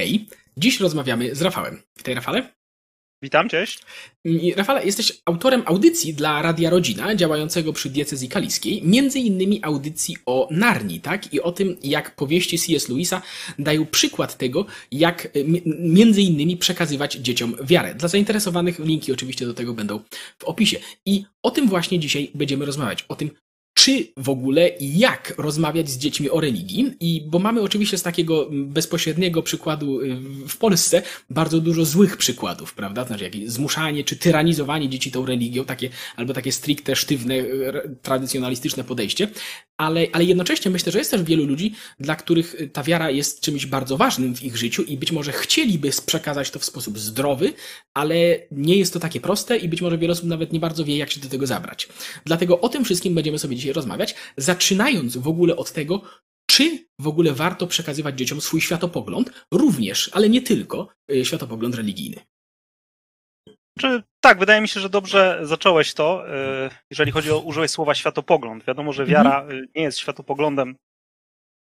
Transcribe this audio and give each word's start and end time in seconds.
Hej, 0.00 0.26
dziś 0.56 0.80
rozmawiamy 0.80 1.34
z 1.34 1.42
Rafałem. 1.42 1.82
Witaj 1.98 2.14
Rafale. 2.14 2.52
Witam, 3.22 3.48
cześć. 3.48 3.78
I, 4.24 4.54
Rafale, 4.54 4.84
jesteś 4.84 5.22
autorem 5.24 5.62
audycji 5.66 6.14
dla 6.14 6.42
Radia 6.42 6.70
Rodzina, 6.70 7.14
działającego 7.14 7.72
przy 7.72 7.90
diecezji 7.90 8.28
kaliskiej, 8.28 8.82
między 8.84 9.18
innymi 9.18 9.60
audycji 9.62 10.16
o 10.26 10.48
Narni, 10.50 11.00
tak? 11.00 11.34
I 11.34 11.40
o 11.40 11.52
tym, 11.52 11.76
jak 11.82 12.16
powieści 12.16 12.58
C.S. 12.58 12.88
Lewisa 12.88 13.22
dają 13.58 13.86
przykład 13.86 14.36
tego, 14.36 14.66
jak 14.92 15.28
m- 15.34 15.56
między 15.80 16.22
innymi 16.22 16.56
przekazywać 16.56 17.14
dzieciom 17.14 17.56
wiarę. 17.62 17.94
Dla 17.94 18.08
zainteresowanych 18.08 18.78
linki 18.78 19.12
oczywiście 19.12 19.46
do 19.46 19.54
tego 19.54 19.74
będą 19.74 20.00
w 20.38 20.44
opisie. 20.44 20.78
I 21.06 21.24
o 21.42 21.50
tym 21.50 21.68
właśnie 21.68 21.98
dzisiaj 21.98 22.30
będziemy 22.34 22.64
rozmawiać. 22.64 23.04
O 23.08 23.16
tym, 23.16 23.30
czy 23.80 24.12
w 24.16 24.28
ogóle 24.28 24.68
i 24.68 24.98
jak 24.98 25.34
rozmawiać 25.38 25.90
z 25.90 25.98
dziećmi 25.98 26.30
o 26.30 26.40
religii. 26.40 26.92
I 27.00 27.22
bo 27.26 27.38
mamy 27.38 27.60
oczywiście 27.60 27.98
z 27.98 28.02
takiego 28.02 28.48
bezpośredniego 28.50 29.42
przykładu 29.42 30.00
y, 30.00 30.16
w 30.48 30.56
Polsce 30.56 31.02
bardzo 31.30 31.60
dużo 31.60 31.84
złych 31.84 32.16
przykładów, 32.16 32.74
prawda? 32.74 33.04
Znaczy 33.04 33.24
jakieś 33.24 33.50
zmuszanie 33.50 34.04
czy 34.04 34.16
tyranizowanie 34.16 34.88
dzieci 34.88 35.10
tą 35.10 35.26
religią, 35.26 35.64
takie, 35.64 35.90
albo 36.16 36.34
takie 36.34 36.52
stricte, 36.52 36.96
sztywne, 36.96 37.34
y, 37.34 37.96
tradycjonalistyczne 38.02 38.84
podejście. 38.84 39.28
Ale, 39.76 40.06
ale 40.12 40.24
jednocześnie 40.24 40.70
myślę, 40.70 40.92
że 40.92 40.98
jest 40.98 41.10
też 41.10 41.22
wielu 41.22 41.46
ludzi, 41.46 41.74
dla 42.00 42.16
których 42.16 42.56
ta 42.72 42.82
wiara 42.82 43.10
jest 43.10 43.40
czymś 43.40 43.66
bardzo 43.66 43.96
ważnym 43.96 44.36
w 44.36 44.42
ich 44.42 44.56
życiu 44.56 44.82
i 44.82 44.96
być 44.96 45.12
może 45.12 45.32
chcieliby 45.32 45.90
przekazać 46.06 46.50
to 46.50 46.58
w 46.58 46.64
sposób 46.64 46.98
zdrowy, 46.98 47.52
ale 47.94 48.14
nie 48.50 48.76
jest 48.76 48.92
to 48.92 49.00
takie 49.00 49.20
proste 49.20 49.56
i 49.56 49.68
być 49.68 49.82
może 49.82 49.98
wiele 49.98 50.12
osób 50.12 50.24
nawet 50.24 50.52
nie 50.52 50.60
bardzo 50.60 50.84
wie, 50.84 50.96
jak 50.96 51.10
się 51.10 51.20
do 51.20 51.28
tego 51.28 51.46
zabrać. 51.46 51.88
Dlatego 52.24 52.60
o 52.60 52.68
tym 52.68 52.84
wszystkim 52.84 53.14
będziemy 53.14 53.38
sobie 53.38 53.56
dzisiaj 53.56 53.69
rozmawiać, 53.72 54.14
zaczynając 54.36 55.16
w 55.16 55.28
ogóle 55.28 55.56
od 55.56 55.72
tego, 55.72 56.02
czy 56.50 56.86
w 57.00 57.08
ogóle 57.08 57.32
warto 57.32 57.66
przekazywać 57.66 58.18
dzieciom 58.18 58.40
swój 58.40 58.60
światopogląd, 58.60 59.46
również, 59.54 60.10
ale 60.12 60.28
nie 60.28 60.42
tylko, 60.42 60.88
y, 61.12 61.24
światopogląd 61.24 61.74
religijny. 61.74 62.20
Czy, 63.78 64.02
tak, 64.20 64.38
wydaje 64.38 64.60
mi 64.60 64.68
się, 64.68 64.80
że 64.80 64.88
dobrze 64.88 65.40
zacząłeś 65.42 65.94
to, 65.94 66.24
y, 66.66 66.70
jeżeli 66.90 67.12
chodzi 67.12 67.30
o 67.30 67.38
użyłeś 67.38 67.70
słowa 67.70 67.94
światopogląd. 67.94 68.64
Wiadomo, 68.64 68.92
że 68.92 69.06
wiara 69.06 69.40
mhm. 69.40 69.66
nie 69.74 69.82
jest 69.82 69.98
światopoglądem. 69.98 70.76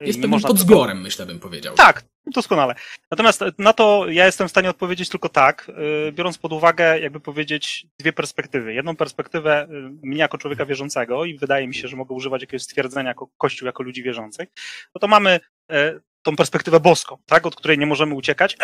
Jest 0.01 0.21
pewnym 0.21 0.41
podzbiorem, 0.41 1.01
myślę, 1.01 1.27
bym 1.27 1.41
powiedział. 1.41 1.75
Tak, 1.75 2.05
doskonale. 2.27 2.75
Natomiast 3.11 3.45
na 3.59 3.73
to 3.73 4.07
ja 4.09 4.27
jestem 4.27 4.49
w 4.49 4.51
stanie 4.51 4.71
odpowiedzieć 4.71 5.09
tylko 5.09 5.29
tak, 5.29 5.71
biorąc 6.13 6.39
pod 6.39 6.53
uwagę, 6.53 7.01
jakby 7.01 7.21
powiedzieć, 7.21 7.87
dwie 7.99 8.13
perspektywy. 8.13 8.75
Jedną 8.75 8.97
perspektywę 8.97 9.67
mnie 10.03 10.19
jako 10.19 10.39
człowieka 10.39 10.67
wierzącego 10.67 11.25
i 11.25 11.39
wydaje 11.39 11.69
mi 11.69 11.75
się, 11.75 11.89
że 11.89 11.97
mogę 11.97 12.15
używać 12.15 12.43
jakiegoś 12.43 12.63
stwierdzenia 12.63 13.09
jako 13.09 13.29
Kościół, 13.39 13.67
jako 13.67 13.83
ludzi 13.83 14.03
wierzących, 14.03 14.49
no 14.95 14.99
to 15.01 15.09
mamy 15.09 15.41
tą 16.23 16.37
perspektywę 16.37 16.81
boską, 16.81 17.19
tak, 17.27 17.47
od 17.47 17.57
której 17.57 17.79
nie 17.79 17.87
możemy 17.87 18.15
uciekać. 18.15 18.57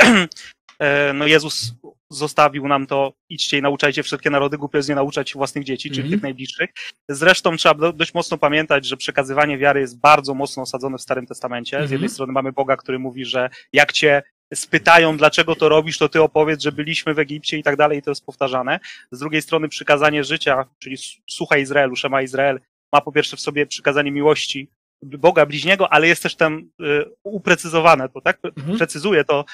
No 1.14 1.26
Jezus 1.26 1.74
zostawił 2.10 2.68
nam 2.68 2.86
to, 2.86 3.12
idźcie 3.28 3.58
i 3.58 3.62
nauczajcie 3.62 4.02
wszystkie 4.02 4.30
narody, 4.30 4.58
głupio 4.58 4.78
jest 4.78 4.88
nie 4.88 4.94
nauczać 4.94 5.34
własnych 5.34 5.64
dzieci, 5.64 5.90
czyli 5.90 6.00
mm 6.00 6.10
-hmm. 6.10 6.14
tych 6.14 6.22
najbliższych. 6.22 6.70
Zresztą 7.08 7.56
trzeba 7.56 7.92
dość 7.92 8.14
mocno 8.14 8.38
pamiętać, 8.38 8.86
że 8.86 8.96
przekazywanie 8.96 9.58
wiary 9.58 9.80
jest 9.80 10.00
bardzo 10.00 10.34
mocno 10.34 10.62
osadzone 10.62 10.98
w 10.98 11.02
Starym 11.02 11.26
Testamencie. 11.26 11.76
Mm 11.76 11.86
-hmm. 11.86 11.88
Z 11.88 11.92
jednej 11.92 12.10
strony 12.10 12.32
mamy 12.32 12.52
Boga, 12.52 12.76
który 12.76 12.98
mówi, 12.98 13.24
że 13.24 13.50
jak 13.72 13.92
cię 13.92 14.22
spytają, 14.54 15.16
dlaczego 15.16 15.56
to 15.56 15.68
robisz, 15.68 15.98
to 15.98 16.08
ty 16.08 16.22
opowiedz, 16.22 16.62
że 16.62 16.72
byliśmy 16.72 17.14
w 17.14 17.18
Egipcie 17.18 17.58
i 17.58 17.62
tak 17.62 17.76
dalej, 17.76 17.98
i 17.98 18.02
to 18.02 18.10
jest 18.10 18.26
powtarzane. 18.26 18.80
Z 19.10 19.18
drugiej 19.18 19.42
strony 19.42 19.68
przykazanie 19.68 20.24
życia, 20.24 20.64
czyli 20.78 20.96
słuchaj 21.30 21.62
Izraelu, 21.62 21.96
Szema 21.96 22.22
Izrael, 22.22 22.60
ma 22.92 23.00
po 23.00 23.12
pierwsze 23.12 23.36
w 23.36 23.40
sobie 23.40 23.66
przykazanie 23.66 24.12
miłości 24.12 24.68
Boga 25.04 25.46
bliźniego, 25.46 25.92
ale 25.92 26.08
jest 26.08 26.22
też 26.22 26.36
tam 26.36 26.68
y, 26.80 27.04
uprecyzowane 27.22 28.08
to, 28.08 28.20
tak? 28.20 28.38
Mhm. 28.56 28.78
Precyzuje 28.78 29.24
to 29.24 29.44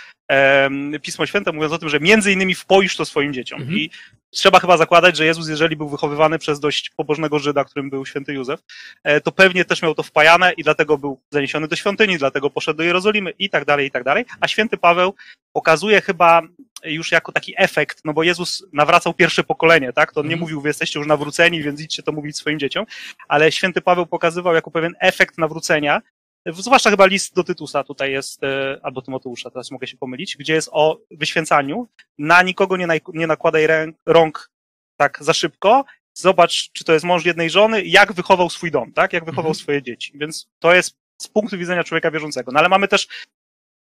Pismo 1.03 1.27
Święte, 1.27 1.53
mówiąc 1.53 1.73
o 1.73 1.79
tym, 1.79 1.89
że 1.89 2.01
między 2.01 2.33
innymi 2.33 2.55
wpoisz 2.55 2.97
to 2.97 3.05
swoim 3.05 3.33
dzieciom. 3.33 3.61
Mhm. 3.61 3.79
I 3.79 3.91
trzeba 4.31 4.61
chyba 4.61 4.77
zakładać, 4.77 5.17
że 5.17 5.25
Jezus, 5.25 5.49
jeżeli 5.49 5.77
był 5.77 5.89
wychowywany 5.89 6.39
przez 6.39 6.61
dość 6.61 6.91
pobożnego 6.91 7.39
Żyda, 7.39 7.65
którym 7.65 7.91
był 7.91 8.07
święty 8.07 8.35
Józef, 8.35 8.61
e, 9.05 9.21
to 9.21 9.33
pewnie 9.33 9.65
też 9.65 9.83
miał 9.83 9.95
to 9.95 10.03
wpajane 10.03 10.53
i 10.53 10.63
dlatego 10.63 10.99
był 10.99 11.21
zaniesiony 11.31 11.69
do 11.69 11.77
świątyni, 11.77 12.19
dlatego 12.19 12.51
poszedł 12.51 12.77
do 12.77 12.83
Jerozolimy 12.83 13.33
i 13.39 13.51
tak 13.51 13.65
dalej, 13.65 13.87
i 13.87 13.91
tak 13.91 14.05
dalej. 14.05 14.25
A 14.41 14.49
święty 14.49 14.77
Paweł 14.77 15.15
pokazuje 15.53 16.01
chyba 16.01 16.43
już 16.85 17.13
jako 17.13 17.33
taki 17.33 17.55
efekt, 17.57 18.01
no 18.05 18.13
bo 18.13 18.23
Jezus 18.23 18.67
nawracał 18.73 19.15
pierwsze 19.15 19.45
pokolenie, 19.45 19.93
tak? 19.93 20.13
To 20.13 20.21
on 20.21 20.27
nie 20.27 20.33
mhm. 20.33 20.41
mówił, 20.41 20.61
wy 20.61 20.69
jesteście 20.69 20.99
już 20.99 21.09
nawróceni, 21.09 21.63
więc 21.63 21.81
idźcie 21.81 22.03
to 22.03 22.13
mówić 22.13 22.37
swoim 22.37 22.59
dzieciom, 22.59 22.87
ale 23.29 23.53
święty 23.53 23.81
Paweł 23.81 24.07
pokazywał 24.07 24.55
jako 24.55 24.71
pewien 24.71 24.95
efekt 25.01 25.39
nawrócenia, 25.41 26.03
zwłaszcza 26.47 26.91
chyba 26.91 27.07
list 27.07 27.35
do 27.35 27.45
Tytusa 27.45 27.85
tutaj 27.85 28.13
jest, 28.13 28.45
e, 28.45 28.81
albo 28.83 29.03
Tymoteusza, 29.03 29.51
teraz 29.51 29.71
mogę 29.71 29.87
się 29.87 29.97
pomylić, 29.97 30.37
gdzie 30.37 30.55
jest 30.55 30.69
o 30.73 30.99
wyświęcaniu. 31.11 31.89
Na 32.19 32.43
nikogo 32.43 32.77
nie, 32.77 32.87
nie 33.15 33.27
nakładaj 33.27 33.67
rąk 34.07 34.51
tak 34.97 35.19
za 35.21 35.33
szybko, 35.33 35.85
zobacz, 36.15 36.71
czy 36.73 36.85
to 36.85 36.93
jest 36.93 37.05
mąż 37.05 37.25
jednej 37.25 37.51
żony, 37.51 37.85
jak 37.85 38.13
wychował 38.13 38.51
swój 38.51 38.71
dom, 38.71 38.93
tak? 38.93 39.13
Jak 39.13 39.25
wychował 39.25 39.51
mhm. 39.51 39.63
swoje 39.63 39.83
dzieci. 39.83 40.13
Więc 40.15 40.49
to 40.59 40.75
jest 40.75 40.97
z 41.19 41.29
punktu 41.29 41.59
widzenia 41.59 41.85
człowieka 41.85 42.11
wierzącego. 42.11 42.53
No 42.53 42.59
ale 42.59 42.69
mamy 42.69 42.89
też 42.89 43.09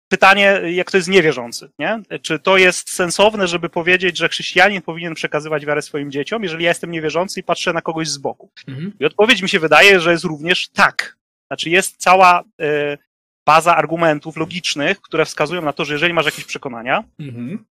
pytanie, 0.09 0.61
jak 0.73 0.91
to 0.91 0.97
jest 0.97 1.09
niewierzący, 1.09 1.71
nie? 1.79 2.03
Czy 2.23 2.39
to 2.39 2.57
jest 2.57 2.91
sensowne, 2.91 3.49
żeby 3.49 3.69
powiedzieć, 3.69 4.19
że 4.19 4.29
chrześcijanin 4.29 4.83
powinien 4.83 5.15
przekazywać 5.15 5.67
wiarę 5.67 5.83
swoim 5.83 6.11
dzieciom, 6.11 6.43
jeżeli 6.43 6.65
ja 6.65 6.71
jestem 6.71 6.91
niewierzący 6.91 7.41
i 7.41 7.43
patrzę 7.43 7.73
na 7.73 7.83
kogoś 7.83 8.09
z 8.09 8.19
boku? 8.19 8.51
Mhm. 8.69 8.93
I 9.01 9.05
odpowiedź 9.05 9.43
mi 9.43 9.49
się 9.49 9.61
wydaje, 9.61 10.01
że 10.01 10.13
jest 10.13 10.25
również 10.25 10.69
tak. 10.69 11.20
Znaczy 11.51 11.71
jest 11.71 11.97
cała 11.97 12.43
y, 12.43 12.99
baza 13.47 13.77
argumentów 13.77 14.37
logicznych, 14.37 15.01
które 15.01 15.25
wskazują 15.25 15.63
na 15.63 15.73
to, 15.73 15.85
że 15.85 15.93
jeżeli 15.95 16.15
masz 16.15 16.27
jakieś 16.27 16.45
przekonania, 16.45 17.05
mhm. 17.19 17.65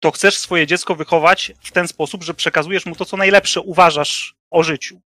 to 0.00 0.10
chcesz 0.10 0.38
swoje 0.38 0.66
dziecko 0.66 0.94
wychować 0.94 1.52
w 1.60 1.72
ten 1.72 1.88
sposób, 1.88 2.24
że 2.24 2.34
przekazujesz 2.34 2.86
mu 2.86 2.96
to, 2.96 3.04
co 3.04 3.16
najlepsze 3.16 3.60
uważasz 3.60 4.34
o 4.50 4.62
życiu. 4.62 5.00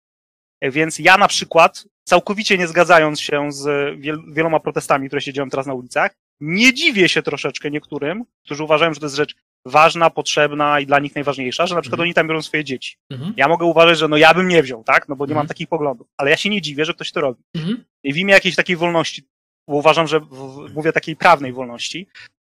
Więc 0.62 0.98
ja 0.98 1.16
na 1.16 1.28
przykład, 1.28 1.84
całkowicie 2.04 2.58
nie 2.58 2.66
zgadzając 2.66 3.20
się 3.20 3.52
z 3.52 3.94
wieloma 4.34 4.60
protestami, 4.60 5.06
które 5.06 5.22
się 5.22 5.32
dzieją 5.32 5.50
teraz 5.50 5.66
na 5.66 5.74
ulicach, 5.74 6.14
nie 6.40 6.74
dziwię 6.74 7.08
się 7.08 7.22
troszeczkę 7.22 7.70
niektórym, 7.70 8.24
którzy 8.44 8.64
uważają, 8.64 8.94
że 8.94 9.00
to 9.00 9.06
jest 9.06 9.16
rzecz 9.16 9.34
ważna, 9.66 10.10
potrzebna 10.10 10.80
i 10.80 10.86
dla 10.86 10.98
nich 10.98 11.14
najważniejsza, 11.14 11.66
że 11.66 11.74
na 11.74 11.80
przykład 11.80 11.98
mhm. 11.98 12.06
oni 12.06 12.14
tam 12.14 12.28
biorą 12.28 12.42
swoje 12.42 12.64
dzieci. 12.64 12.96
Mhm. 13.10 13.34
Ja 13.36 13.48
mogę 13.48 13.66
uważać, 13.66 13.98
że 13.98 14.08
no 14.08 14.16
ja 14.16 14.34
bym 14.34 14.48
nie 14.48 14.62
wziął, 14.62 14.84
tak, 14.84 15.08
no 15.08 15.16
bo 15.16 15.24
nie 15.24 15.30
mhm. 15.30 15.44
mam 15.44 15.48
takich 15.48 15.68
poglądów, 15.68 16.06
ale 16.16 16.30
ja 16.30 16.36
się 16.36 16.50
nie 16.50 16.62
dziwię, 16.62 16.84
że 16.84 16.94
ktoś 16.94 17.12
to 17.12 17.20
robi. 17.20 17.42
Mhm. 17.54 17.84
I 18.04 18.12
w 18.12 18.16
imię 18.16 18.34
jakiejś 18.34 18.56
takiej 18.56 18.76
wolności, 18.76 19.22
bo 19.68 19.76
uważam, 19.76 20.06
że 20.06 20.20
w, 20.20 20.70
mówię 20.74 20.92
takiej 20.92 21.16
prawnej 21.16 21.52
wolności, 21.52 22.06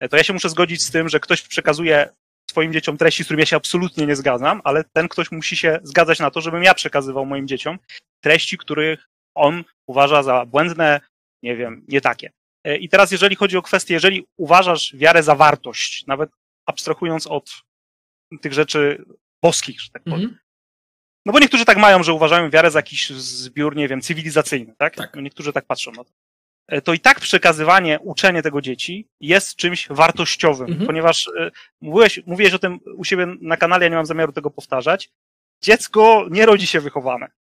to 0.10 0.18
ja 0.18 0.24
się 0.24 0.34
muszę 0.34 0.50
zgodzić 0.50 0.82
z 0.82 0.92
tym, 0.92 1.10
że 1.10 1.20
ktoś 1.20 1.42
przekazuje 1.42 2.10
swoim 2.50 2.74
dzieciom 2.74 2.98
treści, 2.98 3.24
z 3.24 3.28
którymi 3.28 3.42
ja 3.42 3.46
się 3.46 3.56
absolutnie 3.56 4.06
nie 4.06 4.16
zgadzam, 4.16 4.62
ale 4.64 4.84
ten 4.84 5.08
ktoś 5.08 5.32
musi 5.32 5.58
się 5.58 5.80
zgadzać 5.84 6.20
na 6.20 6.32
to, 6.32 6.42
żebym 6.42 6.64
ja 6.64 6.74
przekazywał 6.74 7.26
moim 7.26 7.48
dzieciom 7.48 7.80
treści, 8.24 8.58
których 8.58 9.08
on 9.36 9.64
uważa 9.88 10.24
za 10.24 10.46
błędne, 10.46 11.02
nie 11.44 11.56
wiem, 11.56 11.86
nie 11.88 12.02
takie. 12.02 12.32
E, 12.64 12.78
I 12.78 12.90
teraz, 12.90 13.12
jeżeli 13.12 13.36
chodzi 13.36 13.58
o 13.58 13.62
kwestię, 13.62 13.94
jeżeli 13.94 14.26
uważasz 14.38 14.96
wiarę 14.96 15.24
za 15.24 15.36
wartość, 15.36 16.06
nawet 16.08 16.30
abstrahując 16.66 17.28
od 17.28 17.52
tych 18.42 18.54
rzeczy 18.54 19.06
boskich, 19.44 19.82
że 19.82 19.90
tak 19.90 20.04
powiem. 20.04 20.22
Mhm. 20.22 20.40
No 21.26 21.34
bo 21.34 21.40
niektórzy 21.40 21.66
tak 21.66 21.78
mają, 21.78 22.04
że 22.04 22.14
uważają 22.14 22.50
wiarę 22.50 22.72
za 22.72 22.80
jakiś 22.80 23.10
zbiór, 23.10 23.76
nie 23.76 23.88
wiem, 23.88 24.02
cywilizacyjny, 24.02 24.76
tak? 24.78 24.96
tak. 24.96 25.16
No 25.16 25.22
niektórzy 25.22 25.54
tak 25.54 25.66
patrzą 25.66 25.92
na 25.92 26.04
to. 26.04 26.12
E, 26.68 26.82
to 26.82 26.94
i 26.94 27.00
tak 27.00 27.20
przekazywanie, 27.20 28.00
uczenie 28.00 28.42
tego 28.42 28.62
dzieci 28.62 29.08
jest 29.20 29.56
czymś 29.56 29.88
wartościowym, 29.90 30.68
mhm. 30.68 30.88
ponieważ 30.88 31.28
e, 31.28 31.52
mówiłeś, 31.82 32.20
mówiłeś 32.26 32.54
o 32.54 32.60
tym 32.60 32.80
u 32.96 33.04
siebie 33.04 33.28
na 33.42 33.58
kanale, 33.58 33.86
ja 33.86 33.90
nie 33.90 33.96
mam 33.96 34.06
zamiaru 34.06 34.32
tego 34.32 34.52
powtarzać. 34.52 35.10
Dziecko 35.64 36.28
nie 36.32 36.46
rodzi 36.46 36.68
się 36.68 36.80
wychowane. 36.80 37.32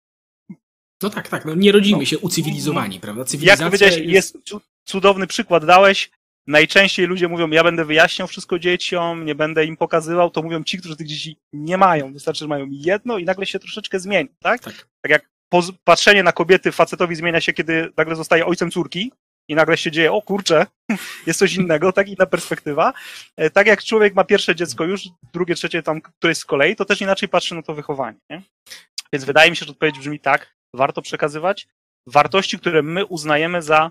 No 1.03 1.11
tak, 1.11 1.29
tak, 1.29 1.45
no 1.45 1.55
nie 1.55 1.73
rodzimy 1.73 1.99
no. 1.99 2.05
się 2.05 2.19
ucywilizowani, 2.19 3.01
prawda? 3.01 3.25
Cywilizacja 3.25 3.65
Jak 3.65 3.71
powiedziałeś, 3.71 3.97
jest... 3.97 4.35
jest 4.35 4.55
cudowny 4.85 5.27
przykład 5.27 5.65
dałeś, 5.65 6.11
najczęściej 6.47 7.07
ludzie 7.07 7.29
mówią, 7.29 7.51
ja 7.51 7.65
będę 7.65 7.85
wyjaśniał 7.85 8.29
wszystko 8.29 8.59
dzieciom, 8.59 9.25
nie 9.25 9.35
będę 9.35 9.65
im 9.65 9.77
pokazywał, 9.77 10.31
to 10.31 10.43
mówią 10.43 10.65
ci, 10.65 10.79
którzy 10.79 10.97
tych 10.97 11.07
dzieci 11.07 11.37
nie 11.53 11.79
mają. 11.79 12.13
Wystarczy, 12.13 12.39
że 12.39 12.49
mają 12.49 12.67
jedno 12.71 13.19
i 13.19 13.25
nagle 13.25 13.47
się 13.47 13.59
troszeczkę 13.59 14.01
zmieni, 14.01 14.29
tak? 14.39 14.61
Tak, 14.61 14.89
tak 15.01 15.11
jak 15.11 15.31
patrzenie 15.85 16.23
na 16.23 16.33
kobiety 16.33 16.73
facetowi 16.73 17.17
zmienia 17.17 17.41
się, 17.41 17.53
kiedy 17.53 17.93
nagle 17.97 18.17
zostaje 18.17 18.47
ojcem 18.47 18.71
córki 18.71 19.13
i 19.49 19.55
nagle 19.55 19.77
się 19.77 19.91
dzieje, 19.91 20.13
o 20.13 20.23
kurczę, 20.23 20.67
jest 21.27 21.39
coś 21.39 21.55
innego, 21.55 21.93
tak 21.93 22.09
inna 22.09 22.27
perspektywa. 22.27 22.93
E, 23.37 23.51
tak 23.51 23.67
jak 23.67 23.85
człowiek 23.85 24.15
ma 24.15 24.25
pierwsze 24.25 24.55
dziecko 24.55 24.85
już, 24.85 25.03
drugie, 25.33 25.55
trzecie 25.55 25.83
tam, 25.83 26.01
któreś 26.01 26.39
z 26.39 26.45
kolei, 26.45 26.77
to 26.77 26.85
też 26.85 27.01
inaczej 27.01 27.29
patrzy 27.29 27.55
na 27.55 27.63
to 27.63 27.75
wychowanie. 27.75 28.19
Nie? 28.31 28.43
Więc 29.13 29.25
wydaje 29.25 29.51
mi 29.51 29.57
się, 29.57 29.67
że 29.67 29.73
odpowiedź 29.73 29.99
brzmi 29.99 30.21
tak, 30.21 30.55
warto 30.75 31.03
przekazywać 31.03 31.67
wartości, 32.07 32.59
które 32.59 32.83
my 32.83 33.05
uznajemy 33.05 33.63
za 33.63 33.91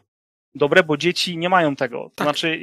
dobre, 0.56 0.84
bo 0.84 0.98
dzieci 0.98 1.38
nie 1.38 1.50
mają 1.50 1.76
tego. 1.76 2.04
To 2.04 2.12
tak. 2.16 2.26
znaczy, 2.26 2.60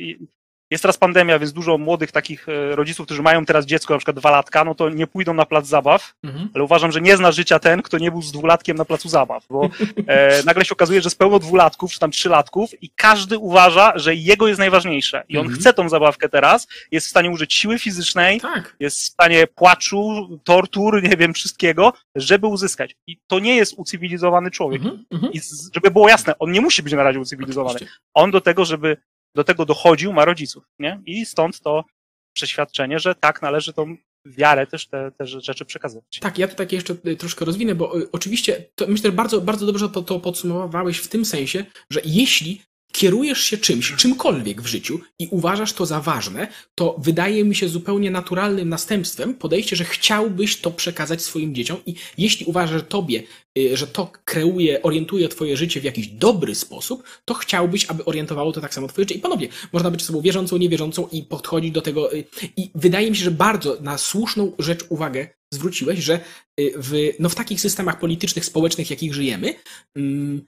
jest 0.71 0.83
teraz 0.83 0.97
pandemia, 0.97 1.39
więc 1.39 1.53
dużo 1.53 1.79
młodych 1.79 2.13
takich 2.13 2.49
e, 2.49 2.77
rodziców, 2.77 3.07
którzy 3.07 3.23
mają 3.23 3.45
teraz 3.45 3.67
dziecko, 3.67 3.95
na 3.95 3.99
przykład 3.99 4.17
dwa 4.17 4.31
latka, 4.31 4.65
no 4.65 4.75
to 4.75 4.89
nie 4.89 5.07
pójdą 5.07 5.35
na 5.35 5.47
plac 5.47 5.67
zabaw, 5.67 6.15
mhm. 6.23 6.49
ale 6.55 6.65
uważam, 6.65 6.93
że 6.93 7.01
nie 7.01 7.17
zna 7.17 7.33
życia 7.33 7.59
ten, 7.59 7.83
kto 7.83 7.99
nie 7.99 8.11
był 8.11 8.23
z 8.23 8.33
dwulatkiem 8.33 8.77
na 8.77 8.85
placu 8.85 9.09
zabaw, 9.09 9.47
bo 9.51 9.71
e, 10.07 10.43
nagle 10.47 10.65
się 10.65 10.73
okazuje, 10.73 11.01
że 11.03 11.07
jest 11.07 11.19
pełno 11.19 11.39
dwulatków, 11.39 11.93
czy 11.93 11.99
tam 11.99 12.11
trzylatków 12.11 12.83
i 12.83 12.91
każdy 12.97 13.39
uważa, 13.39 13.93
że 13.95 14.15
jego 14.15 14.49
jest 14.49 14.59
najważniejsze 14.59 15.25
i 15.29 15.39
on 15.39 15.47
mhm. 15.47 15.61
chce 15.61 15.73
tą 15.73 15.89
zabawkę 15.89 16.29
teraz, 16.29 16.69
jest 16.91 17.07
w 17.07 17.11
stanie 17.11 17.31
użyć 17.31 17.55
siły 17.55 17.79
fizycznej, 17.79 18.41
tak. 18.41 18.77
jest 18.81 18.99
w 18.99 19.03
stanie 19.03 19.47
płaczu, 19.47 20.29
tortur, 20.45 21.03
nie 21.03 21.17
wiem, 21.17 21.35
wszystkiego, 21.35 21.93
żeby 22.15 22.47
uzyskać. 22.47 22.97
I 23.07 23.19
to 23.27 23.39
nie 23.39 23.57
jest 23.57 23.75
ucywilizowany 23.77 24.51
człowiek. 24.51 24.83
Mhm. 24.83 25.05
mhm. 25.11 25.33
I 25.33 25.41
żeby 25.75 25.91
było 25.91 26.09
jasne, 26.09 26.39
on 26.39 26.53
nie 26.53 26.61
musi 26.61 26.83
być 26.83 26.93
na 26.93 27.03
razie 27.03 27.21
ucywilizowany. 27.21 27.81
On 28.15 28.31
do 28.31 28.41
tego, 28.41 28.65
żeby 28.65 28.97
do 29.35 29.45
tego 29.45 29.67
dochodził, 29.67 30.13
ma 30.13 30.25
rodziców, 30.25 30.65
nie? 30.79 31.01
I 31.07 31.27
stąd 31.27 31.61
to 31.61 31.85
przeświadczenie, 32.33 32.99
że 32.99 33.15
tak, 33.15 33.43
należy 33.43 33.73
tą 33.73 33.97
wiarę 34.27 34.67
też 34.67 34.87
te, 34.87 35.11
te 35.19 35.27
rzeczy 35.27 35.65
przekazywać. 35.65 36.19
Tak, 36.21 36.39
ja 36.39 36.49
to 36.49 36.55
tak 36.55 36.73
jeszcze 36.73 36.95
y, 37.07 37.17
troszkę 37.17 37.45
rozwinę, 37.45 37.75
bo 37.75 37.99
y, 37.99 38.11
oczywiście 38.13 38.65
to 38.75 38.87
myślę, 38.87 39.11
że 39.11 39.17
bardzo, 39.17 39.41
bardzo 39.41 39.67
dobrze 39.67 39.89
to 39.89 40.21
podsumowałeś 40.21 40.99
w 40.99 41.09
tym 41.09 41.25
sensie, 41.25 41.65
że 41.91 42.01
jeśli 42.05 42.63
kierujesz 42.93 43.41
się 43.41 43.59
czymś, 43.59 43.93
czymkolwiek 43.93 44.63
w 44.63 44.67
życiu 44.67 45.01
i 45.19 45.29
uważasz 45.31 45.73
to 45.73 45.87
za 45.87 46.01
ważne, 46.01 46.49
to 46.75 46.97
wydaje 46.99 47.45
mi 47.45 47.55
się 47.55 47.69
zupełnie 47.69 48.11
naturalnym 48.11 48.69
następstwem 48.69 49.35
podejście, 49.35 49.77
że 49.77 49.85
chciałbyś 49.85 50.61
to 50.61 50.71
przekazać 50.71 51.23
swoim 51.23 51.55
dzieciom 51.55 51.77
i 51.87 51.95
jeśli 52.19 52.47
uważasz, 52.47 52.77
że 52.77 52.83
tobie, 52.83 53.23
y, 53.59 53.77
że 53.77 53.87
to 53.87 54.13
kreuje, 54.25 54.83
orientuje 54.83 55.29
twoje 55.29 55.57
życie 55.57 55.81
w 55.81 55.85
jakiś 55.85 56.07
dobry 56.07 56.55
sposób, 56.55 57.03
to 57.25 57.35
chciałbyś, 57.35 57.87
aby 57.87 58.05
orientowało 58.05 58.53
to 58.53 58.61
tak 58.61 58.75
samo 58.75 58.89
twoje 58.89 59.05
życie. 59.05 59.15
I 59.15 59.21
ponownie, 59.21 59.49
można 59.73 59.91
być 59.91 60.03
osobą 60.03 60.21
wierzącą, 60.21 60.57
niewierzącą 60.57 61.09
i 61.13 61.23
podchodzić 61.23 61.73
do 61.73 61.83
tego 61.83 62.15
y, 62.15 62.25
i 62.57 62.71
wydaje 62.75 63.11
mi 63.11 63.17
się, 63.17 63.25
że 63.25 63.31
bardzo 63.31 63.79
na 63.81 63.99
słuszną 63.99 64.53
rzecz 64.59 64.85
uwagę 64.89 65.29
zwróciłeś, 65.55 65.99
że 65.99 66.21
y, 66.61 66.73
w, 66.77 67.13
no 67.19 67.29
w 67.29 67.35
takich 67.35 67.61
systemach 67.61 67.99
politycznych, 67.99 68.45
społecznych, 68.45 68.91
jakich 68.91 69.15
żyjemy, 69.15 69.55
mm, 69.97 70.47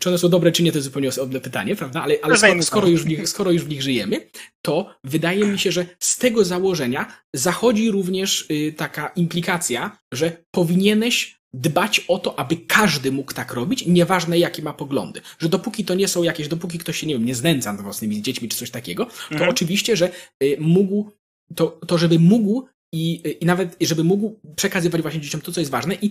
czy 0.00 0.08
one 0.08 0.18
są 0.18 0.28
dobre, 0.28 0.52
czy 0.52 0.62
nie, 0.62 0.72
to 0.72 0.78
jest 0.78 0.84
zupełnie 0.84 1.08
osobne 1.08 1.40
pytanie, 1.40 1.76
prawda? 1.76 2.02
Ale, 2.02 2.16
ale 2.22 2.36
skoro, 2.36 2.62
skoro, 2.62 2.88
już 2.88 3.04
w 3.04 3.06
nich, 3.06 3.28
skoro 3.28 3.50
już 3.50 3.64
w 3.64 3.68
nich 3.68 3.82
żyjemy, 3.82 4.28
to 4.62 4.94
wydaje 5.04 5.46
mi 5.46 5.58
się, 5.58 5.72
że 5.72 5.86
z 5.98 6.18
tego 6.18 6.44
założenia 6.44 7.12
zachodzi 7.34 7.90
również 7.90 8.46
y, 8.50 8.74
taka 8.76 9.08
implikacja, 9.08 9.98
że 10.12 10.44
powinieneś 10.50 11.36
dbać 11.54 12.00
o 12.08 12.18
to, 12.18 12.38
aby 12.38 12.56
każdy 12.56 13.12
mógł 13.12 13.32
tak 13.32 13.52
robić, 13.52 13.86
nieważne 13.86 14.38
jakie 14.38 14.62
ma 14.62 14.72
poglądy. 14.72 15.20
Że 15.38 15.48
dopóki 15.48 15.84
to 15.84 15.94
nie 15.94 16.08
są 16.08 16.22
jakieś, 16.22 16.48
dopóki 16.48 16.78
ktoś 16.78 16.98
się, 16.98 17.06
nie 17.06 17.14
wiem, 17.14 17.24
nie 17.24 17.34
znęca 17.34 17.72
nad 17.72 17.82
własnymi 17.82 18.22
dziećmi 18.22 18.48
czy 18.48 18.56
coś 18.56 18.70
takiego, 18.70 19.06
to 19.06 19.34
mhm. 19.34 19.50
oczywiście, 19.50 19.96
że 19.96 20.10
y, 20.42 20.56
mógł, 20.60 21.10
to, 21.54 21.66
to 21.66 21.98
żeby 21.98 22.18
mógł 22.18 22.64
i, 22.92 23.22
y, 23.26 23.30
i 23.30 23.46
nawet, 23.46 23.76
żeby 23.80 24.04
mógł 24.04 24.40
przekazywać 24.56 25.02
właśnie 25.02 25.20
dzieciom 25.20 25.40
to, 25.40 25.52
co 25.52 25.60
jest 25.60 25.72
ważne 25.72 25.94
i 25.94 26.10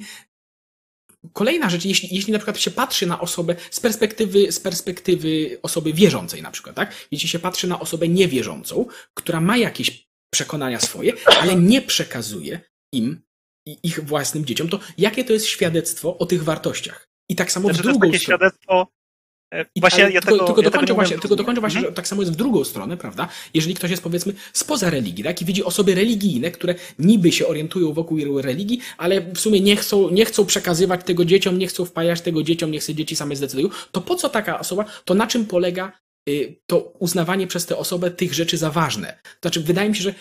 Kolejna 1.34 1.70
rzecz, 1.70 1.86
jeśli, 1.86 2.16
jeśli 2.16 2.34
na 2.34 2.40
przykład 2.40 2.60
się 2.60 2.72
patrzy 2.72 3.06
na 3.06 3.20
osobę 3.20 3.56
z 3.72 3.80
perspektywy, 3.80 4.52
z 4.52 4.60
perspektywy 4.60 5.60
osoby 5.62 5.94
wierzącej 5.94 6.42
na 6.42 6.52
przykład, 6.52 6.76
tak? 6.76 6.96
Jeśli 7.12 7.30
się 7.30 7.40
patrzy 7.40 7.68
na 7.68 7.80
osobę 7.80 8.08
niewierzącą, 8.08 8.86
która 9.14 9.42
ma 9.42 9.58
jakieś 9.58 10.08
przekonania 10.34 10.80
swoje, 10.80 11.14
ale 11.26 11.56
nie 11.56 11.82
przekazuje 11.82 12.62
im 12.94 13.22
i 13.68 13.78
ich 13.84 14.00
własnym 14.00 14.46
dzieciom, 14.46 14.70
to 14.70 14.80
jakie 14.98 15.24
to 15.24 15.34
jest 15.34 15.46
świadectwo 15.46 16.18
o 16.18 16.26
tych 16.26 16.44
wartościach? 16.44 17.10
I 17.30 17.36
tak 17.36 17.52
samo 17.52 17.68
znaczy, 17.68 17.80
w 17.80 17.84
drugą 17.84 18.00
to 18.00 18.06
jest 18.06 18.14
takie 18.14 18.24
świadectwo 18.24 18.88
i, 19.76 19.80
właśnie 19.80 20.04
ja 20.04 20.22
tylko, 20.22 20.26
tego, 20.32 20.46
tylko, 20.46 20.62
ja 20.62 20.70
dokończę 20.70 20.94
właśnie, 20.94 21.20
tylko 21.20 21.36
dokończę 21.36 21.62
właśnie, 21.62 21.82
że 21.82 21.92
tak 21.92 22.08
samo 22.08 22.22
jest 22.22 22.34
w 22.34 22.36
drugą 22.36 22.64
stronę, 22.64 22.98
prawda? 22.98 23.28
Jeżeli 23.54 23.76
ktoś 23.76 23.92
jest 23.92 24.04
powiedzmy 24.04 24.34
spoza 24.54 24.90
religii, 24.90 25.24
tak? 25.24 25.42
I 25.42 25.46
widzi 25.46 25.64
osoby 25.64 25.96
religijne, 25.96 26.52
które 26.52 26.76
niby 27.00 27.32
się 27.32 27.48
orientują 27.48 27.94
wokół 27.94 28.42
religii, 28.42 28.80
ale 28.98 29.22
w 29.22 29.40
sumie 29.40 29.62
nie 29.62 29.76
chcą, 29.76 30.10
nie 30.10 30.26
chcą 30.26 30.46
przekazywać 30.46 31.02
tego 31.06 31.26
dzieciom, 31.26 31.58
nie 31.58 31.68
chcą 31.68 31.86
wpajać 31.86 32.22
tego 32.22 32.44
dzieciom, 32.44 32.72
niech 32.72 32.84
sobie 32.84 32.96
dzieci 32.96 33.16
same 33.16 33.36
zdecydują, 33.36 33.70
to 33.92 34.02
po 34.02 34.16
co 34.16 34.30
taka 34.30 34.60
osoba, 34.60 34.86
to 35.06 35.14
na 35.14 35.28
czym 35.28 35.46
polega 35.46 35.92
y, 36.30 36.56
to 36.66 36.80
uznawanie 37.00 37.48
przez 37.48 37.66
tę 37.66 37.78
osobę 37.78 38.12
tych 38.12 38.34
rzeczy 38.34 38.58
za 38.58 38.72
ważne? 38.72 39.20
To 39.24 39.50
znaczy, 39.50 39.60
wydaje 39.60 39.90
mi 39.90 39.96
się, 39.96 40.04
że 40.04 40.14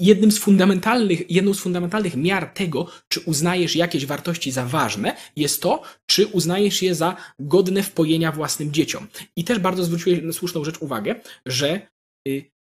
jednym 0.00 0.32
z 0.32 0.38
fundamentalnych, 0.38 1.30
jedną 1.30 1.54
z 1.54 1.60
fundamentalnych 1.60 2.16
miar 2.16 2.46
tego, 2.46 2.86
czy 3.08 3.20
uznajesz 3.20 3.76
jakieś 3.76 4.06
wartości 4.06 4.50
za 4.50 4.66
ważne, 4.66 5.16
jest 5.36 5.62
to, 5.62 5.82
czy 6.06 6.26
uznajesz 6.26 6.82
je 6.82 6.94
za 6.94 7.16
godne 7.38 7.82
wpojenia 7.82 8.32
własnym 8.32 8.72
dzieciom. 8.72 9.06
I 9.36 9.44
też 9.44 9.58
bardzo 9.58 9.84
zwróciłeś 9.84 10.22
na 10.22 10.32
słuszną 10.32 10.64
rzecz 10.64 10.78
uwagę, 10.78 11.20
że 11.46 11.80
y, 12.28 12.53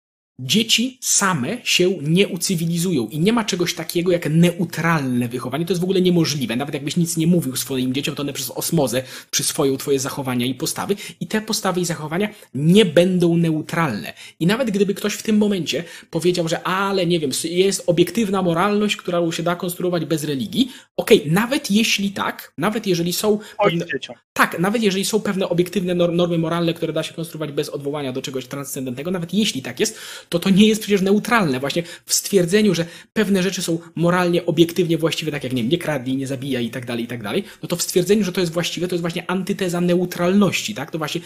Dzieci 0.44 0.98
same 1.02 1.58
się 1.64 1.90
nie 2.02 2.28
ucywilizują 2.28 3.08
i 3.08 3.20
nie 3.20 3.34
ma 3.34 3.44
czegoś 3.44 3.74
takiego 3.74 4.12
jak 4.12 4.30
neutralne 4.30 5.28
wychowanie. 5.28 5.66
To 5.66 5.72
jest 5.72 5.82
w 5.82 5.84
ogóle 5.84 6.02
niemożliwe. 6.02 6.56
Nawet 6.56 6.74
jakbyś 6.74 6.98
nic 6.98 7.18
nie 7.18 7.28
mówił 7.28 7.56
swoim 7.56 7.94
dzieciom, 7.94 8.16
to 8.16 8.24
one 8.24 8.34
przez 8.34 8.52
osmozę 8.52 9.04
przyswoją 9.32 9.78
twoje 9.78 10.00
zachowania 10.00 10.46
i 10.46 10.54
postawy 10.54 10.96
i 11.20 11.28
te 11.28 11.42
postawy 11.42 11.82
i 11.82 11.86
zachowania 11.86 12.30
nie 12.56 12.86
będą 12.86 13.38
neutralne. 13.38 14.14
I 14.40 14.48
nawet 14.48 14.72
gdyby 14.72 14.94
ktoś 14.94 15.14
w 15.14 15.24
tym 15.24 15.38
momencie 15.38 15.84
powiedział, 16.10 16.48
że 16.48 16.64
ale 16.64 17.06
nie 17.06 17.20
wiem, 17.20 17.32
jest 17.44 17.84
obiektywna 17.88 18.42
moralność, 18.42 18.96
która 18.96 19.32
się 19.32 19.44
da 19.44 19.56
konstruować 19.56 20.06
bez 20.06 20.24
religii, 20.24 20.72
okej, 20.98 21.22
okay, 21.22 21.32
nawet 21.32 21.72
jeśli 21.72 22.12
tak, 22.12 22.54
nawet 22.58 22.88
jeżeli 22.88 23.14
są... 23.14 23.40
Pewne, 23.64 23.86
tak, 24.34 24.60
nawet 24.60 24.84
jeżeli 24.84 25.06
są 25.06 25.20
pewne 25.20 25.50
obiektywne 25.50 25.96
normy 25.96 26.38
moralne, 26.38 26.74
które 26.74 26.94
da 26.94 27.04
się 27.04 27.14
konstruować 27.14 27.52
bez 27.52 27.70
odwołania 27.70 28.14
do 28.14 28.22
czegoś 28.22 28.46
transcendentnego, 28.46 29.12
nawet 29.12 29.34
jeśli 29.34 29.62
tak 29.62 29.80
jest, 29.80 30.00
to 30.32 30.40
to 30.40 30.50
nie 30.50 30.68
jest 30.68 30.82
przecież 30.82 31.02
neutralne. 31.02 31.60
Właśnie 31.60 31.84
w 32.06 32.14
stwierdzeniu, 32.14 32.76
że 32.76 32.86
pewne 33.14 33.44
rzeczy 33.44 33.62
są 33.62 33.80
moralnie, 33.96 34.46
obiektywnie 34.46 34.98
właściwe, 34.98 35.32
tak 35.32 35.44
jak 35.44 35.54
nie, 35.54 35.64
nie 35.64 35.78
kradnij, 35.78 36.18
nie 36.18 36.28
zabijaj 36.28 36.66
i 36.66 36.70
tak 36.70 36.86
dalej, 36.86 37.04
i 37.04 37.08
tak 37.08 37.24
dalej, 37.24 37.44
no 37.64 37.68
to 37.68 37.76
w 37.76 37.82
stwierdzeniu, 37.82 38.24
że 38.24 38.32
to 38.32 38.42
jest 38.42 38.54
właściwe, 38.54 38.88
to 38.88 38.96
jest 38.96 39.02
właśnie 39.02 39.30
antyteza 39.30 39.82
neutralności, 39.82 40.76
tak? 40.76 40.92
To 40.92 40.98
właśnie 40.98 41.22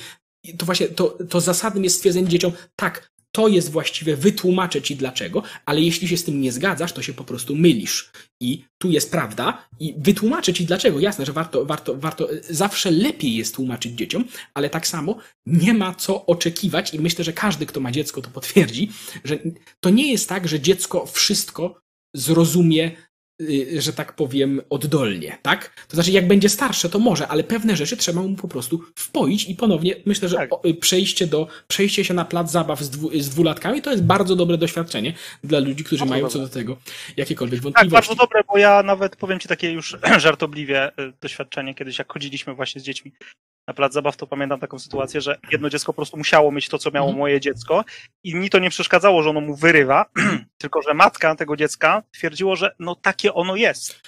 to 0.57 0.65
właśnie 0.65 0.87
to, 0.87 1.17
to 1.29 1.41
zasadnym 1.41 1.83
jest 1.83 1.95
stwierdzenie 1.95 2.27
dzieciom, 2.27 2.51
tak, 2.75 3.11
to 3.35 3.47
jest 3.47 3.71
właściwe, 3.71 4.15
wytłumaczę 4.15 4.81
ci 4.81 4.95
dlaczego, 4.95 5.43
ale 5.65 5.81
jeśli 5.81 6.07
się 6.07 6.17
z 6.17 6.23
tym 6.23 6.41
nie 6.41 6.51
zgadzasz, 6.51 6.93
to 6.93 7.01
się 7.01 7.13
po 7.13 7.23
prostu 7.23 7.55
mylisz. 7.55 8.11
I 8.41 8.63
tu 8.77 8.91
jest 8.91 9.11
prawda 9.11 9.67
i 9.79 9.95
wytłumaczę 9.97 10.53
ci 10.53 10.65
dlaczego. 10.65 10.99
Jasne, 10.99 11.25
że 11.25 11.33
warto, 11.33 11.65
warto, 11.65 11.95
warto, 11.97 12.29
zawsze 12.49 12.91
lepiej 12.91 13.35
jest 13.35 13.55
tłumaczyć 13.55 13.93
dzieciom, 13.93 14.25
ale 14.53 14.69
tak 14.69 14.87
samo 14.87 15.17
nie 15.45 15.73
ma 15.73 15.95
co 15.95 16.25
oczekiwać 16.25 16.93
i 16.93 16.99
myślę, 16.99 17.23
że 17.23 17.33
każdy, 17.33 17.65
kto 17.65 17.79
ma 17.79 17.91
dziecko, 17.91 18.21
to 18.21 18.29
potwierdzi, 18.29 18.89
że 19.23 19.39
to 19.79 19.89
nie 19.89 20.11
jest 20.11 20.29
tak, 20.29 20.47
że 20.47 20.59
dziecko 20.59 21.05
wszystko 21.05 21.81
zrozumie 22.15 22.91
że 23.77 23.93
tak 23.93 24.13
powiem, 24.13 24.61
oddolnie, 24.69 25.37
tak? 25.41 25.85
To 25.87 25.95
znaczy, 25.95 26.11
jak 26.11 26.27
będzie 26.27 26.49
starsze, 26.49 26.89
to 26.89 26.99
może, 26.99 27.27
ale 27.27 27.43
pewne 27.43 27.75
rzeczy 27.75 27.97
trzeba 27.97 28.21
mu 28.21 28.35
po 28.35 28.47
prostu 28.47 28.83
wpoić 28.95 29.49
i 29.49 29.55
ponownie 29.55 29.95
myślę, 30.05 30.29
że 30.29 30.35
tak. 30.35 30.49
Y, 30.65 30.73
przejście 30.73 31.27
do, 31.27 31.47
przejście 31.67 32.05
się 32.05 32.13
na 32.13 32.25
plac 32.25 32.51
zabaw 32.51 32.81
z, 32.81 32.89
dwu, 32.89 33.19
z 33.19 33.29
dwulatkami 33.29 33.81
to 33.81 33.91
jest 33.91 34.03
bardzo 34.03 34.35
dobre 34.35 34.57
doświadczenie 34.57 35.13
dla 35.43 35.59
ludzi, 35.59 35.83
którzy 35.83 35.99
bardzo 35.99 36.09
mają 36.09 36.21
dobre. 36.21 36.33
co 36.33 36.39
do 36.39 36.49
tego 36.49 36.77
jakiekolwiek 37.17 37.59
tak, 37.59 37.63
wątpliwości. 37.63 38.09
Tak, 38.09 38.17
bardzo 38.17 38.25
dobre, 38.25 38.41
bo 38.47 38.57
ja 38.57 38.83
nawet 38.83 39.15
powiem 39.15 39.39
Ci 39.39 39.47
takie 39.47 39.71
już 39.71 39.97
żartobliwie 40.17 40.87
y, 40.87 41.13
doświadczenie 41.21 41.75
kiedyś, 41.75 41.99
jak 41.99 42.13
chodziliśmy 42.13 42.53
właśnie 42.53 42.81
z 42.81 42.83
dziećmi 42.83 43.11
na 43.67 43.73
plac 43.73 43.93
zabaw, 43.93 44.17
to 44.17 44.27
pamiętam 44.27 44.59
taką 44.59 44.79
sytuację, 44.79 45.21
że 45.21 45.37
jedno 45.51 45.69
dziecko 45.69 45.93
po 45.93 45.95
prostu 45.95 46.17
musiało 46.17 46.51
mieć 46.51 46.69
to, 46.69 46.77
co 46.77 46.91
miało 46.91 47.07
mhm. 47.07 47.19
moje 47.19 47.39
dziecko 47.39 47.85
i 48.23 48.35
mi 48.35 48.49
to 48.49 48.59
nie 48.59 48.69
przeszkadzało, 48.69 49.23
że 49.23 49.29
ono 49.29 49.41
mu 49.41 49.55
wyrywa, 49.55 50.05
tylko 50.61 50.81
że 50.81 50.93
matka 50.93 51.35
tego 51.35 51.57
dziecka 51.57 52.03
twierdziło, 52.11 52.55
że 52.55 52.75
no 52.79 52.95
takie 52.95 53.33
ono 53.33 53.55
jest. 53.55 54.01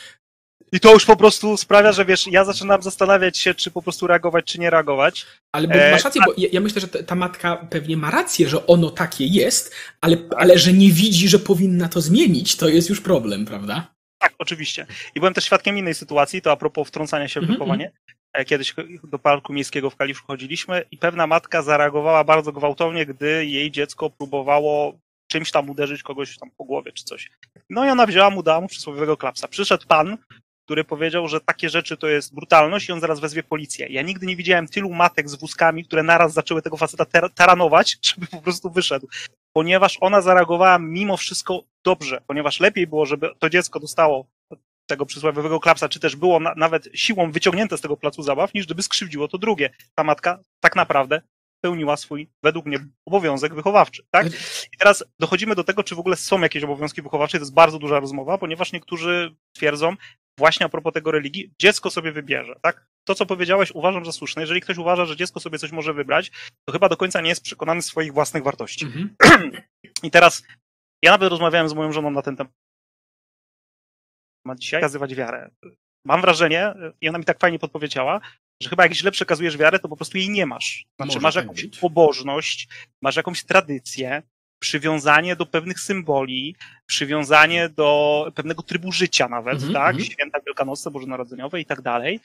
I 0.72 0.80
to 0.80 0.94
już 0.94 1.06
po 1.06 1.16
prostu 1.16 1.58
sprawia, 1.58 1.92
że 1.92 2.06
wiesz, 2.06 2.28
ja 2.28 2.46
zaczynam 2.46 2.82
zastanawiać 2.82 3.38
się, 3.38 3.54
czy 3.54 3.72
po 3.72 3.82
prostu 3.82 4.08
reagować, 4.08 4.46
czy 4.46 4.60
nie 4.60 4.70
reagować. 4.70 5.26
Ale 5.52 5.68
bo 5.68 5.76
masz 5.92 6.04
rację, 6.04 6.22
bo 6.26 6.34
ja, 6.38 6.50
ja 6.52 6.62
myślę, 6.62 6.82
że 6.82 6.88
ta 6.88 7.16
matka 7.16 7.68
pewnie 7.70 7.98
ma 7.98 8.12
rację, 8.12 8.50
że 8.50 8.68
ono 8.68 8.90
takie 8.90 9.26
jest, 9.26 9.76
ale, 10.02 10.18
ale 10.38 10.58
że 10.58 10.74
nie 10.74 10.92
widzi, 10.92 11.30
że 11.30 11.40
powinna 11.40 11.90
to 11.90 12.02
zmienić, 12.02 12.56
to 12.56 12.70
jest 12.70 12.90
już 12.90 13.02
problem, 13.02 13.46
prawda? 13.46 13.94
Tak, 14.18 14.34
oczywiście. 14.40 14.86
I 15.16 15.20
byłem 15.20 15.34
też 15.34 15.46
świadkiem 15.46 15.78
innej 15.78 15.94
sytuacji, 15.94 16.42
to 16.42 16.52
a 16.52 16.58
propos 16.58 16.88
wtrącania 16.88 17.28
się 17.28 17.40
w 17.40 17.44
mhm, 17.44 17.60
wychowanie. 17.60 17.86
Mm-hmm. 17.86 18.14
E, 18.14 18.17
kiedyś 18.46 18.76
do 19.04 19.20
parku 19.20 19.54
miejskiego 19.54 19.90
w 19.90 19.96
Kaliszu 19.96 20.24
chodziliśmy 20.28 20.84
i 20.92 20.98
pewna 20.98 21.28
matka 21.28 21.62
zareagowała 21.62 22.24
bardzo 22.24 22.52
gwałtownie, 22.52 23.06
gdy 23.06 23.46
jej 23.46 23.72
dziecko 23.72 24.10
próbowało 24.10 24.94
czymś 25.28 25.52
tam 25.52 25.70
uderzyć 25.70 26.04
kogoś 26.04 26.38
tam 26.38 26.52
po 26.58 26.64
głowie 26.64 26.92
czy 26.92 27.04
coś. 27.04 27.30
No 27.70 27.86
i 27.86 27.90
ona 27.90 28.06
wzięła 28.06 28.30
mu, 28.30 28.44
dała 28.44 28.62
mu 28.62 28.68
przysłowiowego 28.68 29.18
klapsa. 29.18 29.48
Przyszedł 29.48 29.88
pan, 29.88 30.18
który 30.66 30.84
powiedział, 30.84 31.28
że 31.28 31.42
takie 31.42 31.70
rzeczy 31.70 31.98
to 31.98 32.08
jest 32.08 32.36
brutalność 32.36 32.90
i 32.90 32.92
on 32.92 33.00
zaraz 33.00 33.20
wezwie 33.20 33.44
policję. 33.44 33.88
Ja 33.90 34.02
nigdy 34.02 34.26
nie 34.26 34.36
widziałem 34.36 34.68
tylu 34.68 34.90
matek 34.90 35.30
z 35.30 35.36
wózkami, 35.36 35.86
które 35.86 36.04
naraz 36.04 36.34
zaczęły 36.34 36.62
tego 36.62 36.78
faceta 36.78 37.30
taranować, 37.30 37.98
żeby 38.10 38.28
po 38.28 38.42
prostu 38.42 38.70
wyszedł. 38.70 39.08
Ponieważ 39.54 39.98
ona 40.02 40.22
zareagowała 40.22 40.80
mimo 40.80 41.18
wszystko 41.18 41.64
dobrze, 41.86 42.22
ponieważ 42.28 42.60
lepiej 42.60 42.88
było, 42.88 43.06
żeby 43.06 43.30
to 43.40 43.50
dziecko 43.50 43.80
dostało 43.80 44.26
tego 44.88 45.06
przysłowiowego 45.06 45.60
klapsa, 45.60 45.90
czy 45.90 46.00
też 46.00 46.16
było 46.16 46.40
na, 46.40 46.54
nawet 46.58 46.90
siłą 46.94 47.32
wyciągnięte 47.32 47.78
z 47.78 47.82
tego 47.82 47.98
placu 47.98 48.24
zabaw, 48.24 48.54
niż 48.54 48.66
gdyby 48.66 48.84
skrzywdziło 48.84 49.28
to 49.28 49.38
drugie. 49.38 49.70
Ta 49.96 50.04
matka 50.04 50.40
tak 50.60 50.76
naprawdę 50.76 51.22
spełniła 51.60 51.98
swój, 51.98 52.30
według 52.44 52.66
mnie, 52.66 52.80
obowiązek 53.06 53.56
wychowawczy, 53.56 54.04
tak? 54.12 54.28
I 54.74 54.78
teraz 54.80 55.04
dochodzimy 55.20 55.56
do 55.56 55.64
tego, 55.64 55.84
czy 55.84 55.96
w 55.96 56.00
ogóle 56.00 56.16
są 56.16 56.42
jakieś 56.42 56.64
obowiązki 56.64 57.02
wychowawcze, 57.02 57.38
to 57.38 57.42
jest 57.42 57.54
bardzo 57.54 57.80
duża 57.80 58.00
rozmowa, 58.00 58.38
ponieważ 58.38 58.72
niektórzy 58.72 59.36
twierdzą, 59.56 59.96
właśnie 60.38 60.66
a 60.66 60.70
propos 60.70 60.94
tego 60.94 61.12
religii, 61.12 61.54
dziecko 61.60 61.90
sobie 61.90 62.12
wybierze, 62.12 62.56
tak? 62.62 62.88
To, 63.08 63.16
co 63.16 63.26
powiedziałeś, 63.26 63.72
uważam 63.72 64.06
za 64.06 64.12
słuszne. 64.12 64.42
Jeżeli 64.42 64.62
ktoś 64.62 64.78
uważa, 64.78 65.06
że 65.06 65.16
dziecko 65.16 65.40
sobie 65.40 65.60
coś 65.60 65.72
może 65.72 65.94
wybrać, 65.94 66.32
to 66.66 66.74
chyba 66.74 66.90
do 66.90 66.98
końca 66.98 67.22
nie 67.22 67.30
jest 67.30 67.44
przekonany 67.44 67.82
swoich 67.82 68.14
własnych 68.14 68.44
wartości. 68.44 68.86
Mhm. 68.86 69.16
I 70.04 70.12
teraz, 70.12 70.44
ja 71.04 71.12
nawet 71.12 71.30
rozmawiałem 71.30 71.70
z 71.70 71.74
moją 71.74 71.92
żoną 71.92 72.12
na 72.12 72.22
ten 72.22 72.36
temat 72.36 72.54
dzisiaj, 74.56 74.82
pokazywać 74.82 75.16
wiarę. 75.16 75.50
Mam 76.06 76.22
wrażenie, 76.22 76.74
i 77.02 77.10
ona 77.10 77.18
mi 77.18 77.26
tak 77.26 77.40
fajnie 77.40 77.60
podpowiedziała, 77.60 78.22
że 78.64 78.70
chyba 78.70 78.84
jak 78.84 78.94
źle 78.94 79.12
przekazujesz 79.12 79.58
wiarę, 79.58 79.80
to 79.80 79.90
po 79.90 79.96
prostu 79.96 80.18
jej 80.18 80.30
nie 80.30 80.46
masz. 80.46 80.86
Znaczy, 80.96 81.08
Może 81.08 81.20
masz 81.20 81.36
tak 81.36 81.44
jakąś 81.44 81.64
być. 81.64 81.80
pobożność, 81.80 82.68
masz 83.02 83.16
jakąś 83.16 83.44
tradycję, 83.44 84.24
przywiązanie 84.60 85.36
do 85.36 85.46
pewnych 85.46 85.80
symboli, 85.80 86.56
przywiązanie 86.86 87.70
do 87.70 88.32
pewnego 88.36 88.64
trybu 88.64 88.92
życia 88.92 89.28
nawet, 89.30 89.58
mm 89.58 89.70
-hmm, 89.70 89.74
tak? 89.74 89.96
Mm 89.96 90.06
-hmm. 90.06 90.12
Święta 90.12 90.40
Wielkanocne, 90.46 90.92
Bożonarodzeniowe 90.92 91.62
i 91.62 91.66
tak 91.66 91.82
dalej. 91.82 92.20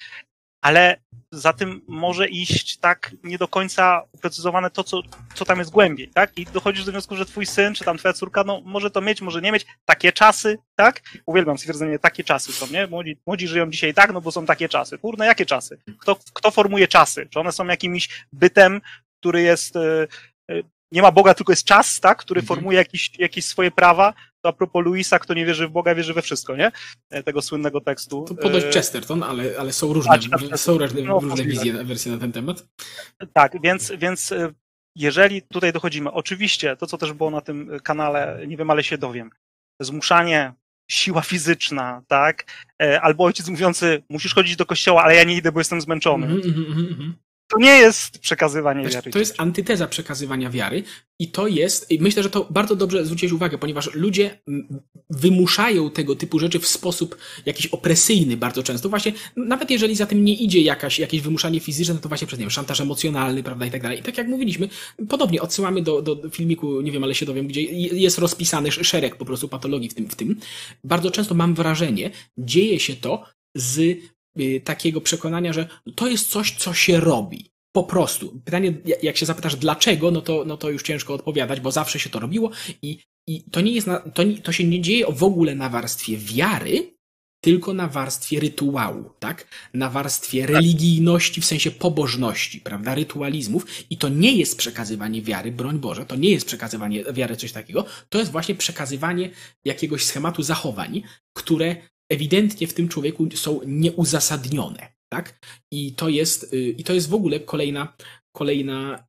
Ale 0.63 0.97
za 1.33 1.53
tym 1.53 1.81
może 1.89 2.29
iść 2.29 2.77
tak 2.77 3.15
nie 3.23 3.39
do 3.39 3.49
końca 3.49 4.03
precyzowane 4.21 4.71
to, 4.71 4.85
co, 4.85 5.03
co 5.35 5.45
tam 5.45 5.59
jest 5.59 5.71
głębiej, 5.71 6.09
tak? 6.09 6.39
I 6.39 6.47
dochodzisz 6.47 6.85
do 6.85 6.93
wniosku, 6.93 7.17
że 7.17 7.27
twój 7.27 7.47
syn, 7.47 7.75
czy 7.75 7.85
tam 7.85 7.99
twoja 7.99 8.13
córka, 8.13 8.45
no 8.45 8.61
może 8.65 8.91
to 8.91 9.01
mieć, 9.01 9.21
może 9.21 9.43
nie 9.43 9.53
mieć, 9.53 9.67
takie 9.85 10.13
czasy, 10.13 10.59
tak? 10.75 11.03
Uwielbiam 11.27 11.59
stwierdzenie, 11.59 11.99
takie 11.99 12.25
czasy 12.25 12.53
są, 12.53 12.67
nie? 12.67 12.87
Młodzi, 12.87 13.19
młodzi 13.27 13.49
żyją 13.49 13.71
dzisiaj 13.71 13.95
tak, 13.95 14.13
no 14.13 14.21
bo 14.21 14.33
są 14.33 14.47
takie 14.47 14.69
czasy. 14.69 14.99
Kurde, 14.99 15.27
jakie 15.27 15.47
czasy? 15.47 15.79
Kto, 15.99 16.17
kto 16.33 16.51
formuje 16.51 16.89
czasy? 16.89 17.27
Czy 17.31 17.41
one 17.41 17.53
są 17.53 17.67
jakimś 17.67 18.27
bytem, 18.33 18.81
który 19.21 19.43
jest 19.43 19.77
e, 19.77 20.07
nie 20.93 21.03
ma 21.03 21.13
Boga, 21.13 21.35
tylko 21.35 21.53
jest 21.53 21.65
czas, 21.65 22.01
tak, 22.01 22.19
który 22.19 22.41
mhm. 22.41 22.49
formuje 22.49 22.79
jakieś, 22.79 23.19
jakieś 23.19 23.45
swoje 23.45 23.71
prawa. 23.71 24.15
A 24.43 24.53
propos 24.53 24.85
Luisa, 24.85 25.19
kto 25.19 25.35
nie 25.35 25.47
wierzy 25.47 25.69
w 25.69 25.71
Boga, 25.71 25.95
wierzy 25.95 26.15
we 26.15 26.23
wszystko, 26.23 26.57
nie? 26.57 26.73
E, 27.11 27.23
tego 27.23 27.43
słynnego 27.43 27.81
tekstu. 27.81 28.25
To 28.29 28.35
podość 28.35 28.67
e, 28.67 28.73
Chesterton, 28.73 29.23
ale, 29.23 29.45
ale 29.59 29.73
są 29.73 29.93
różne, 29.93 30.19
a, 30.53 30.57
są 30.57 30.79
różne, 30.79 31.03
no, 31.03 31.21
różne 31.21 31.45
wizje, 31.45 31.85
wersje 31.85 32.13
na 32.13 32.19
ten 32.19 32.33
temat. 32.33 32.67
Tak, 33.33 33.63
więc, 33.63 33.93
więc 33.99 34.33
e, 34.33 34.53
jeżeli 34.97 35.43
tutaj 35.43 35.73
dochodzimy, 35.73 36.13
oczywiście 36.13 36.77
to, 36.77 36.87
co 36.87 36.99
też 36.99 37.13
było 37.13 37.31
na 37.31 37.41
tym 37.41 37.71
kanale, 37.83 38.45
nie 38.47 38.57
wiem, 38.57 38.71
ale 38.71 38.85
się 38.85 38.99
dowiem, 38.99 39.31
zmuszanie, 39.81 40.53
siła 40.91 41.23
fizyczna, 41.23 42.03
tak? 42.09 42.45
Albo 43.03 43.25
ojciec 43.25 43.49
mówiący, 43.49 44.03
musisz 44.09 44.35
chodzić 44.35 44.57
do 44.57 44.67
kościoła, 44.67 45.03
ale 45.03 45.15
ja 45.15 45.25
nie 45.25 45.37
idę, 45.37 45.53
bo 45.53 45.61
jestem 45.61 45.81
zmęczony. 45.81 46.27
Mm 46.27 46.41
-hmm, 46.41 46.73
mm 46.73 46.95
-hmm 46.95 47.13
to 47.53 47.59
nie 47.59 47.79
jest 47.79 48.19
przekazywanie 48.19 48.89
wiary. 48.89 49.11
To 49.11 49.19
jest 49.19 49.35
antyteza 49.39 49.87
przekazywania 49.87 50.51
wiary 50.51 50.83
i 51.19 51.29
to 51.29 51.47
jest, 51.47 51.91
i 51.91 52.01
myślę, 52.01 52.23
że 52.23 52.31
to 52.31 52.47
bardzo 52.51 52.77
dobrze 52.77 53.05
zwróciłeś 53.05 53.33
uwagę, 53.33 53.59
ponieważ 53.59 53.95
ludzie 53.95 54.39
wymuszają 55.11 55.91
tego 55.91 56.17
typu 56.17 56.39
rzeczy 56.39 56.59
w 56.59 56.67
sposób 56.67 57.17
jakiś 57.47 57.67
opresyjny 57.67 58.37
bardzo 58.37 58.63
często. 58.63 58.89
Właśnie, 58.89 59.13
nawet 59.37 59.71
jeżeli 59.71 59.97
za 59.97 60.07
tym 60.07 60.25
nie 60.25 60.35
idzie 60.35 60.61
jakaś, 60.61 60.99
jakieś 60.99 61.21
wymuszanie 61.21 61.61
fizyczne, 61.61 61.95
no 61.95 62.01
to 62.01 62.09
właśnie 62.09 62.27
przez, 62.27 62.39
nie 62.39 62.45
wiem, 62.45 62.51
szantaż 62.51 62.81
emocjonalny, 62.81 63.43
prawda, 63.43 63.67
i 63.67 63.71
tak 63.71 63.83
dalej. 63.83 63.99
I 63.99 64.03
tak 64.03 64.19
jak 64.19 64.29
mówiliśmy, 64.29 64.69
podobnie 65.09 65.43
odsyłamy 65.43 65.83
do, 65.83 66.03
do 66.03 66.31
filmiku, 66.31 66.81
nie 66.81 66.93
wiem, 66.93 67.05
ale 67.05 67.15
się 67.15 67.27
dowiem, 67.27 67.47
gdzie 67.47 67.63
jest 67.63 68.19
rozpisany 68.19 68.73
szereg 68.73 69.17
po 69.17 69.25
prostu 69.25 69.49
patologii 69.49 69.89
w 69.89 69.95
tym, 69.95 70.09
w 70.09 70.15
tym. 70.15 70.37
Bardzo 70.85 71.11
często 71.11 71.35
mam 71.35 71.55
wrażenie, 71.55 72.11
dzieje 72.39 72.81
się 72.81 72.97
to 72.97 73.25
z 73.55 73.99
takiego 74.65 75.01
przekonania, 75.01 75.53
że 75.53 75.69
to 75.95 76.09
jest 76.09 76.31
coś, 76.31 76.57
co 76.57 76.75
się 76.75 77.01
robi. 77.01 77.53
Po 77.73 77.85
prostu. 77.85 78.41
Pytanie, 78.45 78.75
jak 79.03 79.17
się 79.17 79.27
zapytasz 79.27 79.57
dlaczego, 79.57 80.11
no 80.11 80.23
to, 80.23 80.45
no 80.47 80.57
to 80.57 80.71
już 80.71 80.83
ciężko 80.83 81.15
odpowiadać, 81.15 81.61
bo 81.61 81.71
zawsze 81.71 81.99
się 81.99 82.11
to 82.11 82.19
robiło 82.19 82.51
i, 82.83 82.99
i 83.27 83.43
to 83.51 83.61
nie 83.61 83.73
jest, 83.73 83.87
na, 83.87 83.99
to, 83.99 84.23
nie, 84.23 84.39
to 84.39 84.53
się 84.53 84.65
nie 84.65 84.81
dzieje 84.81 85.07
w 85.09 85.23
ogóle 85.23 85.55
na 85.55 85.69
warstwie 85.69 86.17
wiary, 86.17 86.93
tylko 87.45 87.75
na 87.75 87.89
warstwie 87.89 88.41
rytuału, 88.41 89.11
tak? 89.19 89.49
Na 89.75 89.91
warstwie 89.91 90.47
religijności, 90.47 91.41
w 91.41 91.45
sensie 91.45 91.71
pobożności, 91.71 92.61
prawda? 92.61 92.95
Rytualizmów. 92.95 93.67
I 93.91 93.97
to 93.97 94.09
nie 94.09 94.37
jest 94.37 94.59
przekazywanie 94.59 95.23
wiary, 95.23 95.53
broń 95.53 95.79
Boże, 95.79 96.07
to 96.07 96.17
nie 96.17 96.31
jest 96.31 96.47
przekazywanie 96.47 97.05
wiary, 97.05 97.37
coś 97.37 97.53
takiego. 97.53 97.85
To 98.09 98.19
jest 98.19 98.33
właśnie 98.33 98.55
przekazywanie 98.55 99.31
jakiegoś 99.65 100.05
schematu 100.05 100.43
zachowań, 100.43 101.03
które 101.33 101.77
ewidentnie 102.13 102.67
w 102.67 102.75
tym 102.75 102.89
człowieku 102.89 103.29
są 103.35 103.61
nieuzasadnione, 103.67 104.93
tak? 105.13 105.39
I 105.73 105.93
to 105.93 106.09
jest, 106.09 106.53
y, 106.55 106.57
i 106.57 106.85
to 106.85 106.93
jest 106.93 107.09
w 107.09 107.15
ogóle 107.15 107.41
kolejna, 107.41 107.97
kolejna 108.37 109.07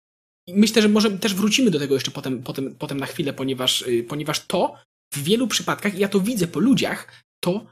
Myślę, 0.50 0.82
że 0.82 0.90
może 0.90 1.12
też 1.12 1.34
wrócimy 1.34 1.72
do 1.72 1.80
tego 1.80 1.94
jeszcze 1.94 2.12
potem, 2.12 2.44
potem, 2.44 2.76
potem 2.76 3.00
na 3.00 3.06
chwilę, 3.06 3.34
ponieważ, 3.34 3.82
y, 3.82 4.04
ponieważ 4.04 4.48
to 4.48 4.76
w 5.14 5.24
wielu 5.24 5.48
przypadkach, 5.48 5.96
i 5.96 6.00
ja 6.00 6.08
to 6.08 6.20
widzę 6.20 6.48
po 6.48 6.60
ludziach, 6.60 7.24
to 7.44 7.66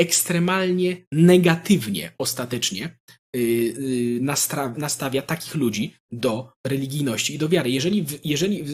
ekstremalnie 0.00 1.06
negatywnie 1.12 2.12
ostatecznie 2.18 2.96
Y, 3.36 4.18
nastawia 4.76 5.22
takich 5.22 5.54
ludzi 5.54 5.94
do 6.16 6.52
religijności 6.66 7.34
i 7.34 7.38
do 7.38 7.48
wiary. 7.48 7.70
Jeżeli, 7.70 8.02
w, 8.02 8.26
jeżeli 8.26 8.62
w, 8.62 8.72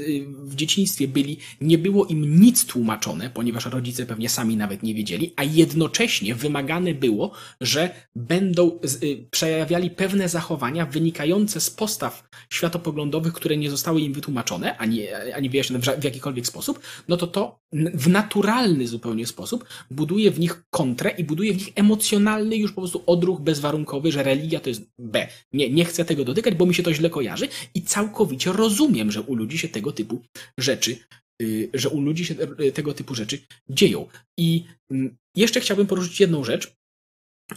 w, 0.51 0.55
dzieciństwie 0.55 1.09
byli, 1.09 1.39
nie 1.61 1.79
było 1.79 2.07
im 2.07 2.41
nic 2.41 2.67
tłumaczone, 2.67 3.31
ponieważ 3.31 3.67
rodzice 3.67 4.07
pewnie 4.07 4.29
sami 4.29 4.57
nawet 4.57 4.83
nie 4.83 4.95
wiedzieli, 4.95 5.33
a 5.37 5.45
jednocześnie 5.45 6.35
wymagane 6.35 6.95
było, 6.95 7.33
że 7.61 7.91
będą 8.17 8.79
y, 9.03 9.27
przejawiali 9.31 9.91
pewne 9.91 10.29
zachowania 10.29 10.87
wynikające 10.87 11.61
z 11.61 11.71
postaw 11.71 12.29
światopoglądowych, 12.51 13.33
które 13.33 13.57
nie 13.57 13.71
zostały 13.71 14.01
im 14.01 14.13
wytłumaczone, 14.13 14.77
ani, 14.79 15.09
ani 15.09 15.51
wyjaśnione 15.51 15.83
w, 15.85 16.01
w 16.01 16.05
jakikolwiek 16.05 16.47
sposób, 16.47 16.81
no 17.09 17.17
to 17.17 17.27
to 17.27 17.63
w 17.95 18.09
naturalny 18.09 18.87
zupełnie 18.87 19.27
sposób 19.27 19.65
buduje 19.91 20.31
w 20.31 20.41
nich 20.41 20.63
kontrę 20.71 21.11
i 21.19 21.25
buduje 21.25 21.53
w 21.53 21.57
nich 21.57 21.73
emocjonalny 21.75 22.57
już 22.57 22.73
po 22.73 22.81
prostu 22.81 23.03
odruch 23.07 23.41
bezwarunkowy, 23.41 24.13
że 24.13 24.23
religia 24.23 24.61
to 24.61 24.69
jest 24.69 24.83
B. 24.99 25.29
Nie, 25.53 25.71
nie 25.71 25.85
chcę 25.85 26.05
tego 26.05 26.25
dotykać, 26.25 26.55
bo 26.55 26.67
mi 26.67 26.75
się 26.75 26.83
to 26.83 26.95
źle 26.95 27.11
kojarzy 27.11 27.32
i 27.75 27.83
całkowicie 27.83 28.53
rozumiem, 28.53 29.13
że 29.13 29.21
u 29.21 29.35
ludzi 29.35 29.59
się 29.59 29.69
tego 29.69 29.93
typu 29.93 30.23
rzeczy, 30.59 30.97
yy, 31.41 31.71
że 31.75 31.89
u 31.89 32.01
ludzi 32.01 32.25
się 32.27 32.35
y, 32.61 32.73
tego 32.73 32.95
typu 32.95 33.15
rzeczy 33.15 33.39
dzieją. 33.71 34.09
I 34.39 34.65
yy, 34.91 35.15
jeszcze 35.37 35.61
chciałbym 35.61 35.87
poruszyć 35.87 36.21
jedną 36.21 36.45
rzecz, 36.45 36.75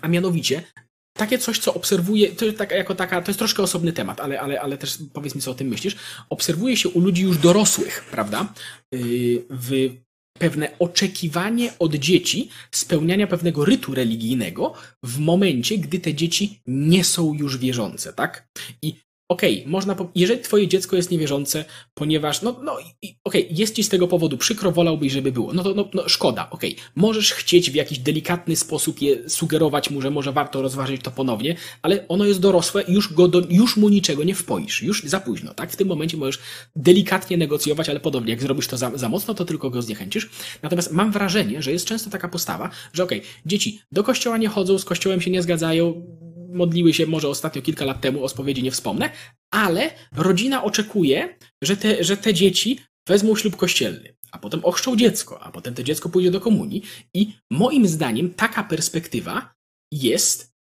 a 0.01 0.07
mianowicie 0.07 0.63
takie 1.17 1.37
coś, 1.37 1.59
co 1.59 1.73
obserwuję, 1.73 2.31
to 2.31 2.45
jest 2.45 2.59
jako 2.59 2.95
taka, 2.95 3.21
to 3.21 3.31
jest 3.31 3.39
troszkę 3.39 3.63
osobny 3.63 3.93
temat, 3.93 4.19
ale, 4.19 4.41
ale, 4.41 4.61
ale 4.61 4.77
też 4.77 4.97
powiedz 5.13 5.35
mi, 5.35 5.41
co 5.41 5.51
o 5.51 5.55
tym 5.55 5.67
myślisz. 5.67 5.95
Obserwuje 6.29 6.77
się 6.77 6.89
u 6.89 6.99
ludzi 6.99 7.21
już 7.21 7.37
dorosłych, 7.37 8.05
prawda? 8.11 8.53
Yy, 8.91 9.45
w 9.49 9.95
pewne 10.39 10.79
oczekiwanie 10.79 11.73
od 11.79 11.95
dzieci 11.95 12.49
spełniania 12.71 13.27
pewnego 13.27 13.65
rytu 13.65 13.93
religijnego 13.93 14.73
w 15.03 15.19
momencie, 15.19 15.77
gdy 15.77 15.99
te 15.99 16.13
dzieci 16.13 16.61
nie 16.67 17.03
są 17.03 17.33
już 17.33 17.57
wierzące, 17.57 18.13
tak? 18.13 18.47
I 18.81 18.95
okej, 19.29 19.59
okay, 19.59 19.71
można, 19.71 19.95
po... 19.95 20.11
jeżeli 20.15 20.41
twoje 20.41 20.67
dziecko 20.67 20.95
jest 20.95 21.11
niewierzące, 21.11 21.65
ponieważ, 21.93 22.41
no, 22.41 22.59
no 22.63 22.73
okej, 22.73 23.17
okay, 23.23 23.45
jest 23.49 23.75
ci 23.75 23.83
z 23.83 23.89
tego 23.89 24.07
powodu 24.07 24.37
przykro, 24.37 24.71
wolałbyś, 24.71 25.11
żeby 25.11 25.31
było, 25.31 25.53
no 25.53 25.63
to 25.63 25.73
no, 25.73 25.89
no 25.93 26.09
szkoda, 26.09 26.49
okej, 26.49 26.73
okay. 26.73 26.85
możesz 26.95 27.33
chcieć 27.33 27.71
w 27.71 27.75
jakiś 27.75 27.99
delikatny 27.99 28.55
sposób 28.55 29.01
je 29.01 29.29
sugerować 29.29 29.89
mu, 29.89 30.01
że 30.01 30.11
może 30.11 30.31
warto 30.31 30.61
rozważyć 30.61 31.01
to 31.01 31.11
ponownie, 31.11 31.55
ale 31.81 32.07
ono 32.07 32.25
jest 32.25 32.39
dorosłe, 32.39 32.83
już, 32.87 33.13
go 33.13 33.27
do, 33.27 33.41
już 33.49 33.77
mu 33.77 33.89
niczego 33.89 34.23
nie 34.23 34.35
wpoisz, 34.35 34.81
już 34.81 35.03
za 35.03 35.19
późno, 35.19 35.53
tak? 35.53 35.71
W 35.71 35.75
tym 35.75 35.87
momencie 35.87 36.17
możesz 36.17 36.39
delikatnie 36.75 37.37
negocjować, 37.37 37.89
ale 37.89 37.99
podobnie, 37.99 38.31
jak 38.31 38.41
zrobisz 38.41 38.67
to 38.67 38.77
za, 38.77 38.91
za 38.95 39.09
mocno, 39.09 39.33
to 39.33 39.45
tylko 39.45 39.69
go 39.69 39.81
zniechęcisz. 39.81 40.29
Natomiast 40.61 40.91
mam 40.91 41.11
wrażenie, 41.11 41.61
że 41.61 41.71
jest 41.71 41.85
często 41.85 42.09
taka 42.09 42.27
postawa, 42.27 42.69
że 42.93 43.03
okej, 43.03 43.21
dzieci 43.45 43.79
do 43.91 44.03
kościoła 44.03 44.37
nie 44.37 44.47
chodzą, 44.47 44.79
z 44.79 44.85
kościołem 44.85 45.21
się 45.21 45.31
nie 45.31 45.41
zgadzają, 45.41 46.05
modliły 46.55 46.93
się 46.93 47.05
może 47.05 47.29
ostatnio 47.29 47.61
kilka 47.61 47.85
lat 47.85 48.01
temu, 48.01 48.23
o 48.23 48.29
spowiedzi 48.29 48.63
nie 48.63 48.71
wspomnę, 48.71 49.09
ale 49.51 49.91
rodzina 50.15 50.63
oczekuje, 50.63 51.37
że 51.61 51.77
te, 51.77 52.03
że 52.03 52.17
te 52.17 52.33
dzieci 52.33 52.79
wezmą 53.07 53.35
ślub 53.35 53.55
kościelny, 53.55 54.15
a 54.31 54.37
potem 54.37 54.65
ochrzczą 54.65 54.95
dziecko, 54.95 55.39
a 55.43 55.51
potem 55.51 55.73
to 55.73 55.83
dziecko 55.83 56.09
pójdzie 56.09 56.31
do 56.31 56.41
komunii 56.41 56.81
i 57.13 57.33
moim 57.51 57.87
zdaniem 57.87 58.33
taka 58.33 58.63
perspektywa 58.63 59.53
jest 59.91 60.53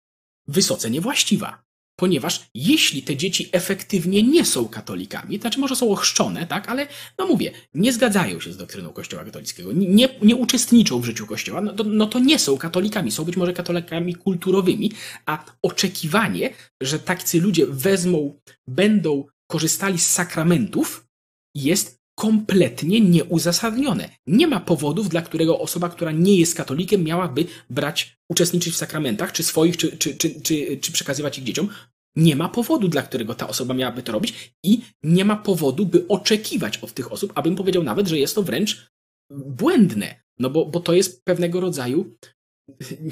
wysoce 0.49 0.91
niewłaściwa. 0.91 1.63
Ponieważ 1.97 2.47
jeśli 2.55 3.03
te 3.03 3.17
dzieci 3.17 3.49
efektywnie 3.53 4.23
nie 4.23 4.45
są 4.45 4.69
katolikami, 4.69 5.39
to 5.39 5.43
znaczy 5.43 5.61
może 5.61 5.77
są 5.77 5.91
ochrzczone, 5.91 6.47
tak, 6.47 6.69
ale 6.69 6.87
no 7.19 7.27
mówię, 7.27 7.51
nie 7.75 7.93
zgadzają 7.93 8.41
się 8.41 8.53
z 8.53 8.57
doktryną 8.57 8.93
Kościoła 8.93 9.25
katolickiego, 9.25 9.73
nie, 9.73 10.09
nie 10.23 10.37
uczestniczą 10.37 11.01
w 11.01 11.05
życiu 11.05 11.27
Kościoła, 11.27 11.61
no 11.61 11.73
to, 11.73 11.85
no 11.85 12.07
to 12.07 12.19
nie 12.19 12.39
są 12.39 12.57
katolikami, 12.57 13.11
są 13.11 13.25
być 13.25 13.37
może 13.37 13.53
katolikami 13.53 14.15
kulturowymi, 14.15 14.93
a 15.27 15.45
oczekiwanie, 15.63 16.51
że 16.83 16.99
tacy 16.99 17.41
ludzie 17.41 17.67
wezmą, 17.67 18.41
będą 18.67 19.25
korzystali 19.47 19.99
z 19.99 20.11
sakramentów, 20.11 21.07
jest 21.55 22.04
kompletnie 22.14 23.00
nieuzasadnione. 23.00 24.11
Nie 24.26 24.47
ma 24.47 24.61
powodów, 24.61 25.09
dla 25.09 25.23
którego 25.23 25.59
osoba, 25.59 25.88
która 25.88 26.12
nie 26.12 26.38
jest 26.38 26.54
katolikiem, 26.54 27.04
miałaby 27.04 27.44
brać, 27.71 28.16
uczestniczyć 28.28 28.75
w 28.75 28.76
sakramentach, 28.76 29.33
czy 29.33 29.42
swoich, 29.42 29.76
czy, 29.76 29.97
czy, 29.97 30.16
czy, 30.16 30.40
czy, 30.40 30.76
czy 30.76 30.92
przekazywać 30.92 31.38
ich 31.38 31.44
dzieciom. 31.44 31.68
nie 32.16 32.37
ma 32.37 32.49
powodu, 32.49 32.88
dla 32.88 33.02
którego 33.02 33.35
ta 33.35 33.49
osoba 33.49 33.75
miałaby 33.75 34.02
to 34.02 34.12
robić 34.12 34.54
i 34.64 34.80
nie 35.02 35.25
ma 35.25 35.37
powodu, 35.37 35.87
by 35.87 36.09
oczekiwać 36.09 36.78
od 36.78 36.92
tych 36.92 37.12
osób, 37.12 37.33
abym 37.35 37.56
powiedział 37.56 37.83
nawet, 37.83 38.09
że 38.09 38.18
jest 38.18 38.35
to 38.35 38.42
wręcz 38.42 38.88
błędne. 39.30 40.25
No 40.38 40.50
bo, 40.50 40.66
bo 40.66 40.80
to 40.80 40.92
jest 40.92 41.25
pewnego 41.25 41.61
rodzaju 41.61 42.16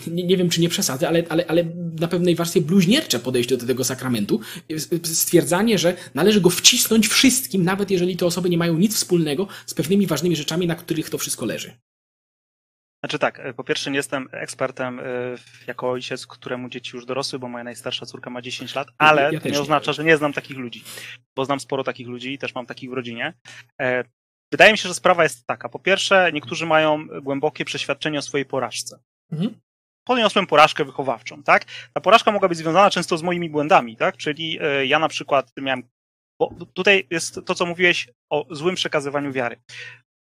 nie, 0.07 0.25
nie 0.25 0.37
wiem, 0.37 0.49
czy 0.49 0.61
nie 0.61 0.69
przesadzę, 0.69 1.09
ale, 1.09 1.23
ale, 1.29 1.47
ale 1.47 1.65
na 2.01 2.09
pewnej 2.09 2.35
warstwie 2.35 2.61
bluźniercze 2.61 3.19
podejście 3.19 3.57
do 3.57 3.67
tego 3.67 3.85
sakramentu. 3.85 4.41
Stwierdzanie, 5.05 5.79
że 5.79 5.97
należy 6.15 6.41
go 6.41 6.51
wcisnąć 6.51 7.09
wszystkim, 7.09 7.65
nawet 7.65 7.91
jeżeli 7.91 8.17
te 8.17 8.27
osoby 8.27 8.51
nie 8.51 8.59
mają 8.59 8.79
nic 8.79 8.95
wspólnego 8.95 9.49
z 9.67 9.75
pewnymi 9.75 10.07
ważnymi 10.07 10.37
rzeczami, 10.37 10.67
na 10.67 10.75
których 10.75 11.11
to 11.11 11.19
wszystko 11.19 11.47
leży. 11.47 11.77
Znaczy 13.05 13.19
tak, 13.19 13.41
e, 13.41 13.55
po 13.55 13.65
pierwsze 13.65 13.91
nie 13.91 13.97
jestem 13.97 14.29
ekspertem 14.33 15.01
e, 15.01 15.05
jako 15.67 15.91
ojciec, 15.91 16.27
któremu 16.27 16.69
dzieci 16.69 16.91
już 16.95 17.07
dorosły, 17.07 17.39
bo 17.39 17.49
moja 17.49 17.65
najstarsza 17.65 18.07
córka 18.07 18.31
ma 18.31 18.43
10 18.43 18.75
lat, 18.75 18.89
ale 18.99 19.33
ja 19.33 19.41
to 19.41 19.49
nie 19.49 19.61
oznacza, 19.61 19.93
że 19.93 20.05
nie 20.05 20.17
znam 20.17 20.33
takich 20.33 20.57
ludzi, 20.57 20.85
bo 21.37 21.45
znam 21.45 21.61
sporo 21.61 21.85
takich 21.85 22.09
ludzi 22.09 22.33
i 22.33 22.39
też 22.39 22.55
mam 22.55 22.67
takich 22.67 22.91
w 22.91 22.93
rodzinie. 22.93 23.35
E, 23.81 24.05
wydaje 24.53 24.73
mi 24.73 24.79
się, 24.79 24.89
że 24.89 24.95
sprawa 24.95 25.23
jest 25.23 25.47
taka. 25.47 25.69
Po 25.69 25.79
pierwsze, 25.79 26.31
niektórzy 26.33 26.67
mają 26.67 27.07
głębokie 27.23 27.65
przeświadczenie 27.65 28.19
o 28.19 28.23
swojej 28.23 28.47
porażce. 28.47 28.99
Mhm. 29.33 29.61
Poniosłem 30.05 30.47
porażkę 30.47 30.85
wychowawczą, 30.85 31.43
tak? 31.43 31.65
Ta 31.95 32.01
porażka 32.01 32.33
mogła 32.33 32.49
być 32.49 32.59
związana 32.59 32.91
często 32.91 33.19
z 33.19 33.23
moimi 33.23 33.51
błędami, 33.51 33.97
tak? 33.97 34.17
Czyli 34.17 34.59
ja 34.85 34.99
na 34.99 35.09
przykład 35.09 35.53
miałem 35.57 35.83
bo 36.43 36.67
tutaj 36.75 37.07
jest 37.11 37.41
to, 37.47 37.55
co 37.55 37.67
mówiłeś 37.67 38.09
o 38.31 38.47
złym 38.51 38.75
przekazywaniu 38.75 39.33
wiary. 39.33 39.57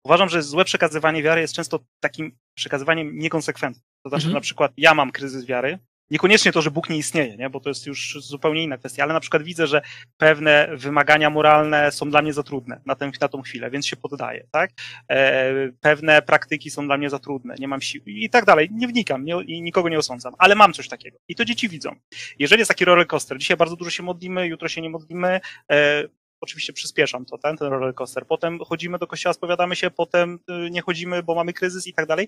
Uważam, 0.05 0.29
że 0.29 0.43
złe 0.43 0.65
przekazywanie 0.65 1.23
wiary 1.23 1.41
jest 1.41 1.53
często 1.53 1.79
takim 1.99 2.37
przekazywaniem 2.57 3.17
niekonsekwentnym. 3.17 3.83
To 4.03 4.09
znaczy, 4.09 4.25
mhm. 4.25 4.33
na 4.33 4.41
przykład 4.41 4.71
ja 4.77 4.93
mam 4.93 5.11
kryzys 5.11 5.45
wiary, 5.45 5.79
niekoniecznie 6.11 6.51
to, 6.51 6.61
że 6.61 6.71
Bóg 6.71 6.89
nie 6.89 6.97
istnieje, 6.97 7.37
nie? 7.37 7.49
bo 7.49 7.59
to 7.59 7.69
jest 7.69 7.87
już 7.87 8.17
zupełnie 8.19 8.63
inna 8.63 8.77
kwestia, 8.77 9.03
ale 9.03 9.13
na 9.13 9.19
przykład 9.19 9.43
widzę, 9.43 9.67
że 9.67 9.81
pewne 10.17 10.69
wymagania 10.73 11.29
moralne 11.29 11.91
są 11.91 12.09
dla 12.09 12.21
mnie 12.21 12.33
za 12.33 12.43
trudne 12.43 12.81
na, 12.85 12.95
tę, 12.95 13.11
na 13.21 13.27
tą 13.27 13.41
chwilę, 13.41 13.71
więc 13.71 13.87
się 13.87 13.95
poddaję, 13.95 14.47
tak? 14.51 14.71
E, 15.09 15.71
pewne 15.81 16.21
praktyki 16.21 16.69
są 16.69 16.85
dla 16.85 16.97
mnie 16.97 17.09
za 17.09 17.19
trudne, 17.19 17.55
nie 17.59 17.67
mam 17.67 17.81
sił 17.81 18.01
i 18.05 18.29
tak 18.29 18.45
dalej. 18.45 18.69
Nie 18.71 18.87
wnikam 18.87 19.25
nie, 19.25 19.35
i 19.47 19.61
nikogo 19.61 19.89
nie 19.89 19.97
osądzam, 19.97 20.33
ale 20.37 20.55
mam 20.55 20.73
coś 20.73 20.87
takiego 20.87 21.17
i 21.27 21.35
to 21.35 21.45
dzieci 21.45 21.69
widzą. 21.69 21.95
Jeżeli 22.39 22.59
jest 22.59 22.69
taki 22.69 22.85
roller 22.85 23.07
coaster, 23.07 23.37
dzisiaj 23.37 23.57
bardzo 23.57 23.75
dużo 23.75 23.89
się 23.89 24.03
modlimy, 24.03 24.47
jutro 24.47 24.67
się 24.67 24.81
nie 24.81 24.89
modlimy, 24.89 25.39
e, 25.71 26.03
oczywiście 26.41 26.73
przyspieszam 26.73 27.25
to, 27.25 27.37
ten, 27.37 27.57
ten 27.57 27.67
roller 27.67 27.95
coaster. 27.95 28.25
Potem 28.27 28.59
chodzimy 28.59 28.97
do 28.97 29.07
kościoła, 29.07 29.33
spowiadamy 29.33 29.75
się, 29.75 29.91
potem 29.91 30.39
y, 30.65 30.69
nie 30.71 30.81
chodzimy, 30.81 31.23
bo 31.23 31.35
mamy 31.35 31.53
kryzys 31.53 31.87
i 31.87 31.93
tak 31.93 32.05
dalej. 32.05 32.27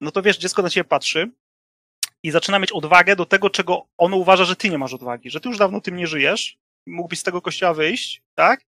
No 0.00 0.10
to 0.10 0.22
wiesz, 0.22 0.38
dziecko 0.38 0.62
na 0.62 0.70
ciebie 0.70 0.84
patrzy 0.84 1.30
i 2.22 2.30
zaczyna 2.30 2.58
mieć 2.58 2.72
odwagę 2.72 3.16
do 3.16 3.26
tego, 3.26 3.50
czego 3.50 3.86
ono 3.98 4.16
uważa, 4.16 4.44
że 4.44 4.56
ty 4.56 4.70
nie 4.70 4.78
masz 4.78 4.94
odwagi, 4.94 5.30
że 5.30 5.40
ty 5.40 5.48
już 5.48 5.58
dawno 5.58 5.80
tym 5.80 5.96
nie 5.96 6.06
żyjesz, 6.06 6.58
mógłbyś 6.86 7.18
z 7.18 7.22
tego 7.22 7.42
kościoła 7.42 7.74
wyjść, 7.74 8.22
tak? 8.34 8.64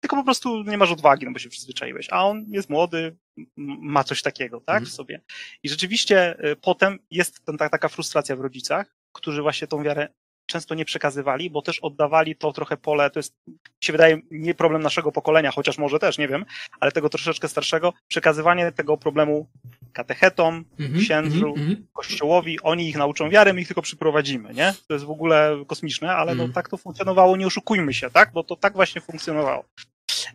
Tylko 0.00 0.16
po 0.16 0.24
prostu 0.24 0.62
nie 0.62 0.78
masz 0.78 0.90
odwagi, 0.90 1.26
no 1.26 1.32
bo 1.32 1.38
się 1.38 1.48
przyzwyczaiłeś. 1.48 2.08
A 2.10 2.26
on 2.26 2.44
jest 2.48 2.70
młody, 2.70 3.16
ma 3.56 4.04
coś 4.04 4.22
takiego, 4.22 4.60
tak, 4.60 4.76
mhm. 4.76 4.86
w 4.86 4.94
sobie. 4.94 5.20
I 5.62 5.68
rzeczywiście 5.68 6.44
y, 6.44 6.56
potem 6.56 6.98
jest 7.10 7.44
ten, 7.44 7.58
taka 7.58 7.88
frustracja 7.88 8.36
w 8.36 8.40
rodzicach, 8.40 8.96
którzy 9.12 9.42
właśnie 9.42 9.68
tą 9.68 9.82
wiarę 9.82 10.08
często 10.48 10.74
nie 10.74 10.84
przekazywali, 10.84 11.50
bo 11.50 11.62
też 11.62 11.78
oddawali 11.78 12.36
to 12.36 12.52
trochę 12.52 12.76
pole, 12.76 13.10
to 13.10 13.18
jest, 13.18 13.34
się 13.80 13.92
wydaje, 13.92 14.20
nie 14.30 14.54
problem 14.54 14.82
naszego 14.82 15.12
pokolenia, 15.12 15.50
chociaż 15.50 15.78
może 15.78 15.98
też, 15.98 16.18
nie 16.18 16.28
wiem, 16.28 16.44
ale 16.80 16.92
tego 16.92 17.08
troszeczkę 17.08 17.48
starszego, 17.48 17.92
przekazywanie 18.08 18.72
tego 18.72 18.96
problemu 18.96 19.48
katechetom, 19.92 20.64
mm 20.80 20.92
-hmm, 20.92 21.00
księdzu, 21.00 21.54
mm 21.56 21.68
-hmm. 21.68 21.76
kościołowi, 21.92 22.60
oni 22.60 22.88
ich 22.88 22.96
nauczą 22.96 23.30
wiary, 23.30 23.52
my 23.52 23.60
ich 23.60 23.66
tylko 23.66 23.82
przyprowadzimy, 23.82 24.54
nie? 24.54 24.74
To 24.88 24.94
jest 24.94 25.06
w 25.06 25.10
ogóle 25.10 25.64
kosmiczne, 25.66 26.12
ale 26.12 26.32
mm. 26.32 26.46
no 26.46 26.54
tak 26.54 26.68
to 26.68 26.76
funkcjonowało, 26.76 27.36
nie 27.36 27.46
oszukujmy 27.46 27.94
się, 27.94 28.10
tak? 28.10 28.32
Bo 28.32 28.44
to 28.44 28.56
tak 28.56 28.72
właśnie 28.72 29.00
funkcjonowało. 29.00 29.64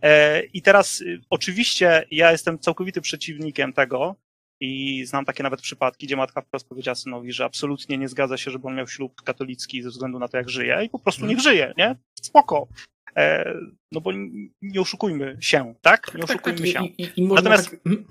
E, 0.02 0.44
I 0.44 0.62
teraz 0.62 1.02
y, 1.02 1.22
oczywiście 1.30 2.06
ja 2.12 2.32
jestem 2.32 2.60
całkowitym 2.60 3.04
przeciwnikiem 3.04 3.74
tego, 3.74 4.16
i 4.64 5.06
znam 5.06 5.26
takie 5.26 5.44
nawet 5.44 5.62
przypadki, 5.62 6.06
gdzie 6.06 6.16
matka 6.16 6.42
wprost 6.42 6.68
powiedziała 6.70 6.96
synowi, 6.96 7.34
że 7.34 7.46
absolutnie 7.46 7.98
nie 7.98 8.08
zgadza 8.08 8.38
się, 8.38 8.52
żeby 8.52 8.68
on 8.68 8.76
miał 8.76 8.88
ślub 8.88 9.22
katolicki 9.22 9.82
ze 9.82 9.90
względu 9.90 10.20
na 10.20 10.28
to, 10.28 10.38
jak 10.38 10.50
żyje 10.50 10.84
i 10.86 10.90
po 10.90 11.00
prostu 11.00 11.26
niech 11.26 11.40
żyje, 11.40 11.74
nie? 11.78 11.96
Spoko. 12.22 12.68
E, 13.16 13.54
no 13.92 14.02
bo 14.02 14.12
nie 14.62 14.82
oszukujmy 14.82 15.38
się, 15.40 15.76
tak? 15.82 16.12
Nie 16.14 16.22
tak, 16.22 16.30
oszukujmy 16.30 16.58
tak, 16.58 16.74
tak. 16.74 16.84
się. 16.84 16.86
I, 16.98 17.04
i, 17.04 17.12
i 17.16 17.28
Natomiast... 17.28 17.70
Tak... 17.70 17.84
Hmm? 17.84 18.06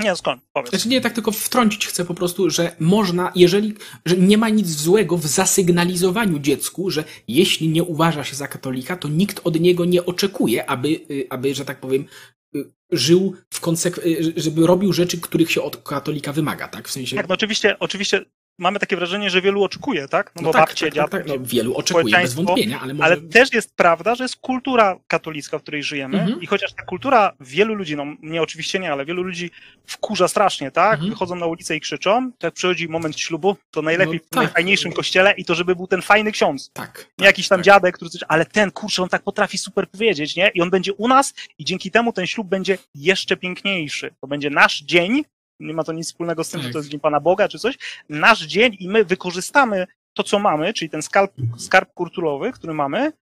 Nie, 0.00 0.16
skąd? 0.16 0.42
Powiedz. 0.52 0.70
Znaczy 0.70 0.88
nie, 0.88 1.00
tak 1.00 1.12
tylko 1.12 1.32
wtrącić 1.32 1.86
chcę 1.86 2.04
po 2.04 2.14
prostu, 2.14 2.50
że 2.50 2.76
można, 2.80 3.32
jeżeli, 3.34 3.74
że 4.06 4.16
nie 4.16 4.38
ma 4.38 4.48
nic 4.48 4.68
złego 4.68 5.16
w 5.16 5.26
zasygnalizowaniu 5.26 6.38
dziecku, 6.38 6.90
że 6.90 7.04
jeśli 7.28 7.68
nie 7.68 7.82
uważa 7.82 8.24
się 8.24 8.36
za 8.36 8.48
katolika, 8.48 8.96
to 8.96 9.08
nikt 9.08 9.40
od 9.44 9.60
niego 9.60 9.84
nie 9.84 10.06
oczekuje, 10.06 10.70
aby, 10.70 10.88
y, 10.88 11.26
aby 11.30 11.54
że 11.54 11.64
tak 11.64 11.80
powiem, 11.80 12.04
żył 12.90 13.36
w 13.50 13.60
konsek- 13.60 14.00
żeby 14.36 14.66
robił 14.66 14.92
rzeczy, 14.92 15.20
których 15.20 15.52
się 15.52 15.62
od 15.62 15.76
katolika 15.76 16.32
wymaga, 16.32 16.68
tak? 16.68 16.88
W 16.88 16.92
sensie... 16.92 17.16
Tak, 17.16 17.28
no 17.28 17.34
oczywiście, 17.34 17.78
oczywiście 17.78 18.24
mamy 18.58 18.78
takie 18.78 18.96
wrażenie, 18.96 19.30
że 19.30 19.40
wielu 19.40 19.64
oczekuje, 19.64 20.08
tak? 20.08 20.32
No, 20.36 20.42
no 20.42 20.48
bo 20.48 20.52
tak, 20.52 20.68
babcie, 20.68 20.86
tak, 20.86 20.94
tak, 20.94 21.10
tak, 21.10 21.26
no, 21.26 21.34
wielu 21.40 21.74
oczekuje, 21.74 22.16
bez 22.16 22.34
wątpienia, 22.34 22.80
ale 22.80 22.94
może... 22.94 23.04
Ale 23.04 23.16
też 23.16 23.52
jest 23.52 23.76
prawda, 23.76 24.14
że 24.14 24.24
jest 24.24 24.36
kultura 24.36 24.96
katolicka, 25.06 25.58
w 25.58 25.62
której 25.62 25.82
żyjemy 25.82 26.20
mhm. 26.20 26.40
i 26.40 26.46
chociaż 26.46 26.72
ta 26.72 26.82
kultura 26.82 27.32
wielu 27.40 27.74
ludzi, 27.74 27.96
no 27.96 28.04
mnie 28.04 28.42
oczywiście 28.42 28.78
nie, 28.78 28.92
ale 28.92 29.04
wielu 29.04 29.22
ludzi 29.22 29.50
wkurza 29.86 30.28
strasznie, 30.28 30.70
tak? 30.70 30.92
Mhm. 30.92 31.10
Wychodzą 31.10 31.36
na 31.36 31.46
ulicę 31.46 31.76
i 31.76 31.80
krzyczą, 31.80 32.32
to 32.38 32.46
jak 32.46 32.54
przychodzi 32.54 32.88
moment 32.88 33.20
ślubu, 33.20 33.56
to 33.70 33.82
najlepiej 33.82 34.14
no, 34.14 34.26
w 34.26 34.30
tak. 34.30 34.44
najfajniejszym 34.44 34.92
kościele 34.92 35.32
i 35.32 35.44
to, 35.44 35.54
żeby 35.54 35.76
był 35.76 35.86
ten 35.86 36.02
fajny 36.02 36.32
ksiądz. 36.32 36.70
Tak. 36.72 37.06
Nie 37.18 37.26
jakiś 37.26 37.48
tam 37.48 37.58
tak. 37.58 37.64
dziadek, 37.64 37.94
który 37.94 38.10
coś, 38.10 38.20
ale 38.28 38.46
ten, 38.46 38.70
kurczę, 38.70 39.02
on 39.02 39.08
tak 39.08 39.22
potrafi 39.22 39.58
super 39.58 39.88
powiedzieć, 39.88 40.36
nie? 40.36 40.48
I 40.54 40.62
on 40.62 40.70
będzie 40.70 40.92
u 40.92 41.08
nas 41.08 41.34
i 41.58 41.64
dzięki 41.64 41.90
temu 41.90 42.12
ten 42.12 42.26
ślub 42.26 42.48
będzie 42.48 42.78
jeszcze 42.94 43.36
piękniejszy. 43.36 44.14
To 44.20 44.26
będzie 44.26 44.50
nasz 44.50 44.80
dzień, 44.82 45.24
nie 45.62 45.74
ma 45.74 45.84
to 45.84 45.92
nic 45.92 46.06
wspólnego 46.06 46.44
z 46.44 46.50
tym, 46.50 46.60
tak. 46.60 46.66
że 46.66 46.72
to 46.72 46.78
jest 46.78 46.88
Dzień 46.88 47.00
Pana 47.00 47.20
Boga 47.20 47.48
czy 47.48 47.58
coś. 47.58 47.78
Nasz 48.08 48.40
dzień 48.40 48.76
i 48.80 48.88
my 48.88 49.04
wykorzystamy 49.04 49.86
to, 50.14 50.22
co 50.22 50.38
mamy, 50.38 50.72
czyli 50.72 50.90
ten 50.90 51.02
skarb, 51.02 51.32
skarb 51.56 51.94
kulturowy, 51.94 52.52
który 52.52 52.74
mamy, 52.74 53.12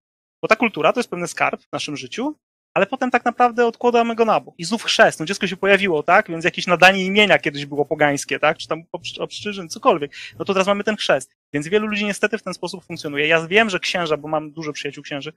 bo 0.41 0.47
ta 0.47 0.55
kultura 0.55 0.93
to 0.93 0.99
jest 0.99 1.09
pewien 1.09 1.27
skarb 1.27 1.61
w 1.61 1.71
naszym 1.71 1.97
życiu, 1.97 2.35
ale 2.73 2.85
potem 2.85 3.11
tak 3.11 3.25
naprawdę 3.25 3.65
odkładamy 3.65 4.15
go 4.15 4.25
na 4.25 4.39
bok. 4.39 4.55
I 4.57 4.65
znów 4.65 4.83
chrzest, 4.83 5.19
no 5.19 5.25
dziecko 5.25 5.47
się 5.47 5.57
pojawiło, 5.57 6.03
tak? 6.03 6.29
Więc 6.29 6.45
jakieś 6.45 6.67
nadanie 6.67 7.05
imienia 7.05 7.39
kiedyś 7.39 7.65
było 7.65 7.85
pogańskie, 7.85 8.39
tak? 8.39 8.57
Czy 8.57 8.67
tam 8.67 8.83
obszczyżyn, 9.19 9.69
cokolwiek. 9.69 10.11
No 10.39 10.45
to 10.45 10.53
teraz 10.53 10.67
mamy 10.67 10.83
ten 10.83 10.95
chrzest. 10.95 11.31
Więc 11.53 11.67
wielu 11.67 11.87
ludzi 11.87 12.05
niestety 12.05 12.37
w 12.37 12.43
ten 12.43 12.53
sposób 12.53 12.85
funkcjonuje. 12.85 13.27
Ja 13.27 13.47
wiem, 13.47 13.69
że 13.69 13.79
księża, 13.79 14.17
bo 14.17 14.27
mam 14.27 14.51
dużo 14.51 14.73
przyjaciół 14.73 15.03
księży, 15.03 15.33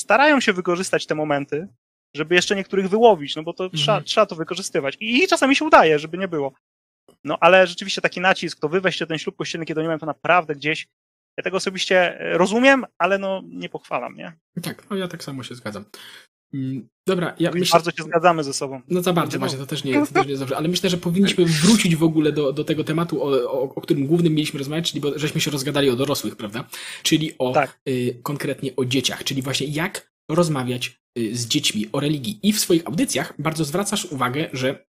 starają 0.00 0.40
się 0.40 0.52
wykorzystać 0.52 1.06
te 1.06 1.14
momenty, 1.14 1.68
żeby 2.14 2.34
jeszcze 2.34 2.56
niektórych 2.56 2.88
wyłowić, 2.88 3.36
no 3.36 3.42
bo 3.42 3.52
to 3.52 3.64
mhm. 3.64 3.82
trzeba, 3.82 4.00
trzeba 4.00 4.26
to 4.26 4.36
wykorzystywać. 4.36 4.96
I, 5.00 5.24
I 5.24 5.28
czasami 5.28 5.56
się 5.56 5.64
udaje, 5.64 5.98
żeby 5.98 6.18
nie 6.18 6.28
było. 6.28 6.52
No 7.24 7.38
ale 7.40 7.66
rzeczywiście 7.66 8.00
taki 8.00 8.20
nacisk, 8.20 8.60
to 8.60 8.68
wy 8.68 8.80
weźcie 8.80 9.06
ten 9.06 9.18
ślub 9.18 9.36
kościelny, 9.36 9.66
kiedy 9.66 9.82
nie 9.82 9.88
mam 9.88 9.98
to 9.98 10.06
naprawdę 10.06 10.54
gdzieś. 10.54 10.88
Ja 11.36 11.44
tego 11.44 11.56
osobiście 11.56 12.20
e, 12.20 12.38
rozumiem, 12.38 12.84
ale 12.98 13.18
no 13.18 13.42
nie 13.48 13.68
pochwalam, 13.68 14.14
nie? 14.14 14.32
Tak, 14.62 14.90
no 14.90 14.96
ja 14.96 15.08
tak 15.08 15.24
samo 15.24 15.42
się 15.42 15.54
zgadzam. 15.54 15.84
Mm, 16.54 16.88
dobra, 17.06 17.34
ja 17.38 17.50
myślę... 17.50 17.72
Bardzo 17.72 17.90
się 17.90 18.02
zgadzamy 18.02 18.44
ze 18.44 18.52
sobą. 18.52 18.80
No 18.88 19.02
za 19.02 19.12
bardzo 19.12 19.38
właśnie, 19.38 19.58
to 19.58 19.66
też, 19.66 19.84
nie, 19.84 19.94
to 19.94 20.06
też 20.06 20.24
nie 20.24 20.30
jest 20.30 20.42
dobrze, 20.42 20.56
ale 20.56 20.68
myślę, 20.68 20.90
że 20.90 20.96
powinniśmy 20.96 21.44
wrócić 21.62 21.96
w 21.96 22.02
ogóle 22.02 22.32
do, 22.32 22.52
do 22.52 22.64
tego 22.64 22.84
tematu, 22.84 23.22
o, 23.22 23.52
o, 23.52 23.62
o 23.74 23.80
którym 23.80 24.06
głównym 24.06 24.32
mieliśmy 24.32 24.58
rozmawiać, 24.58 24.88
czyli 24.88 25.00
bo 25.00 25.18
żeśmy 25.18 25.40
się 25.40 25.50
rozgadali 25.50 25.90
o 25.90 25.96
dorosłych, 25.96 26.36
prawda? 26.36 26.64
Czyli 27.02 27.38
o 27.38 27.52
tak. 27.52 27.80
y, 27.88 28.20
konkretnie 28.22 28.76
o 28.76 28.84
dzieciach, 28.84 29.24
czyli 29.24 29.42
właśnie 29.42 29.66
jak 29.66 30.10
rozmawiać 30.30 31.00
z 31.32 31.46
dziećmi 31.46 31.86
o 31.92 32.00
religii. 32.00 32.40
I 32.42 32.52
w 32.52 32.60
swoich 32.60 32.86
audycjach 32.86 33.34
bardzo 33.38 33.64
zwracasz 33.64 34.04
uwagę, 34.04 34.48
że 34.52 34.86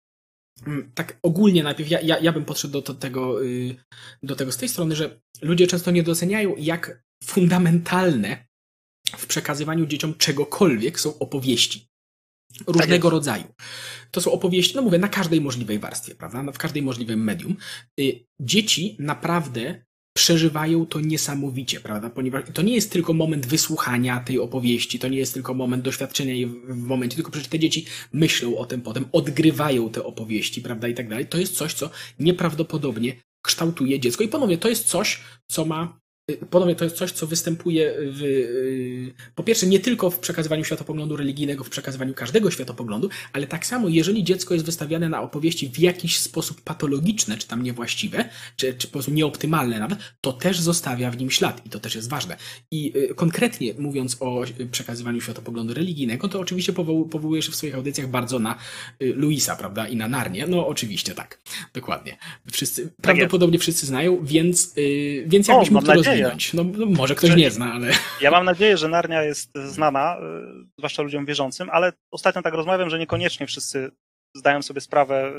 mm, 0.66 0.92
tak 0.94 1.18
ogólnie 1.22 1.62
najpierw 1.62 1.90
ja, 1.90 2.00
ja, 2.00 2.18
ja 2.18 2.32
bym 2.32 2.44
podszedł 2.44 2.72
do, 2.72 2.82
do, 2.82 2.94
tego, 2.94 3.44
y, 3.44 3.76
do 4.22 4.36
tego 4.36 4.52
z 4.52 4.56
tej 4.56 4.68
strony, 4.68 4.96
że 4.96 5.20
ludzie 5.42 5.66
często 5.66 5.90
nie 5.90 6.02
doceniają, 6.02 6.54
jak 6.58 7.02
fundamentalne 7.24 8.46
w 9.16 9.26
przekazywaniu 9.26 9.86
dzieciom 9.86 10.14
czegokolwiek 10.14 11.00
są 11.00 11.18
opowieści. 11.18 11.88
Różnego 12.66 13.08
tak 13.08 13.12
rodzaju. 13.12 13.44
To 14.10 14.20
są 14.20 14.32
opowieści, 14.32 14.76
no 14.76 14.82
mówię, 14.82 14.98
na 14.98 15.08
każdej 15.08 15.40
możliwej 15.40 15.78
warstwie, 15.78 16.14
prawda? 16.14 16.52
W 16.52 16.58
każdej 16.58 16.82
możliwym 16.82 17.24
medium. 17.24 17.56
Y, 18.00 18.24
dzieci 18.40 18.96
naprawdę 18.98 19.84
przeżywają 20.18 20.86
to 20.86 21.00
niesamowicie, 21.00 21.80
prawda? 21.80 22.10
Ponieważ 22.10 22.44
to 22.54 22.62
nie 22.62 22.74
jest 22.74 22.92
tylko 22.92 23.12
moment 23.12 23.46
wysłuchania 23.46 24.20
tej 24.20 24.38
opowieści, 24.38 24.98
to 24.98 25.08
nie 25.08 25.18
jest 25.18 25.34
tylko 25.34 25.54
moment 25.54 25.82
doświadczenia 25.82 26.34
jej 26.34 26.46
w 26.46 26.76
momencie, 26.76 27.16
tylko 27.16 27.30
przecież 27.30 27.48
te 27.48 27.58
dzieci 27.58 27.86
myślą 28.12 28.58
o 28.58 28.66
tym 28.66 28.80
potem, 28.80 29.04
odgrywają 29.12 29.90
te 29.90 30.04
opowieści, 30.04 30.60
prawda? 30.60 30.88
I 30.88 30.94
tak 30.94 31.08
dalej. 31.08 31.26
To 31.26 31.38
jest 31.38 31.54
coś, 31.54 31.74
co 31.74 31.90
nieprawdopodobnie 32.18 33.16
kształtuje 33.42 34.00
dziecko. 34.00 34.24
I 34.24 34.28
ponownie, 34.28 34.58
to 34.58 34.68
jest 34.68 34.84
coś, 34.86 35.20
co 35.48 35.64
ma 35.64 35.98
Ponownie 36.50 36.74
to 36.74 36.84
jest 36.84 36.96
coś, 36.96 37.12
co 37.12 37.26
występuje 37.26 37.94
w, 37.98 38.20
po 39.34 39.42
pierwsze 39.42 39.66
nie 39.66 39.80
tylko 39.80 40.10
w 40.10 40.18
przekazywaniu 40.18 40.64
światopoglądu 40.64 41.16
religijnego, 41.16 41.64
w 41.64 41.70
przekazywaniu 41.70 42.14
każdego 42.14 42.50
światopoglądu, 42.50 43.08
ale 43.32 43.46
tak 43.46 43.66
samo, 43.66 43.88
jeżeli 43.88 44.24
dziecko 44.24 44.54
jest 44.54 44.66
wystawiane 44.66 45.08
na 45.08 45.22
opowieści 45.22 45.68
w 45.68 45.78
jakiś 45.78 46.18
sposób 46.18 46.60
patologiczne, 46.60 47.38
czy 47.38 47.48
tam 47.48 47.62
niewłaściwe, 47.62 48.28
czy, 48.56 48.74
czy 48.74 48.86
po 48.86 48.92
prostu 48.92 49.10
nieoptymalne 49.10 49.78
nawet, 49.78 49.98
to 50.20 50.32
też 50.32 50.60
zostawia 50.60 51.10
w 51.10 51.18
nim 51.18 51.30
ślad 51.30 51.66
i 51.66 51.70
to 51.70 51.80
też 51.80 51.94
jest 51.94 52.10
ważne. 52.10 52.36
I 52.70 52.92
konkretnie 53.16 53.74
mówiąc 53.78 54.16
o 54.20 54.42
przekazywaniu 54.70 55.20
światopoglądu 55.20 55.74
religijnego, 55.74 56.28
to 56.28 56.40
oczywiście 56.40 56.72
powoł, 56.72 57.08
powołuje 57.08 57.42
się 57.42 57.52
w 57.52 57.56
swoich 57.56 57.74
audycjach 57.74 58.08
bardzo 58.08 58.38
na 58.38 58.58
Luisa, 59.00 59.56
prawda, 59.56 59.88
i 59.88 59.96
na 59.96 60.08
Narnię. 60.08 60.46
No 60.46 60.66
oczywiście 60.66 61.14
tak, 61.14 61.38
dokładnie. 61.74 62.16
Wszyscy, 62.52 62.82
tak 62.82 62.92
prawdopodobnie 63.00 63.54
jest. 63.54 63.62
wszyscy 63.62 63.86
znają, 63.86 64.24
więc, 64.24 64.74
więc 65.26 65.48
jakbyś 65.48 65.68
o, 65.68 65.72
mógł 65.72 65.86
to 65.86 65.94
nadzieję. 65.94 66.22
rozwinąć. 66.22 66.52
No, 66.52 66.64
no, 66.64 66.86
może 66.86 67.14
ktoś 67.14 67.36
nie 67.36 67.50
zna, 67.50 67.72
ale... 67.72 67.92
Ja 68.20 68.30
mam 68.30 68.44
nadzieję, 68.44 68.76
że 68.76 68.88
Narnia 68.98 69.22
jest 69.22 69.58
znana, 69.58 70.16
zwłaszcza 70.78 71.02
ludziom 71.02 71.26
wierzącym, 71.26 71.70
ale 71.72 71.92
ostatnio 72.10 72.42
tak 72.42 72.54
rozmawiam, 72.54 72.90
że 72.90 72.98
niekoniecznie 72.98 73.46
wszyscy 73.46 73.90
zdają 74.36 74.62
sobie 74.62 74.80
sprawę, 74.80 75.32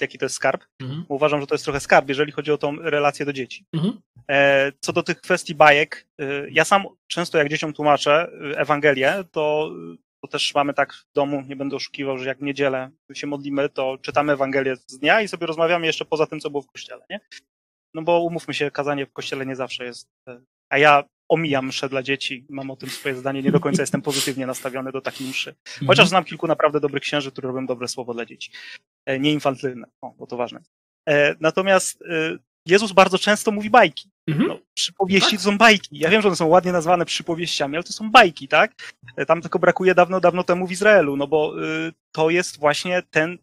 jaki 0.00 0.18
to 0.18 0.24
jest 0.24 0.34
skarb. 0.34 0.64
Mhm. 0.82 1.04
Uważam, 1.08 1.40
że 1.40 1.46
to 1.46 1.54
jest 1.54 1.64
trochę 1.64 1.80
skarb, 1.80 2.08
jeżeli 2.08 2.32
chodzi 2.32 2.52
o 2.52 2.58
tą 2.58 2.76
relację 2.76 3.26
do 3.26 3.32
dzieci. 3.32 3.66
Mhm. 3.72 4.00
E, 4.30 4.72
co 4.80 4.92
do 4.92 5.02
tych 5.02 5.20
kwestii 5.20 5.54
bajek, 5.54 6.06
ja 6.50 6.64
sam 6.64 6.84
często 7.06 7.38
jak 7.38 7.48
dzieciom 7.48 7.72
tłumaczę 7.72 8.30
Ewangelię, 8.56 9.24
to 9.32 9.70
to 10.24 10.28
też 10.28 10.54
mamy 10.54 10.74
tak 10.74 10.92
w 10.92 11.12
domu, 11.14 11.42
nie 11.48 11.56
będę 11.56 11.76
oszukiwał, 11.76 12.18
że 12.18 12.28
jak 12.28 12.38
w 12.38 12.42
niedzielę 12.42 12.90
się 13.14 13.26
modlimy, 13.26 13.68
to 13.68 13.98
czytamy 14.02 14.32
Ewangelię 14.32 14.76
z 14.76 14.98
dnia 14.98 15.22
i 15.22 15.28
sobie 15.28 15.46
rozmawiamy 15.46 15.86
jeszcze 15.86 16.04
poza 16.04 16.26
tym, 16.26 16.40
co 16.40 16.50
było 16.50 16.62
w 16.62 16.66
kościele, 16.66 17.04
nie? 17.10 17.20
No 17.94 18.02
bo 18.02 18.20
umówmy 18.20 18.54
się, 18.54 18.70
kazanie 18.70 19.06
w 19.06 19.12
kościele 19.12 19.46
nie 19.46 19.56
zawsze 19.56 19.84
jest. 19.84 20.08
E, 20.28 20.40
a 20.70 20.78
ja 20.78 21.04
omijam 21.32 21.66
mszę 21.66 21.88
dla 21.88 22.02
dzieci, 22.02 22.46
mam 22.48 22.70
o 22.70 22.76
tym 22.76 22.90
swoje 22.90 23.14
zdanie, 23.14 23.42
nie 23.42 23.52
do 23.52 23.60
końca 23.60 23.82
jestem 23.82 24.02
pozytywnie 24.02 24.46
nastawiony 24.46 24.92
do 24.92 25.00
takiej 25.00 25.28
mszy. 25.28 25.50
Mhm. 25.50 25.86
Chociaż 25.86 26.08
znam 26.08 26.24
kilku 26.24 26.46
naprawdę 26.46 26.80
dobrych 26.80 27.02
księży, 27.02 27.32
którzy 27.32 27.48
robią 27.48 27.66
dobre 27.66 27.88
słowo 27.88 28.14
dla 28.14 28.24
dzieci. 28.24 28.50
E, 29.06 29.18
nie 29.18 29.32
infantylne, 29.32 29.86
o, 30.00 30.14
bo 30.18 30.26
to 30.26 30.36
ważne. 30.36 30.60
Natomiast 31.40 32.04
Jezus 32.66 32.92
bardzo 32.92 33.18
często 33.18 33.50
mówi 33.50 33.70
bajki. 33.70 34.10
Mhm. 34.26 34.48
No, 34.48 34.58
przypowieści 34.74 35.30
tak? 35.30 35.38
to 35.38 35.44
są 35.44 35.58
bajki. 35.58 35.98
Ja 35.98 36.10
wiem, 36.10 36.22
że 36.22 36.28
one 36.28 36.36
są 36.36 36.46
ładnie 36.46 36.72
nazwane 36.72 37.04
przypowieściami, 37.04 37.76
ale 37.76 37.84
to 37.84 37.92
są 37.92 38.10
bajki, 38.10 38.48
tak? 38.48 38.94
E, 39.16 39.26
tam 39.26 39.42
tylko 39.42 39.58
brakuje 39.58 39.94
dawno, 39.94 40.20
dawno 40.20 40.44
temu 40.44 40.66
w 40.66 40.72
Izraelu, 40.72 41.16
no 41.16 41.26
bo 41.26 41.64
y, 41.64 41.92
to 42.12 42.30
jest 42.30 42.58
właśnie 42.58 43.02
ten 43.10 43.38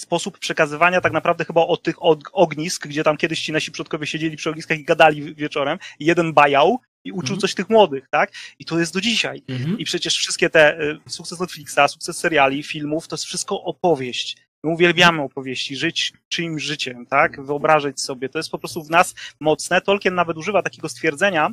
sposób 0.00 0.38
przekazywania 0.38 1.00
tak 1.00 1.12
naprawdę 1.12 1.44
chyba 1.44 1.60
od 1.60 1.82
tych 1.82 1.96
ognisk, 2.32 2.86
gdzie 2.86 3.04
tam 3.04 3.16
kiedyś 3.16 3.40
ci 3.40 3.52
nasi 3.52 3.72
przodkowie 3.72 4.06
siedzieli 4.06 4.36
przy 4.36 4.50
ogniskach 4.50 4.78
i 4.78 4.84
gadali 4.84 5.34
wieczorem 5.34 5.78
jeden 6.00 6.32
bajał 6.32 6.80
i 7.04 7.12
uczył 7.12 7.34
mhm. 7.34 7.40
coś 7.40 7.54
tych 7.54 7.70
młodych, 7.70 8.08
tak? 8.10 8.32
I 8.58 8.64
to 8.64 8.78
jest 8.78 8.94
do 8.94 9.00
dzisiaj. 9.00 9.42
Mhm. 9.48 9.78
I 9.78 9.84
przecież 9.84 10.16
wszystkie 10.16 10.50
te, 10.50 10.80
y, 10.80 10.98
sukces 11.06 11.40
Netflixa, 11.40 11.88
sukces 11.88 12.18
seriali, 12.18 12.62
filmów, 12.62 13.08
to 13.08 13.14
jest 13.14 13.24
wszystko 13.24 13.62
opowieść. 13.62 14.36
My 14.64 14.70
uwielbiamy 14.70 15.22
opowieści, 15.22 15.76
żyć 15.76 16.12
czyimś 16.28 16.62
życiem, 16.62 17.06
tak? 17.06 17.44
Wyobrażać 17.44 18.00
sobie. 18.00 18.28
To 18.28 18.38
jest 18.38 18.50
po 18.50 18.58
prostu 18.58 18.84
w 18.84 18.90
nas 18.90 19.14
mocne. 19.40 19.80
Tolkien 19.80 20.14
nawet 20.14 20.36
używa 20.36 20.62
takiego 20.62 20.88
stwierdzenia, 20.88 21.50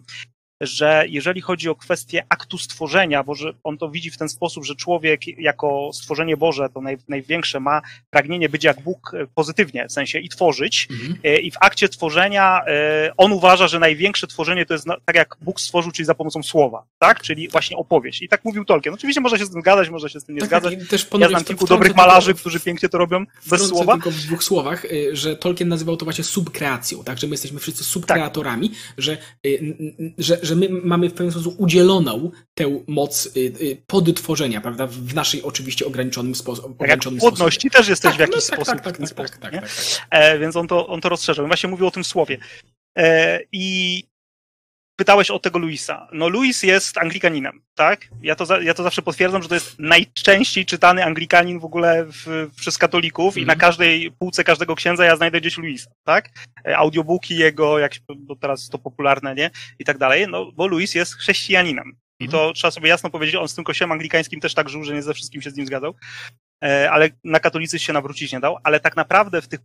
że 0.65 1.05
jeżeli 1.09 1.41
chodzi 1.41 1.69
o 1.69 1.75
kwestię 1.75 2.23
aktu 2.29 2.57
stworzenia, 2.57 3.23
bo 3.23 3.35
że 3.35 3.53
on 3.63 3.77
to 3.77 3.89
widzi 3.89 4.11
w 4.11 4.17
ten 4.17 4.29
sposób, 4.29 4.65
że 4.65 4.75
człowiek 4.75 5.27
jako 5.27 5.89
stworzenie 5.93 6.37
Boże, 6.37 6.69
to 6.73 6.81
naj, 6.81 6.97
największe 7.07 7.59
ma 7.59 7.81
pragnienie 8.09 8.49
być 8.49 8.63
jak 8.63 8.81
Bóg 8.81 9.13
e, 9.13 9.27
pozytywnie, 9.35 9.87
w 9.87 9.91
sensie 9.91 10.19
i 10.19 10.29
tworzyć. 10.29 10.87
Mhm. 10.91 11.15
E, 11.23 11.39
I 11.39 11.51
w 11.51 11.55
akcie 11.59 11.89
tworzenia 11.89 12.61
e, 12.67 13.11
on 13.17 13.31
uważa, 13.31 13.67
że 13.67 13.79
największe 13.79 14.27
tworzenie 14.27 14.65
to 14.65 14.73
jest 14.73 14.85
tak 15.05 15.15
jak 15.15 15.37
Bóg 15.41 15.61
stworzył, 15.61 15.91
czyli 15.91 16.05
za 16.05 16.15
pomocą 16.15 16.43
słowa, 16.43 16.83
tak? 16.99 17.21
Czyli 17.21 17.49
właśnie 17.49 17.77
opowieść. 17.77 18.21
I 18.21 18.29
tak 18.29 18.45
mówił 18.45 18.65
Tolkien. 18.65 18.93
Oczywiście 18.93 19.21
można 19.21 19.37
się 19.37 19.45
z 19.45 19.51
tym 19.51 19.61
zgadzać, 19.61 19.89
można 19.89 20.09
się 20.09 20.19
z 20.19 20.25
tym 20.25 20.35
nie 20.35 20.41
tak, 20.41 20.49
zgadzać. 20.49 20.73
Ja 21.19 21.29
znam 21.29 21.43
kilku 21.43 21.67
dobrych 21.67 21.95
malarzy, 21.95 22.33
którzy 22.33 22.59
pięknie 22.59 22.89
to 22.89 22.97
robią 22.97 23.25
bez 23.49 23.67
słowa. 23.67 23.93
tylko 23.93 24.11
w 24.11 24.15
dwóch 24.15 24.43
słowach, 24.43 24.85
że 25.11 25.35
Tolkien 25.35 25.67
nazywał 25.67 25.97
to 25.97 26.05
właśnie 26.05 26.23
subkreacją, 26.23 27.03
tak? 27.03 27.17
Że 27.17 27.27
my 27.27 27.33
jesteśmy 27.33 27.59
wszyscy 27.59 27.83
subkreatorami, 27.83 28.69
tak. 28.69 28.77
że, 28.97 29.17
że, 30.17 30.39
że 30.41 30.54
my 30.55 30.69
mamy 30.69 31.09
w 31.09 31.13
pewien 31.13 31.31
sposób 31.31 31.55
udzieloną 31.57 32.31
tę 32.53 32.79
moc 32.87 33.25
y, 33.25 33.39
y, 33.39 33.83
podtworzenia, 33.87 34.61
prawda? 34.61 34.87
W 34.87 35.13
naszej 35.13 35.43
oczywiście 35.43 35.85
ograniczonym, 35.85 36.35
spo, 36.35 36.51
ograniczonym 36.51 37.19
tak, 37.19 37.29
płodności 37.29 37.69
też 37.69 37.87
jesteś 37.87 38.09
tak, 38.11 38.17
w 38.17 38.19
jakiś 38.19 38.35
no, 38.35 38.41
tak, 38.41 38.65
sposób. 38.65 38.81
Tak, 38.81 38.97
tak, 38.97 38.97
tak, 38.97 39.29
tak, 39.29 39.39
tak, 39.39 39.51
tak, 39.51 39.69
e, 40.09 40.39
Więc 40.39 40.55
on 40.55 40.67
to, 40.67 40.87
on 40.87 41.01
to 41.01 41.09
rozszerzył. 41.09 41.47
Właśnie 41.47 41.69
mówił 41.69 41.87
o 41.87 41.91
tym 41.91 42.03
słowie. 42.03 42.37
E, 42.97 43.39
I 43.51 44.03
pytałeś 44.95 45.31
o 45.31 45.39
tego 45.39 45.59
Luisa. 45.59 46.07
No 46.11 46.29
Luis 46.29 46.63
jest 46.63 46.97
anglikaninem, 46.97 47.61
tak? 47.75 48.07
Ja 48.21 48.35
to, 48.35 48.45
za, 48.45 48.61
ja 48.61 48.73
to 48.73 48.83
zawsze 48.83 49.01
potwierdzam, 49.01 49.43
że 49.43 49.49
to 49.49 49.55
jest 49.55 49.79
najczęściej 49.79 50.65
czytany 50.65 51.05
anglikanin 51.05 51.59
w 51.59 51.65
ogóle 51.65 52.05
w, 52.05 52.49
przez 52.55 52.77
katolików 52.77 53.33
mm. 53.33 53.43
i 53.43 53.47
na 53.47 53.53
mhm. 53.53 53.69
każdej 53.69 54.11
półce 54.11 54.43
każdego 54.43 54.75
księdza 54.75 55.05
ja 55.05 55.15
znajdę 55.15 55.41
gdzieś 55.41 55.57
Luisa, 55.57 55.91
tak? 56.03 56.29
E, 56.67 56.77
audiobooki 56.77 57.37
jego, 57.37 57.79
jak, 57.79 57.91
bo 58.17 58.35
teraz 58.35 58.69
to 58.69 58.77
popularne, 58.77 59.35
nie? 59.35 59.51
I 59.79 59.85
tak 59.85 59.97
dalej, 59.97 60.27
no 60.27 60.51
bo 60.51 60.67
Luis 60.67 60.95
jest 60.95 61.15
chrześcijaninem. 61.15 61.97
I 62.19 62.29
to 62.29 62.41
mm. 62.41 62.53
trzeba 62.53 62.71
sobie 62.71 62.89
jasno 62.89 63.09
powiedzieć, 63.09 63.35
on 63.35 63.47
z 63.47 63.55
tym 63.55 63.63
kościołem 63.63 63.91
anglikańskim 63.91 64.39
też 64.39 64.53
tak 64.53 64.69
żył, 64.69 64.83
że 64.83 64.93
nie 64.93 65.01
ze 65.01 65.13
wszystkim 65.13 65.41
się 65.41 65.51
z 65.51 65.55
nim 65.55 65.65
zgadzał, 65.65 65.95
e, 66.63 66.91
ale 66.91 67.09
na 67.23 67.39
katolicyzm 67.39 67.85
się 67.85 67.93
nawrócić 67.93 68.33
nie 68.33 68.39
dał, 68.39 68.57
ale 68.63 68.79
tak 68.79 68.95
naprawdę 68.95 69.41
w 69.41 69.47
tych 69.47 69.59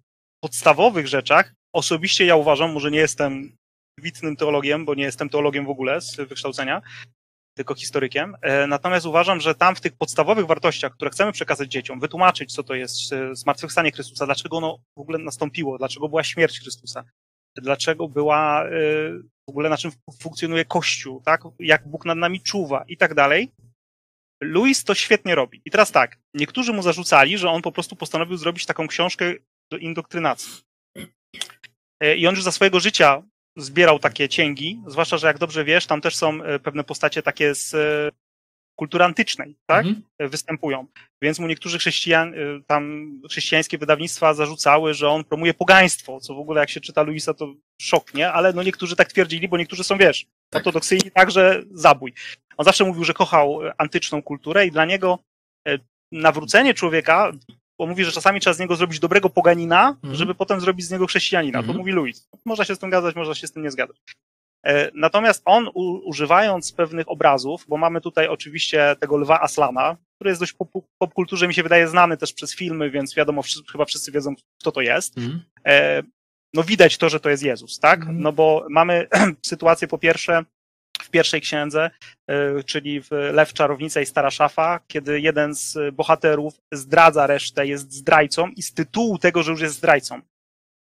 podstawowych 0.44 1.08
rzeczach 1.08 1.52
osobiście 1.74 2.26
ja 2.26 2.36
uważam, 2.36 2.72
może 2.72 2.90
nie 2.90 2.98
jestem 2.98 3.56
wybitnym 4.00 4.36
teologiem, 4.36 4.84
bo 4.84 4.94
nie 4.94 5.04
jestem 5.04 5.28
teologiem 5.28 5.66
w 5.66 5.70
ogóle 5.70 6.00
z 6.00 6.16
wykształcenia, 6.16 6.82
tylko 7.56 7.74
historykiem. 7.74 8.36
E, 8.42 8.66
natomiast 8.66 9.06
uważam, 9.06 9.40
że 9.40 9.54
tam 9.54 9.76
w 9.76 9.80
tych 9.80 9.92
podstawowych 9.92 10.46
wartościach, 10.46 10.92
które 10.92 11.10
chcemy 11.10 11.32
przekazać 11.32 11.72
dzieciom, 11.72 12.00
wytłumaczyć, 12.00 12.54
co 12.54 12.62
to 12.62 12.74
jest 12.74 13.12
e, 13.12 13.34
zmartwychwstanie 13.36 13.92
Chrystusa, 13.92 14.26
dlaczego 14.26 14.56
ono 14.56 14.78
w 14.96 15.00
ogóle 15.00 15.18
nastąpiło, 15.18 15.78
dlaczego 15.78 16.08
była 16.08 16.24
śmierć 16.24 16.60
Chrystusa, 16.60 17.04
dlaczego 17.56 18.08
była 18.08 18.64
e, 18.64 18.70
w 19.46 19.50
ogóle 19.50 19.68
na 19.68 19.76
czym 19.76 19.90
funkcjonuje 20.20 20.64
Kościół, 20.64 21.22
tak? 21.24 21.42
jak 21.58 21.88
Bóg 21.88 22.04
nad 22.04 22.18
nami 22.18 22.40
czuwa 22.40 22.84
i 22.88 22.96
tak 22.96 23.14
dalej. 23.14 23.52
Louis 24.42 24.84
to 24.84 24.94
świetnie 24.94 25.34
robi. 25.34 25.62
I 25.64 25.70
teraz 25.70 25.92
tak, 25.92 26.18
niektórzy 26.34 26.72
mu 26.72 26.82
zarzucali, 26.82 27.38
że 27.38 27.50
on 27.50 27.62
po 27.62 27.72
prostu 27.72 27.96
postanowił 27.96 28.36
zrobić 28.36 28.66
taką 28.66 28.88
książkę 28.88 29.34
do 29.70 29.76
indoktrynacji. 29.78 30.62
I 32.16 32.26
on 32.26 32.34
już 32.34 32.44
za 32.44 32.52
swojego 32.52 32.80
życia 32.80 33.22
zbierał 33.56 33.98
takie 33.98 34.28
cięgi, 34.28 34.82
zwłaszcza, 34.86 35.18
że 35.18 35.26
jak 35.26 35.38
dobrze 35.38 35.64
wiesz, 35.64 35.86
tam 35.86 36.00
też 36.00 36.16
są 36.16 36.42
e, 36.42 36.58
pewne 36.58 36.84
postacie 36.84 37.22
takie 37.22 37.54
z 37.54 37.74
e, 37.74 38.10
kultury 38.78 39.04
antycznej, 39.04 39.56
tak? 39.66 39.86
Mhm. 39.86 40.02
E, 40.18 40.28
występują. 40.28 40.86
Więc 41.22 41.38
mu 41.38 41.46
niektórzy 41.46 41.78
chrześcijan, 41.78 42.34
tam 42.66 43.12
chrześcijańskie 43.30 43.78
wydawnictwa 43.78 44.34
zarzucały, 44.34 44.94
że 44.94 45.08
on 45.08 45.24
promuje 45.24 45.54
pogaństwo, 45.54 46.20
co 46.20 46.34
w 46.34 46.38
ogóle 46.38 46.60
jak 46.60 46.70
się 46.70 46.80
czyta 46.80 47.02
Luisa 47.02 47.34
to 47.34 47.54
szok, 47.80 48.14
nie? 48.14 48.32
Ale 48.32 48.52
no 48.52 48.62
niektórzy 48.62 48.96
tak 48.96 49.12
twierdzili, 49.12 49.48
bo 49.48 49.58
niektórzy 49.58 49.84
są, 49.84 49.98
wiesz, 49.98 50.26
tak. 50.50 50.60
ortodoksyjni 50.60 51.10
także 51.10 51.62
zabój. 51.70 52.12
On 52.56 52.64
zawsze 52.64 52.84
mówił, 52.84 53.04
że 53.04 53.14
kochał 53.14 53.60
antyczną 53.78 54.22
kulturę 54.22 54.66
i 54.66 54.70
dla 54.70 54.84
niego 54.84 55.18
nawrócenie 56.12 56.74
człowieka 56.74 57.32
bo 57.80 57.86
mówi, 57.86 58.04
że 58.04 58.12
czasami 58.12 58.40
trzeba 58.40 58.54
z 58.54 58.58
niego 58.58 58.76
zrobić 58.76 59.00
dobrego 59.00 59.30
poganina, 59.30 59.96
mm. 60.04 60.14
żeby 60.16 60.34
potem 60.34 60.60
zrobić 60.60 60.86
z 60.86 60.90
niego 60.90 61.06
chrześcijanina. 61.06 61.58
Mm. 61.58 61.66
To 61.66 61.72
mhm. 61.72 61.78
mówi 61.78 61.92
Louis. 61.92 62.28
Można 62.44 62.64
się 62.64 62.74
z 62.74 62.78
tym 62.78 62.90
zgadzać, 62.90 63.14
można 63.14 63.34
się 63.34 63.46
z 63.46 63.52
tym 63.52 63.62
nie 63.62 63.70
zgadzać. 63.70 63.96
E, 64.66 64.90
natomiast 64.94 65.42
on, 65.44 65.68
u, 65.74 66.08
używając 66.08 66.72
pewnych 66.72 67.10
obrazów, 67.10 67.64
bo 67.68 67.76
mamy 67.76 68.00
tutaj 68.00 68.28
oczywiście 68.28 68.96
tego 69.00 69.16
lwa 69.16 69.40
Aslana, 69.40 69.96
który 70.14 70.30
jest 70.30 70.40
dość 70.40 70.52
po 70.52 70.66
popkulturze, 70.98 71.48
mi 71.48 71.54
się 71.54 71.62
wydaje, 71.62 71.88
znany 71.88 72.16
też 72.16 72.32
przez 72.32 72.54
filmy, 72.54 72.90
więc 72.90 73.14
wiadomo, 73.14 73.42
wszyscy, 73.42 73.72
chyba 73.72 73.84
wszyscy 73.84 74.12
wiedzą, 74.12 74.34
kto 74.60 74.72
to 74.72 74.80
jest. 74.80 75.18
Mm. 75.18 75.42
E, 75.66 76.02
no 76.54 76.62
widać 76.62 76.98
to, 76.98 77.08
że 77.08 77.20
to 77.20 77.30
jest 77.30 77.42
Jezus, 77.42 77.78
tak? 77.78 78.06
No 78.12 78.32
bo 78.32 78.66
mamy 78.70 79.08
sytuację 79.46 79.88
po 79.88 79.98
pierwsze, 79.98 80.44
w 81.10 81.12
pierwszej 81.12 81.40
księdze, 81.40 81.90
e, 82.30 82.62
czyli 82.64 83.00
w 83.00 83.10
Lew, 83.10 83.52
Czarownica 83.52 84.00
i 84.00 84.06
Stara 84.06 84.30
Szafa, 84.30 84.80
kiedy 84.86 85.20
jeden 85.20 85.54
z 85.54 85.94
bohaterów 85.94 86.54
zdradza 86.72 87.26
resztę, 87.26 87.66
jest 87.66 87.92
zdrajcą 87.92 88.48
i 88.48 88.62
z 88.62 88.74
tytułu 88.74 89.18
tego, 89.18 89.42
że 89.42 89.50
już 89.50 89.60
jest 89.60 89.74
zdrajcą, 89.74 90.20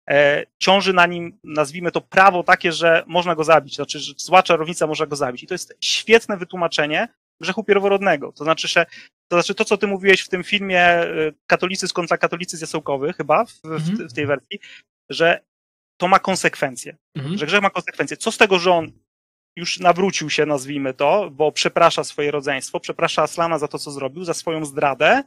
e, 0.10 0.46
ciąży 0.60 0.94
na 0.94 1.06
nim, 1.06 1.38
nazwijmy 1.44 1.92
to, 1.92 2.02
prawo 2.02 2.44
takie, 2.44 2.72
że 2.72 3.04
można 3.08 3.36
go 3.36 3.44
zabić, 3.44 3.76
znaczy, 3.76 4.00
że 4.00 4.14
zła 4.18 4.44
czarownica 4.44 4.88
może 4.88 5.08
go 5.08 5.16
zabić. 5.16 5.44
I 5.44 5.48
to 5.48 5.54
jest 5.54 5.78
świetne 5.82 6.38
wytłumaczenie 6.38 7.08
grzechu 7.42 7.64
pierworodnego. 7.64 8.32
To 8.32 8.44
znaczy, 8.44 8.68
że 8.68 8.86
to 9.28 9.36
znaczy 9.38 9.56
to, 9.56 9.66
co 9.66 9.78
ty 9.78 9.88
mówiłeś 9.88 10.22
w 10.22 10.30
tym 10.30 10.44
filmie 10.44 10.82
e, 10.82 11.08
katolicyzm 11.48 11.94
kontra 11.94 12.18
katolicyzm 12.18 12.64
jasełkowy, 12.64 13.14
chyba, 13.14 13.46
w, 13.46 13.66
mhm. 13.66 14.10
w 14.10 14.14
tej 14.14 14.26
wersji, 14.26 14.60
że 15.10 15.40
to 15.98 16.08
ma 16.08 16.20
konsekwencje, 16.20 16.98
mhm. 17.16 17.38
że 17.38 17.46
grzech 17.46 17.62
ma 17.62 17.70
konsekwencje. 17.70 18.18
Co 18.18 18.32
z 18.32 18.38
tego, 18.38 18.60
że 18.60 18.72
on 18.72 18.92
już 19.56 19.80
nawrócił 19.80 20.30
się, 20.30 20.46
nazwijmy 20.46 20.94
to, 20.94 21.30
bo 21.32 21.52
przeprasza 21.52 22.04
swoje 22.04 22.32
rodzeństwo, 22.32 22.80
przeprasza 22.80 23.22
Aslana 23.22 23.60
za 23.60 23.68
to, 23.68 23.80
co 23.80 23.92
zrobił, 23.92 24.24
za 24.24 24.34
swoją 24.34 24.66
zdradę. 24.66 25.24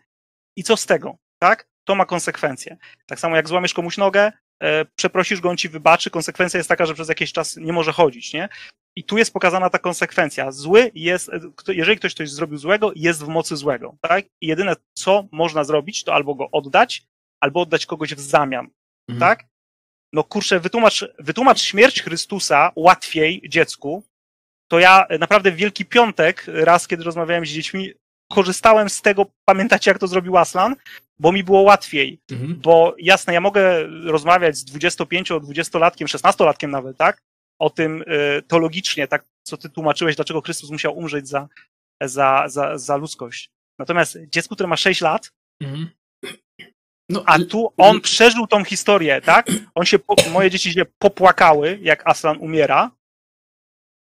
I 0.57 0.63
co 0.63 0.77
z 0.77 0.87
tego? 0.87 1.17
Tak? 1.39 1.69
To 1.85 1.95
ma 1.95 2.07
konsekwencje. 2.07 2.77
Tak 3.07 3.21
samo 3.21 3.37
jak 3.37 3.49
złamiesz 3.49 3.75
komuś 3.75 3.97
nogę, 3.99 4.33
e, 4.63 4.85
przeprosisz 4.85 5.41
go, 5.41 5.51
on 5.51 5.57
ci 5.57 5.69
wybaczy, 5.69 6.11
konsekwencja 6.11 6.59
jest 6.59 6.69
taka, 6.69 6.87
że 6.87 6.95
przez 6.95 7.09
jakiś 7.09 7.33
czas 7.33 7.57
nie 7.57 7.73
może 7.73 7.93
chodzić, 7.93 8.33
nie? 8.33 8.49
I 8.97 9.05
tu 9.05 9.19
jest 9.19 9.33
pokazana 9.33 9.71
ta 9.71 9.79
konsekwencja. 9.79 10.53
Zły 10.53 10.91
jest, 10.95 11.31
jeżeli 11.69 11.99
ktoś 11.99 12.15
coś 12.15 12.31
zrobił 12.31 12.59
złego, 12.59 12.93
jest 12.95 13.25
w 13.25 13.29
mocy 13.29 13.57
złego, 13.57 13.97
tak? 14.01 14.25
I 14.41 14.47
jedyne, 14.47 14.77
co 14.95 15.29
można 15.33 15.65
zrobić, 15.65 16.05
to 16.05 16.15
albo 16.15 16.35
go 16.35 16.51
oddać, 16.51 17.07
albo 17.41 17.61
oddać 17.61 17.87
kogoś 17.87 18.15
w 18.15 18.21
zamian, 18.21 18.69
mhm. 19.09 19.21
tak? 19.21 19.49
No 20.13 20.25
kurczę, 20.25 20.61
wytłumacz, 20.61 21.05
wytłumacz 21.19 21.61
śmierć 21.61 22.03
Chrystusa 22.03 22.73
łatwiej 22.77 23.43
dziecku, 23.49 24.03
to 24.69 24.79
ja 24.79 25.07
naprawdę 25.21 25.51
w 25.51 25.57
Wielki 25.57 25.85
Piątek, 25.85 26.45
raz 26.47 26.89
kiedy 26.89 27.05
rozmawiałem 27.05 27.47
z 27.47 27.49
dziećmi, 27.49 27.93
korzystałem 28.33 28.91
z 28.91 29.03
tego, 29.03 29.27
pamiętacie 29.45 29.91
jak 29.91 29.99
to 29.99 30.07
zrobił 30.07 30.37
Aslan? 30.37 30.77
Bo 31.19 31.33
mi 31.33 31.45
było 31.45 31.61
łatwiej, 31.61 32.21
mhm. 32.31 32.61
bo 32.61 32.95
jasne, 32.99 33.35
ja 33.35 33.41
mogę 33.41 33.87
rozmawiać 33.87 34.57
z 34.57 34.65
25-20-latkiem, 34.65 36.05
16-latkiem 36.05 36.69
nawet, 36.69 36.97
tak? 36.97 37.23
O 37.59 37.71
tym 37.71 38.03
y, 38.03 38.43
teologicznie, 38.43 39.09
tak, 39.09 39.25
co 39.43 39.57
ty 39.57 39.69
tłumaczyłeś, 39.71 40.17
dlaczego 40.17 40.41
Chrystus 40.41 40.71
musiał 40.71 40.99
umrzeć 40.99 41.29
za, 41.29 41.49
za, 42.03 42.45
za, 42.47 42.79
za 42.79 42.97
ludzkość. 42.97 43.51
Natomiast 43.79 44.19
dziecku, 44.29 44.55
które 44.55 44.69
ma 44.69 44.77
6 44.77 45.01
lat, 45.01 45.33
mhm. 45.63 45.91
No, 47.09 47.23
a 47.27 47.39
tu 47.39 47.73
on 47.77 48.01
przeżył 48.01 48.47
tą 48.47 48.65
historię, 48.65 49.21
tak? 49.21 49.47
On 49.75 49.85
się, 49.85 49.99
moje 50.33 50.51
dzieci 50.51 50.73
się 50.73 50.85
popłakały, 50.99 51.79
jak 51.83 52.07
Aslan 52.07 52.37
umiera, 52.41 52.91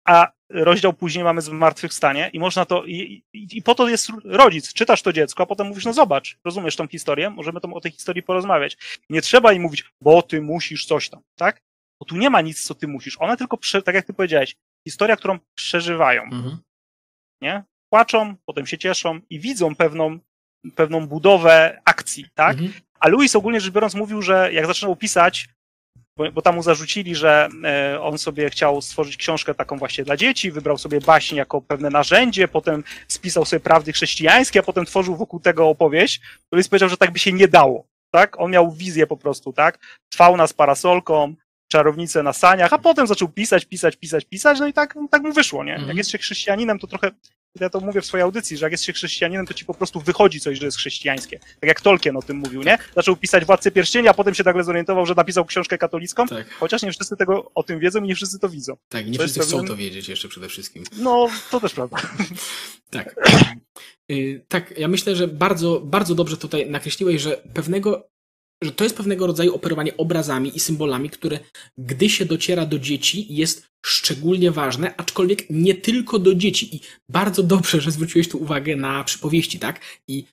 a 0.08 0.32
rozdział 0.50 0.94
później 0.94 1.24
mamy 1.24 1.42
zmartwychwstanie 1.42 2.30
i 2.34 2.40
można 2.40 2.66
to, 2.66 2.86
i, 2.86 3.24
i, 3.34 3.48
i, 3.58 3.62
po 3.62 3.76
to 3.76 3.88
jest 3.88 4.10
rodzic, 4.24 4.74
czytasz 4.74 5.02
to 5.02 5.14
dziecko, 5.14 5.44
a 5.44 5.46
potem 5.46 5.68
mówisz, 5.68 5.86
no 5.86 5.94
zobacz, 5.94 6.38
rozumiesz 6.46 6.76
tą 6.76 6.88
historię, 6.88 7.30
możemy 7.30 7.62
tą, 7.62 7.74
o 7.74 7.82
tej 7.82 7.92
historii 7.92 8.24
porozmawiać. 8.24 8.78
Nie 9.10 9.22
trzeba 9.22 9.54
im 9.54 9.62
mówić, 9.62 9.86
bo 10.02 10.22
ty 10.22 10.42
musisz 10.42 10.86
coś 10.86 11.10
tam, 11.10 11.22
tak? 11.36 11.62
Bo 12.00 12.06
tu 12.06 12.16
nie 12.18 12.30
ma 12.30 12.42
nic, 12.42 12.64
co 12.64 12.76
ty 12.76 12.88
musisz. 12.88 13.22
One 13.22 13.38
tylko, 13.38 13.58
prze, 13.58 13.82
tak 13.82 13.96
jak 13.96 14.06
ty 14.06 14.14
powiedziałeś, 14.14 14.56
historia, 14.88 15.16
którą 15.16 15.40
przeżywają. 15.56 16.24
Mhm. 16.24 16.58
Nie? 17.42 17.64
Płaczą, 17.90 18.36
potem 18.46 18.68
się 18.68 18.78
cieszą 18.78 19.20
i 19.30 19.40
widzą 19.40 19.76
pewną, 19.76 20.20
pewną 20.76 21.08
budowę 21.08 21.82
akcji, 21.86 22.26
tak? 22.34 22.54
Mhm. 22.58 22.74
A 23.00 23.08
Louis 23.08 23.36
ogólnie 23.36 23.62
rzecz 23.62 23.74
biorąc 23.74 23.96
mówił, 23.96 24.22
że 24.22 24.54
jak 24.54 24.68
zaczynał 24.68 24.96
pisać, 24.96 25.50
bo, 26.18 26.32
bo 26.32 26.42
tam 26.42 26.56
mu 26.56 26.64
zarzucili, 26.64 27.16
że 27.16 27.50
e, 27.64 28.02
on 28.02 28.18
sobie 28.18 28.50
chciał 28.50 28.82
stworzyć 28.82 29.18
książkę 29.18 29.54
taką 29.54 29.78
właśnie 29.78 30.04
dla 30.04 30.18
dzieci, 30.18 30.52
wybrał 30.52 30.78
sobie 30.78 31.02
baśń 31.02 31.36
jako 31.36 31.62
pewne 31.62 31.90
narzędzie, 31.90 32.48
potem 32.48 32.84
spisał 33.08 33.46
sobie 33.46 33.60
prawdy 33.60 33.94
chrześcijańskie, 33.94 34.60
a 34.60 34.64
potem 34.64 34.86
tworzył 34.86 35.16
wokół 35.16 35.40
tego 35.40 35.70
opowieść. 35.70 36.22
Louis 36.52 36.68
powiedział, 36.68 36.90
że 36.90 36.98
tak 36.98 37.12
by 37.12 37.20
się 37.20 37.34
nie 37.34 37.48
dało. 37.48 37.88
Tak? 38.12 38.40
On 38.40 38.52
miał 38.52 38.72
wizję 38.72 39.08
po 39.08 39.18
prostu, 39.18 39.54
tak? 39.54 39.80
Fauna 40.14 40.48
z 40.48 40.54
parasolką, 40.54 41.36
czarownicę 41.72 42.24
na 42.24 42.34
saniach, 42.34 42.74
a 42.74 42.78
potem 42.78 43.08
zaczął 43.08 43.28
pisać, 43.28 43.66
pisać, 43.66 43.96
pisać, 43.96 44.26
pisać, 44.26 44.60
no 44.60 44.68
i 44.68 44.74
tak, 44.74 44.96
tak 45.12 45.22
mu 45.22 45.34
wyszło, 45.34 45.64
nie? 45.64 45.72
Jak 45.72 45.80
mhm. 45.80 45.98
jest 45.98 46.10
się 46.10 46.18
chrześcijaninem, 46.18 46.80
to 46.80 46.88
trochę 46.88 47.12
ja 47.62 47.70
to 47.70 47.80
mówię 47.80 48.02
w 48.02 48.06
swojej 48.06 48.24
audycji, 48.24 48.58
że 48.58 48.65
jak 48.65 48.72
jest 48.72 48.84
się 48.84 48.93
chrześcijaninem, 48.93 49.46
to 49.46 49.54
ci 49.54 49.65
po 49.65 49.74
prostu 49.74 50.02
wychodzi 50.02 50.39
coś, 50.39 50.60
że 50.60 50.65
jest 50.65 50.78
chrześcijańskie. 50.78 51.39
Tak 51.39 51.67
jak 51.67 51.82
Tolkien 51.82 52.17
o 52.17 52.22
tym 52.22 52.38
mówił, 52.38 52.63
nie? 52.63 52.78
Zaczął 52.96 53.15
pisać 53.15 53.46
Władcę 53.46 53.72
Pierścienia, 53.72 54.12
a 54.12 54.13
potem 54.13 54.34
się 54.34 54.43
nagle 54.43 54.63
zorientował, 54.63 55.06
że 55.06 55.13
napisał 55.13 55.46
książkę 55.46 55.78
katolicką, 55.78 56.28
tak. 56.28 56.50
chociaż 56.50 56.82
nie 56.82 56.91
wszyscy 56.91 57.17
tego 57.17 57.52
o 57.56 57.63
tym 57.63 57.80
wiedzą 57.80 58.04
i 58.04 58.08
nie 58.08 58.15
wszyscy 58.15 58.39
to 58.39 58.50
widzą. 58.50 58.78
Tak, 58.89 59.06
nie 59.06 59.17
to 59.17 59.24
wszyscy 59.24 59.39
chcą 59.39 59.52
pewien... 59.52 59.67
to 59.67 59.76
wiedzieć 59.76 60.10
jeszcze 60.10 60.28
przede 60.28 60.50
wszystkim. 60.50 60.84
No, 60.98 61.28
to 61.52 61.60
też 61.60 61.74
prawda. 61.74 61.98
tak. 62.89 63.15
Y, 64.12 64.46
tak, 64.48 64.78
ja 64.78 64.88
myślę, 64.88 65.15
że 65.15 65.28
bardzo, 65.28 65.80
bardzo 65.80 66.15
dobrze 66.15 66.38
tutaj 66.38 66.70
nakreśliłeś, 66.70 67.22
że 67.22 67.41
pewnego 67.54 68.10
że 68.63 68.72
to 68.72 68.84
jest 68.84 68.98
pewnego 68.98 69.28
rodzaju 69.28 69.56
operowanie 69.56 69.98
obrazami 69.98 70.58
i 70.58 70.60
symbolami, 70.60 71.10
które 71.10 71.39
gdy 71.78 72.10
się 72.10 72.26
dociera 72.26 72.65
do 72.65 72.80
dzieci 72.80 73.26
jest 73.30 73.67
szczególnie 73.86 74.52
ważne, 74.52 74.96
aczkolwiek 74.96 75.50
nie 75.50 75.76
tylko 75.76 76.20
do 76.20 76.36
dzieci. 76.36 76.76
I 76.76 76.80
bardzo 77.10 77.43
dobrze, 77.43 77.82
że 77.82 77.91
zwróciłeś 77.91 78.30
tu 78.30 78.38
uwagę 78.41 78.76
na 78.76 79.04
przypowieści, 79.04 79.60
tak? 79.60 79.80
I 80.08 80.26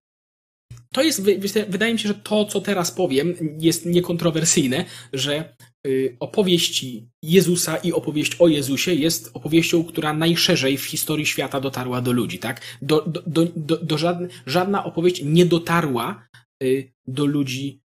to 0.93 1.03
jest, 1.03 1.23
wydaje 1.69 1.93
mi 1.93 1.99
się, 1.99 2.09
że 2.09 2.15
to, 2.15 2.45
co 2.45 2.61
teraz 2.61 2.91
powiem, 2.91 3.35
jest 3.59 3.87
niekontrowersyjne, 3.87 4.85
że 5.13 5.57
y, 5.87 6.17
opowieść 6.21 6.87
Jezusa 7.23 7.77
i 7.77 7.93
opowieść 7.93 8.37
o 8.39 8.49
Jezusie 8.49 8.95
jest 8.95 9.31
opowieścią, 9.35 9.85
która 9.85 10.13
najszerzej 10.13 10.79
w 10.79 10.85
historii 10.85 11.27
świata 11.27 11.61
dotarła 11.61 12.01
do 12.01 12.13
ludzi, 12.13 12.39
tak? 12.39 12.61
Do, 12.83 13.03
do, 13.07 13.23
do, 13.57 13.77
do, 13.77 13.99
żadna, 13.99 14.29
żadna 14.47 14.85
opowieść 14.85 15.23
nie 15.25 15.47
dotarła 15.47 16.29
y, 16.63 16.93
do 17.07 17.27
ludzi 17.27 17.84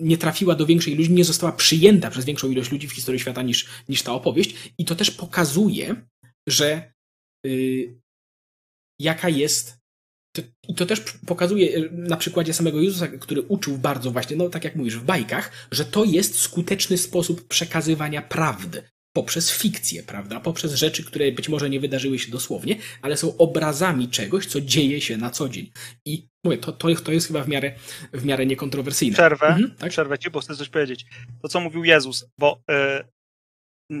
nie 0.00 0.18
trafiła 0.18 0.54
do 0.54 0.66
większej 0.66 0.94
ludzi, 0.94 1.12
nie 1.12 1.24
została 1.24 1.52
przyjęta 1.52 2.10
przez 2.10 2.24
większą 2.24 2.50
ilość 2.50 2.72
ludzi 2.72 2.88
w 2.88 2.92
historii 2.92 3.20
świata 3.20 3.42
niż, 3.42 3.66
niż 3.88 4.02
ta 4.02 4.12
opowieść. 4.12 4.54
I 4.78 4.84
to 4.84 4.94
też 4.94 5.10
pokazuje, 5.10 6.06
że 6.48 6.92
y, 7.46 8.00
jaka 8.98 9.28
jest. 9.28 9.78
To, 10.36 10.42
I 10.68 10.74
to 10.74 10.86
też 10.86 11.00
pokazuje 11.26 11.76
y, 11.76 11.90
na 11.92 12.16
przykładzie 12.16 12.54
samego 12.54 12.80
Jezusa, 12.80 13.08
który 13.08 13.42
uczył 13.42 13.78
bardzo 13.78 14.10
właśnie, 14.10 14.36
no 14.36 14.48
tak 14.48 14.64
jak 14.64 14.76
mówisz, 14.76 14.96
w 14.96 15.04
bajkach, 15.04 15.68
że 15.70 15.84
to 15.84 16.04
jest 16.04 16.38
skuteczny 16.38 16.98
sposób 16.98 17.48
przekazywania 17.48 18.22
prawdy 18.22 18.82
poprzez 19.12 19.50
fikcję, 19.50 20.02
prawda? 20.02 20.40
Poprzez 20.40 20.74
rzeczy, 20.74 21.04
które 21.04 21.32
być 21.32 21.48
może 21.48 21.70
nie 21.70 21.80
wydarzyły 21.80 22.18
się 22.18 22.30
dosłownie, 22.30 22.76
ale 23.02 23.16
są 23.16 23.36
obrazami 23.36 24.08
czegoś, 24.08 24.46
co 24.46 24.60
dzieje 24.60 25.00
się 25.00 25.16
na 25.16 25.30
co 25.30 25.48
dzień. 25.48 25.72
I 26.04 26.28
mówię, 26.44 26.58
to, 26.58 26.72
to, 26.72 26.94
to 26.94 27.12
jest 27.12 27.26
chyba 27.26 27.42
w 27.42 27.48
miarę, 27.48 27.72
w 28.12 28.24
miarę 28.24 28.46
niekontrowersyjne. 28.46 29.14
Przerwę, 29.14 29.46
mhm, 29.46 29.74
tak? 29.78 29.90
przerwę 29.90 30.18
ci, 30.18 30.30
bo 30.30 30.40
chcę 30.40 30.56
coś 30.56 30.68
powiedzieć. 30.68 31.06
To, 31.42 31.48
co 31.48 31.60
mówił 31.60 31.84
Jezus, 31.84 32.26
bo 32.38 32.62
y, 32.70 33.04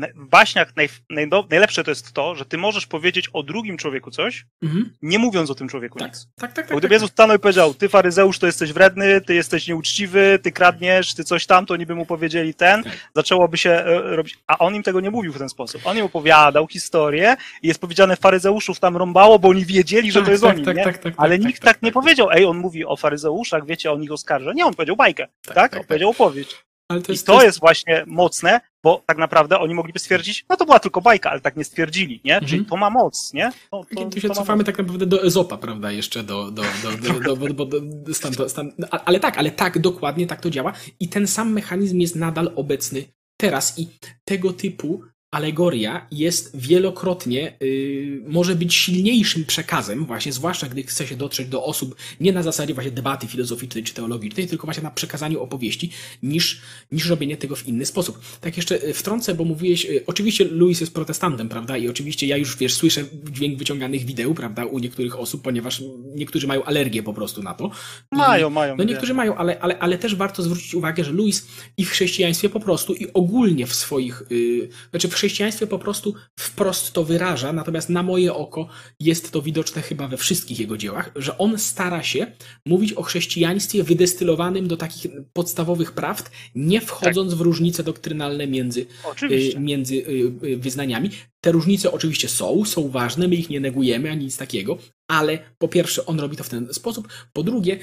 w 0.00 0.28
baśniach 0.28 0.76
naj, 0.76 0.88
naj, 1.10 1.28
najlepsze 1.50 1.84
to 1.84 1.90
jest 1.90 2.12
to, 2.12 2.34
że 2.34 2.44
ty 2.44 2.58
możesz 2.58 2.86
powiedzieć 2.86 3.28
o 3.32 3.42
drugim 3.42 3.76
człowieku 3.76 4.10
coś, 4.10 4.46
mhm. 4.62 4.92
nie 5.02 5.18
mówiąc 5.18 5.50
o 5.50 5.54
tym 5.54 5.68
człowieku 5.68 5.98
tak. 5.98 6.08
nic. 6.08 6.28
Tak, 6.36 6.52
tak, 6.52 6.66
tak. 6.66 6.74
Bo 6.74 6.78
gdyby 6.78 6.88
tak, 6.88 6.92
Jezus 6.92 7.10
stanął 7.10 7.36
i 7.36 7.40
powiedział, 7.40 7.74
ty 7.74 7.88
faryzeusz 7.88 8.38
to 8.38 8.46
jesteś 8.46 8.72
wredny, 8.72 9.20
ty 9.20 9.34
jesteś 9.34 9.68
nieuczciwy, 9.68 10.38
ty 10.42 10.52
kradniesz, 10.52 11.14
ty 11.14 11.24
coś 11.24 11.46
tam, 11.46 11.66
to 11.66 11.76
niby 11.76 11.94
mu 11.94 12.06
powiedzieli 12.06 12.54
ten, 12.54 12.82
tak. 12.82 12.92
zaczęłoby 13.16 13.56
się 13.56 13.70
e, 13.70 14.16
robić, 14.16 14.38
a 14.46 14.58
on 14.58 14.74
im 14.74 14.82
tego 14.82 15.00
nie 15.00 15.10
mówił 15.10 15.32
w 15.32 15.38
ten 15.38 15.48
sposób. 15.48 15.82
On 15.84 15.98
im 15.98 16.04
opowiadał 16.04 16.66
historię 16.66 17.36
i 17.62 17.68
jest 17.68 17.80
powiedziane 17.80 18.16
faryzeuszów 18.16 18.80
tam 18.80 18.96
rąbało, 18.96 19.38
bo 19.38 19.48
oni 19.48 19.64
wiedzieli, 19.64 20.12
że 20.12 20.18
to 20.18 20.24
tak, 20.24 20.30
jest 20.30 20.42
tak, 20.42 20.56
oni, 20.56 20.64
tak, 20.64 20.76
nie? 20.76 20.84
Tak, 20.84 21.14
Ale 21.16 21.38
nikt 21.38 21.62
tak, 21.62 21.82
nie 21.82 21.92
powiedział, 21.92 22.30
ej, 22.30 22.44
on 22.44 22.56
mówi 22.56 22.84
o 22.84 22.96
faryzeuszach, 22.96 23.66
wiecie, 23.66 23.92
on 23.92 24.02
ich 24.02 24.12
oskarża. 24.12 24.52
Nie, 24.52 24.66
on 24.66 24.74
powiedział 24.74 24.96
bajkę, 24.96 25.28
tak? 25.54 25.76
On 25.76 25.84
powiedział 25.84 26.10
opowieść. 26.10 26.64
To 27.00 27.12
jest, 27.12 27.24
I 27.24 27.26
to, 27.26 27.32
jest... 27.32 27.44
jest 27.44 27.60
właśnie 27.60 28.04
mocne, 28.06 28.60
bo 28.82 29.02
tak 29.06 29.18
naprawdę 29.18 29.58
oni 29.58 29.74
mogliby 29.74 29.98
stwierdzić, 29.98 30.44
no 30.48 30.56
to 30.56 30.64
była 30.64 30.78
tylko 30.78 31.00
bajka, 31.00 31.30
ale 31.30 31.40
tak 31.40 31.56
nie 31.56 31.64
stwierdzili, 31.64 32.20
nie? 32.24 32.34
Mhm. 32.34 32.50
Czyli 32.50 32.64
to 32.66 32.76
ma 32.76 32.90
moc, 32.90 33.32
nie? 33.34 33.50
To, 33.70 33.84
to, 33.96 34.04
tu 34.04 34.20
się 34.20 34.28
to 34.28 34.34
cofamy 34.34 34.64
tak 34.64 34.78
naprawdę 34.78 35.06
do 35.06 35.24
Ezopa, 35.24 35.56
prawda, 35.56 35.92
jeszcze 35.92 36.22
do, 36.22 36.50
do, 36.50 36.62
do, 36.62 37.10
do, 37.12 37.36
do, 37.36 37.54
do, 37.54 37.80
do, 37.80 38.14
stan, 38.14 38.32
do 38.32 38.48
stan, 38.48 38.72
ale 38.90 39.20
tak, 39.20 39.38
ale 39.38 39.50
tak, 39.50 39.78
dokładnie 39.78 40.26
tak 40.26 40.40
to 40.40 40.50
działa 40.50 40.72
i 41.00 41.08
ten 41.08 41.26
sam 41.26 41.52
mechanizm 41.52 41.98
jest 42.00 42.16
nadal 42.16 42.52
obecny 42.56 43.04
teraz 43.36 43.78
i 43.78 43.88
tego 44.24 44.52
typu 44.52 45.02
alegoria 45.32 46.06
jest 46.10 46.50
wielokrotnie, 46.54 47.56
yy, 47.60 48.22
może 48.28 48.54
być 48.54 48.74
silniejszym 48.74 49.44
przekazem, 49.44 50.06
właśnie, 50.06 50.32
zwłaszcza 50.32 50.68
gdy 50.68 50.82
chce 50.82 51.06
się 51.06 51.16
dotrzeć 51.16 51.48
do 51.48 51.64
osób 51.64 51.96
nie 52.20 52.32
na 52.32 52.42
zasadzie 52.42 52.74
właśnie 52.74 52.92
debaty 52.92 53.26
filozoficznej 53.26 53.84
czy 53.84 53.94
teologicznej, 53.94 54.46
tylko 54.46 54.66
właśnie 54.66 54.82
na 54.82 54.90
przekazaniu 54.90 55.40
opowieści, 55.40 55.90
niż, 56.22 56.60
niż 56.92 57.06
robienie 57.06 57.36
tego 57.36 57.56
w 57.56 57.66
inny 57.66 57.86
sposób. 57.86 58.20
Tak 58.40 58.56
jeszcze 58.56 58.84
y, 58.84 58.94
wtrącę, 58.94 59.34
bo 59.34 59.44
mówiłeś, 59.44 59.84
yy, 59.84 60.02
oczywiście 60.06 60.44
Louis 60.44 60.80
jest 60.80 60.94
protestantem, 60.94 61.48
prawda, 61.48 61.76
i 61.76 61.88
oczywiście 61.88 62.26
ja 62.26 62.36
już, 62.36 62.56
wiesz, 62.56 62.74
słyszę 62.74 63.04
dźwięk 63.30 63.58
wyciąganych 63.58 64.04
wideł, 64.04 64.34
prawda, 64.34 64.64
u 64.64 64.78
niektórych 64.78 65.18
osób, 65.18 65.42
ponieważ 65.42 65.82
niektórzy 66.14 66.46
mają 66.46 66.64
alergię 66.64 67.02
po 67.02 67.14
prostu 67.14 67.42
na 67.42 67.54
to. 67.54 67.70
Mają, 68.10 68.50
I, 68.50 68.52
mają. 68.52 68.76
No 68.76 68.84
niektórzy 68.84 69.14
mają, 69.14 69.36
ale, 69.36 69.60
ale, 69.60 69.78
ale 69.78 69.98
też 69.98 70.14
warto 70.14 70.42
zwrócić 70.42 70.74
uwagę, 70.74 71.04
że 71.04 71.12
Louis 71.12 71.46
i 71.76 71.84
w 71.84 71.90
chrześcijaństwie 71.90 72.48
po 72.48 72.60
prostu, 72.60 72.94
i 72.94 73.06
ogólnie 73.14 73.66
w 73.66 73.74
swoich, 73.74 74.22
yy, 74.30 74.68
znaczy 74.90 75.08
w 75.08 75.21
chrześcijaństwie 75.22 75.66
po 75.66 75.78
prostu 75.78 76.14
wprost 76.38 76.92
to 76.92 77.04
wyraża, 77.04 77.52
natomiast 77.52 77.88
na 77.88 78.02
moje 78.02 78.34
oko 78.34 78.68
jest 79.00 79.30
to 79.30 79.42
widoczne 79.42 79.82
chyba 79.82 80.08
we 80.08 80.16
wszystkich 80.16 80.60
jego 80.60 80.76
dziełach, 80.76 81.10
że 81.16 81.38
on 81.38 81.58
stara 81.58 82.02
się 82.02 82.26
mówić 82.66 82.92
o 82.92 83.02
chrześcijaństwie 83.02 83.82
wydestylowanym 83.84 84.68
do 84.68 84.76
takich 84.76 85.06
podstawowych 85.32 85.92
prawd, 85.92 86.30
nie 86.54 86.80
wchodząc 86.80 87.30
tak. 87.30 87.38
w 87.38 87.40
różnice 87.40 87.82
doktrynalne 87.82 88.46
między, 88.46 88.86
y, 89.22 89.60
między 89.60 89.94
y, 89.94 90.32
y, 90.44 90.56
wyznaniami. 90.56 91.10
Te 91.40 91.52
różnice 91.52 91.92
oczywiście 91.92 92.28
są, 92.28 92.64
są 92.64 92.88
ważne, 92.88 93.28
my 93.28 93.34
ich 93.34 93.50
nie 93.50 93.60
negujemy 93.60 94.10
ani 94.10 94.24
nic 94.24 94.36
takiego, 94.36 94.78
ale 95.08 95.38
po 95.58 95.68
pierwsze 95.68 96.06
on 96.06 96.20
robi 96.20 96.36
to 96.36 96.44
w 96.44 96.48
ten 96.48 96.74
sposób, 96.74 97.08
po 97.32 97.42
drugie 97.42 97.78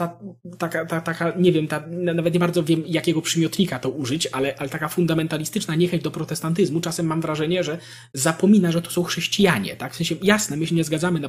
ta, 0.00 0.18
taka, 0.58 0.86
ta, 0.86 1.00
taka, 1.00 1.32
nie 1.36 1.52
wiem, 1.52 1.66
ta, 1.66 1.84
nawet 1.90 2.34
nie 2.34 2.40
bardzo 2.40 2.62
wiem, 2.62 2.82
jakiego 2.86 3.22
przymiotnika 3.22 3.78
to 3.78 3.90
użyć, 3.90 4.26
ale, 4.26 4.54
ale 4.58 4.68
taka 4.68 4.88
fundamentalistyczna 4.88 5.74
niechęć 5.74 6.02
do 6.02 6.10
protestantyzmu, 6.10 6.80
czasem 6.80 7.06
mam 7.06 7.20
wrażenie, 7.20 7.64
że 7.64 7.78
zapomina, 8.14 8.72
że 8.72 8.82
to 8.82 8.90
są 8.90 9.02
chrześcijanie, 9.02 9.76
tak? 9.76 9.92
W 9.92 9.96
sensie, 9.96 10.14
jasne, 10.22 10.56
my 10.56 10.66
się 10.66 10.74
nie 10.74 10.84
zgadzamy 10.84 11.20
na, 11.20 11.28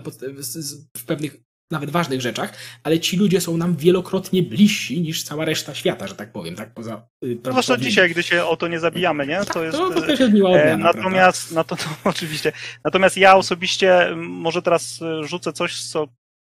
w 0.97 1.05
pewnych 1.05 1.37
nawet 1.71 1.89
ważnych 1.89 2.21
rzeczach, 2.21 2.53
ale 2.83 2.99
ci 2.99 3.17
ludzie 3.17 3.41
są 3.41 3.57
nam 3.57 3.75
wielokrotnie 3.75 4.43
bliżsi 4.43 5.01
niż 5.01 5.23
cała 5.23 5.45
reszta 5.45 5.75
świata, 5.75 6.07
że 6.07 6.15
tak 6.15 6.31
powiem, 6.31 6.55
tak 6.55 6.73
poza 6.73 7.07
yy, 7.21 7.39
Zwłaszcza 7.45 7.77
dzisiaj, 7.77 8.09
gdy 8.09 8.23
się 8.23 8.45
o 8.45 8.57
to 8.57 8.67
nie 8.67 8.79
zabijamy, 8.79 9.27
nie? 9.27 9.45
To, 9.45 9.63
jest, 9.63 9.77
to, 9.77 9.89
to 9.89 10.01
też 10.01 10.19
jest 10.19 10.33
miła 10.33 10.49
odmiana, 10.49 10.89
e, 10.89 10.93
Natomiast, 10.93 11.51
no 11.51 11.63
to, 11.63 11.75
to 11.83 11.83
oczywiście. 12.03 12.51
Natomiast 12.85 13.17
ja 13.17 13.35
osobiście 13.35 14.15
może 14.15 14.61
teraz 14.61 14.99
e, 15.01 15.27
rzucę 15.27 15.53
coś, 15.53 15.83
co 15.83 16.07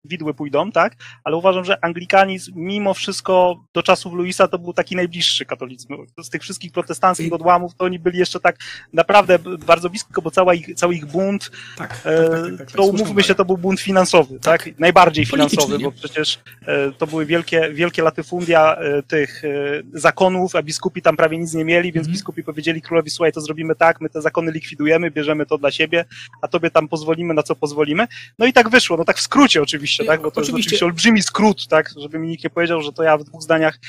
widły 0.08 0.34
pójdą, 0.34 0.72
tak? 0.72 0.96
Ale 1.24 1.36
uważam, 1.36 1.66
że 1.66 1.84
anglikanizm 1.84 2.54
mimo 2.56 2.94
wszystko 2.94 3.64
do 3.74 3.84
czasów 3.84 4.14
Luisa 4.14 4.48
to 4.48 4.60
był 4.60 4.74
taki 4.74 4.96
najbliższy 4.96 5.46
katolicyzm. 5.46 5.96
Z 6.24 6.30
tych 6.30 6.42
wszystkich 6.42 6.72
protestanckich 6.72 7.34
odłamów 7.34 7.76
to 7.76 7.86
oni 7.86 8.00
byli 8.00 8.20
jeszcze 8.20 8.40
tak 8.40 8.56
naprawdę 8.94 9.40
bardzo 9.40 9.90
blisko, 9.90 10.22
bo 10.22 10.32
cała 10.32 10.54
ich, 10.54 10.76
cały 10.76 10.96
ich 10.96 11.06
bunt, 11.06 11.52
tak, 11.78 12.02
tak, 12.02 12.14
tak, 12.32 12.58
tak, 12.58 12.72
to 12.72 12.84
umówmy 12.84 13.24
się, 13.24 13.36
to 13.36 13.46
był 13.46 13.58
bunt 13.58 13.80
finansowy, 13.80 14.40
tak? 14.40 14.80
Najbardziej 14.80 15.26
finansowy, 15.26 15.80
bo 15.80 15.92
przecież 15.92 16.40
e, 16.66 16.92
to 16.92 17.08
były 17.08 17.26
wielkie, 17.26 17.70
wielkie 17.74 18.02
latyfundia 18.02 18.76
e, 18.76 19.04
tych 19.04 19.46
e, 19.46 19.50
zakonów, 19.94 20.56
a 20.56 20.64
biskupi 20.64 21.02
tam 21.02 21.18
prawie 21.18 21.38
nic 21.38 21.54
nie 21.54 21.66
mieli, 21.66 21.92
więc 21.92 22.08
mm. 22.08 22.14
biskupi 22.14 22.44
powiedzieli 22.44 22.82
królowi, 22.82 23.10
słuchaj, 23.10 23.32
to 23.32 23.42
zrobimy 23.42 23.76
tak, 23.76 24.02
my 24.02 24.10
te 24.10 24.22
zakony 24.22 24.52
likwidujemy, 24.52 25.12
bierzemy 25.12 25.46
to 25.46 25.58
dla 25.58 25.72
siebie, 25.72 26.06
a 26.42 26.48
tobie 26.48 26.72
tam 26.72 26.88
pozwolimy, 26.88 27.34
na 27.34 27.44
co 27.44 27.56
pozwolimy. 27.56 28.08
No 28.40 28.46
i 28.46 28.54
tak 28.54 28.70
wyszło, 28.70 28.98
no 28.98 29.06
tak 29.06 29.18
w 29.18 29.22
skrócie 29.22 29.62
oczywiście 29.62 29.95
oczywiście, 29.96 30.06
tak? 30.06 30.22
Bo 30.22 30.32
to 30.32 30.42
oczywiście. 30.42 30.58
jest 30.58 30.68
oczywiście 30.68 30.86
olbrzymi 30.86 31.22
skrót, 31.22 31.68
tak? 31.68 31.90
Żeby 31.98 32.20
mi 32.20 32.28
nikt 32.28 32.44
nie 32.44 32.50
powiedział, 32.50 32.82
że 32.82 32.94
to 32.94 33.04
ja 33.04 33.18
w 33.18 33.24
dwóch 33.24 33.42
zdaniach 33.42 33.80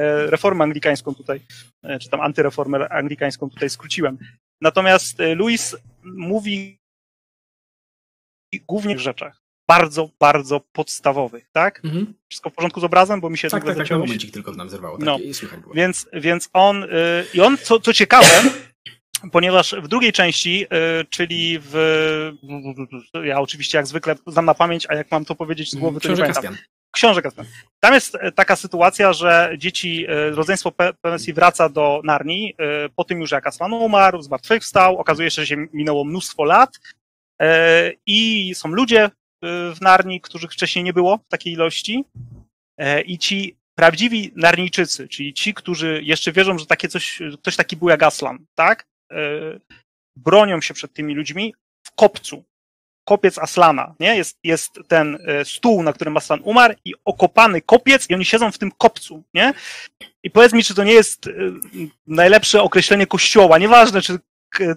e, 0.00 0.26
reformę 0.26 0.64
anglikańską 0.64 1.14
tutaj, 1.14 1.40
e, 1.82 1.98
czy 1.98 2.08
tam 2.08 2.20
antyreformę 2.20 2.88
anglikańską 2.88 3.50
tutaj 3.50 3.70
skróciłem. 3.70 4.18
Natomiast 4.60 5.20
e, 5.20 5.34
Louis 5.34 5.76
mówi 6.04 6.78
głównie 8.68 8.96
w 8.96 9.00
rzeczach 9.00 9.42
bardzo, 9.68 10.10
bardzo 10.20 10.60
podstawowych, 10.72 11.48
tak? 11.52 11.84
Mhm. 11.84 12.14
Wszystko 12.28 12.50
w 12.50 12.54
porządku 12.54 12.80
z 12.80 12.84
obrazem, 12.84 13.20
bo 13.20 13.30
mi 13.30 13.38
się 13.38 13.48
tak, 13.48 13.64
tak, 13.64 13.76
tak, 13.76 13.90
momencik 13.90 14.32
tylko 14.32 14.52
nam 14.52 14.70
zerwało, 14.70 14.98
tak, 14.98 15.06
no. 15.06 15.18
Więc, 15.74 16.08
więc 16.12 16.48
on, 16.52 16.86
i 17.34 17.40
on, 17.40 17.58
co, 17.58 17.80
co 17.80 17.92
ciekawe, 17.92 18.42
ponieważ 19.32 19.74
w 19.82 19.88
drugiej 19.88 20.12
części, 20.12 20.64
y, 20.64 21.04
czyli 21.10 21.58
w. 21.62 22.32
Ja 23.24 23.40
oczywiście 23.40 23.78
jak 23.78 23.86
zwykle 23.86 24.14
znam 24.26 24.44
na 24.44 24.54
pamięć, 24.54 24.86
a 24.90 24.94
jak 24.94 25.10
mam 25.10 25.24
to 25.24 25.34
powiedzieć 25.34 25.70
z 25.70 25.74
głowy, 25.74 26.00
to 26.00 26.08
Książę 26.08 26.28
nie 26.28 26.34
pamiętam. 26.34 26.56
Książę. 26.96 27.22
Tam 27.80 27.94
jest 27.94 28.14
e, 28.14 28.32
taka 28.32 28.56
sytuacja, 28.56 29.12
że 29.12 29.50
dzieci, 29.58 30.06
e, 30.08 30.30
rodzeństwo 30.30 30.72
Pensji 31.02 31.32
wraca 31.32 31.68
do 31.68 32.00
Narni 32.04 32.54
e, 32.58 32.88
po 32.88 33.04
tym 33.04 33.20
już 33.20 33.30
jak 33.30 33.46
Aslan 33.46 33.72
umarł, 33.72 34.22
zmartwychwstał, 34.22 34.98
okazuje 34.98 35.30
się, 35.30 35.42
że 35.42 35.46
się 35.46 35.56
minęło 35.72 36.04
mnóstwo 36.04 36.44
lat 36.44 36.80
i 38.06 38.52
są 38.54 38.68
ludzie 38.68 39.10
w 39.42 39.76
Narni, 39.80 40.20
których 40.20 40.52
wcześniej 40.52 40.84
nie 40.84 40.92
było 40.92 41.18
w 41.18 41.28
takiej 41.28 41.52
ilości 41.52 42.04
i 43.06 43.18
ci 43.18 43.56
prawdziwi 43.74 44.32
Narnijczycy, 44.36 45.08
czyli 45.08 45.34
ci, 45.34 45.54
którzy 45.54 46.00
jeszcze 46.04 46.32
wierzą, 46.32 46.58
że 46.58 46.66
takie 46.66 46.88
coś, 46.88 47.22
ktoś 47.38 47.56
taki 47.56 47.76
był 47.76 47.88
jak 47.88 48.02
Aslan, 48.02 48.38
tak? 48.54 48.86
E, 49.12 49.16
bronią 50.16 50.60
się 50.60 50.74
przed 50.74 50.92
tymi 50.92 51.14
ludźmi 51.14 51.54
w 51.86 51.90
kopcu. 51.94 52.44
Kopiec 53.08 53.38
Aslana, 53.38 53.94
nie? 54.00 54.16
Jest, 54.16 54.38
jest 54.44 54.78
ten 54.88 55.18
e, 55.26 55.44
stół, 55.44 55.82
na 55.82 55.92
którym 55.92 56.16
Aslan 56.16 56.40
umarł 56.44 56.74
i 56.84 56.94
okopany 57.04 57.60
kopiec 57.60 58.10
i 58.10 58.14
oni 58.14 58.24
siedzą 58.24 58.52
w 58.52 58.58
tym 58.58 58.72
kopcu, 58.78 59.22
nie? 59.34 59.54
I 60.22 60.30
powiedz 60.30 60.52
mi, 60.52 60.64
czy 60.64 60.74
to 60.74 60.84
nie 60.84 60.92
jest 60.92 61.26
e, 61.26 61.30
najlepsze 62.06 62.62
określenie 62.62 63.06
kościoła, 63.06 63.58
nieważne, 63.58 64.02
czy 64.02 64.18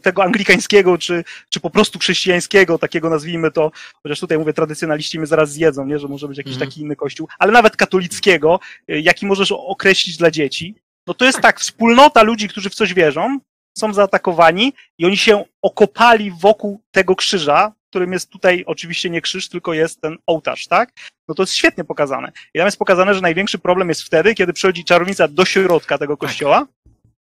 tego 0.02 0.24
anglikańskiego, 0.24 0.98
czy, 0.98 1.24
czy 1.50 1.60
po 1.60 1.70
prostu 1.70 2.00
chrześcijańskiego, 2.00 2.78
takiego 2.78 3.10
nazwijmy 3.10 3.52
to, 3.52 3.72
chociaż 4.04 4.20
tutaj 4.20 4.38
mówię, 4.38 4.54
tradycjonaliści 4.54 5.18
mnie 5.20 5.28
zaraz 5.28 5.52
zjedzą, 5.52 5.86
nie, 5.86 6.00
że 6.00 6.08
może 6.08 6.28
być 6.28 6.38
jakiś 6.38 6.56
mm. 6.56 6.68
taki 6.68 6.82
inny 6.82 6.96
kościół, 6.96 7.28
ale 7.40 7.52
nawet 7.52 7.76
katolickiego, 7.76 8.60
jaki 8.88 9.26
możesz 9.26 9.52
określić 9.52 10.18
dla 10.18 10.32
dzieci, 10.32 10.76
no 11.08 11.14
to 11.14 11.26
jest 11.26 11.42
tak, 11.42 11.60
wspólnota 11.60 12.24
ludzi, 12.24 12.48
którzy 12.48 12.70
w 12.70 12.76
coś 12.76 12.94
wierzą, 12.94 13.40
są 13.80 13.94
zaatakowani 13.94 14.74
i 14.98 15.06
oni 15.06 15.18
się 15.18 15.44
okopali 15.62 16.32
wokół 16.32 16.82
tego 16.92 17.16
krzyża, 17.16 17.72
którym 17.90 18.14
jest 18.14 18.30
tutaj 18.30 18.64
oczywiście 18.68 19.10
nie 19.10 19.22
krzyż, 19.22 19.50
tylko 19.50 19.74
jest 19.74 20.02
ten 20.02 20.18
ołtarz, 20.28 20.68
tak? 20.68 20.92
No 21.28 21.36
to 21.36 21.44
jest 21.44 21.54
świetnie 21.54 21.84
pokazane. 21.84 22.32
I 22.54 22.58
tam 22.58 22.68
jest 22.68 22.78
pokazane, 22.78 23.16
że 23.16 23.22
największy 23.22 23.60
problem 23.60 23.90
jest 23.90 24.04
wtedy, 24.04 24.36
kiedy 24.36 24.54
przychodzi 24.54 24.86
czarownica 24.86 25.28
do 25.28 25.46
środka 25.46 25.98
tego 25.98 26.18
tak. 26.18 26.30
kościoła 26.30 26.68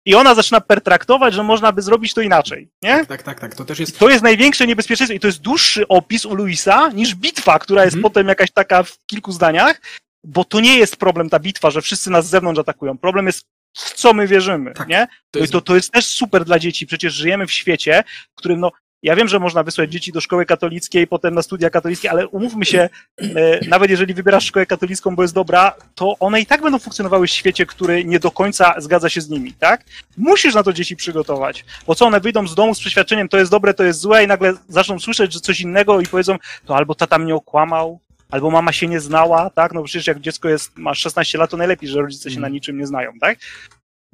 i 0.06 0.14
ona 0.14 0.34
zaczyna 0.34 0.60
pertraktować, 0.60 1.34
że 1.34 1.42
można 1.42 1.72
by 1.72 1.82
zrobić 1.82 2.14
to 2.14 2.20
inaczej, 2.20 2.68
nie? 2.82 2.98
Tak, 2.98 3.06
tak, 3.06 3.22
tak, 3.22 3.40
tak. 3.40 3.54
To 3.54 3.64
też 3.64 3.78
jest... 3.78 3.96
I 3.96 3.98
to 3.98 4.08
jest 4.08 4.22
największe 4.22 4.66
niebezpieczeństwo 4.66 5.14
i 5.14 5.20
to 5.20 5.26
jest 5.26 5.40
dłuższy 5.40 5.88
opis 5.88 6.26
u 6.26 6.34
Luisa 6.34 6.88
niż 6.88 7.14
bitwa, 7.14 7.58
która 7.58 7.84
jest 7.84 7.94
mm. 7.94 8.02
potem 8.02 8.28
jakaś 8.28 8.50
taka 8.50 8.82
w 8.82 8.98
kilku 9.06 9.32
zdaniach, 9.32 9.80
bo 10.24 10.44
to 10.44 10.60
nie 10.60 10.78
jest 10.78 10.96
problem 10.96 11.30
ta 11.30 11.38
bitwa, 11.38 11.70
że 11.70 11.82
wszyscy 11.82 12.10
nas 12.10 12.26
z 12.26 12.30
zewnątrz 12.30 12.60
atakują. 12.60 12.98
Problem 12.98 13.26
jest 13.26 13.46
w 13.72 13.94
co 13.94 14.14
my 14.14 14.26
wierzymy, 14.26 14.74
tak, 14.74 14.88
nie? 14.88 15.08
To 15.30 15.38
jest... 15.38 15.52
To, 15.52 15.60
to 15.60 15.74
jest 15.74 15.92
też 15.92 16.06
super 16.06 16.44
dla 16.44 16.58
dzieci. 16.58 16.86
Przecież 16.86 17.14
żyjemy 17.14 17.46
w 17.46 17.52
świecie, 17.52 18.04
w 18.32 18.34
którym 18.34 18.60
no, 18.60 18.70
ja 19.02 19.16
wiem, 19.16 19.28
że 19.28 19.38
można 19.38 19.62
wysłać 19.62 19.92
dzieci 19.92 20.12
do 20.12 20.20
szkoły 20.20 20.46
katolickiej, 20.46 21.06
potem 21.06 21.34
na 21.34 21.42
studia 21.42 21.70
katolickie, 21.70 22.10
ale 22.10 22.28
umówmy 22.28 22.64
się, 22.64 22.88
e, 23.18 23.28
nawet 23.68 23.90
jeżeli 23.90 24.14
wybierasz 24.14 24.44
szkołę 24.44 24.66
katolicką, 24.66 25.16
bo 25.16 25.22
jest 25.22 25.34
dobra, 25.34 25.74
to 25.94 26.14
one 26.20 26.40
i 26.40 26.46
tak 26.46 26.62
będą 26.62 26.78
funkcjonowały 26.78 27.26
w 27.26 27.30
świecie, 27.30 27.66
który 27.66 28.04
nie 28.04 28.18
do 28.20 28.30
końca 28.30 28.74
zgadza 28.78 29.08
się 29.08 29.20
z 29.20 29.28
nimi, 29.28 29.52
tak? 29.52 29.84
Musisz 30.16 30.54
na 30.54 30.62
to 30.62 30.72
dzieci 30.72 30.96
przygotować, 30.96 31.64
bo 31.86 31.94
co 31.94 32.06
one 32.06 32.20
wyjdą 32.20 32.46
z 32.46 32.54
domu 32.54 32.74
z 32.74 32.80
przeświadczeniem, 32.80 33.28
to 33.28 33.38
jest 33.38 33.50
dobre, 33.50 33.74
to 33.74 33.84
jest 33.84 34.00
złe 34.00 34.24
i 34.24 34.26
nagle 34.26 34.54
zaczną 34.68 34.98
słyszeć, 34.98 35.32
że 35.32 35.40
coś 35.40 35.60
innego 35.60 36.00
i 36.00 36.06
powiedzą, 36.06 36.36
to 36.66 36.76
albo 36.76 36.94
tata 36.94 37.18
mnie 37.18 37.34
okłamał, 37.34 38.00
albo 38.30 38.50
mama 38.50 38.72
się 38.72 38.88
nie 38.88 39.00
znała, 39.00 39.50
tak? 39.50 39.72
No 39.72 39.82
przecież 39.82 40.06
jak 40.06 40.20
dziecko 40.20 40.48
jest, 40.48 40.78
ma 40.78 40.94
16 40.94 41.38
lat, 41.38 41.50
to 41.50 41.56
najlepiej, 41.56 41.88
że 41.88 42.02
rodzice 42.02 42.30
się 42.30 42.40
na 42.40 42.46
mm. 42.46 42.52
niczym 42.52 42.78
nie 42.78 42.86
znają, 42.86 43.12
tak? 43.20 43.38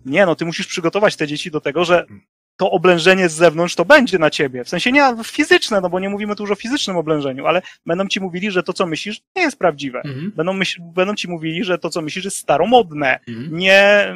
Nie, 0.05 0.27
no 0.27 0.37
ty 0.37 0.45
musisz 0.45 0.67
przygotować 0.67 1.17
te 1.17 1.27
dzieci 1.27 1.51
do 1.51 1.61
tego, 1.61 1.85
że 1.85 2.07
to 2.57 2.71
oblężenie 2.71 3.29
z 3.29 3.33
zewnątrz 3.33 3.75
to 3.75 3.85
będzie 3.85 4.19
na 4.19 4.31
ciebie. 4.31 4.65
W 4.65 4.69
sensie 4.69 4.93
nie 4.93 5.15
fizyczne, 5.25 5.81
no 5.81 5.91
bo 5.91 6.01
nie 6.01 6.09
mówimy 6.09 6.37
tu 6.37 6.43
już 6.43 6.51
o 6.51 6.55
fizycznym 6.55 6.97
oblężeniu, 6.97 7.47
ale 7.47 7.63
będą 7.87 8.09
ci 8.09 8.21
mówili, 8.21 8.51
że 8.51 8.63
to, 8.63 8.73
co 8.73 8.87
myślisz, 8.87 9.21
nie 9.37 9.43
jest 9.43 9.59
prawdziwe. 9.59 10.03
Mhm. 10.05 10.33
Będą, 10.37 10.53
myśl, 10.53 10.83
będą 10.83 11.15
ci 11.15 11.29
mówili, 11.29 11.65
że 11.65 11.79
to, 11.79 11.91
co 11.91 12.03
myślisz, 12.03 12.25
jest 12.25 12.37
staromodne, 12.37 13.21
mhm. 13.29 13.59
nie, 13.59 14.15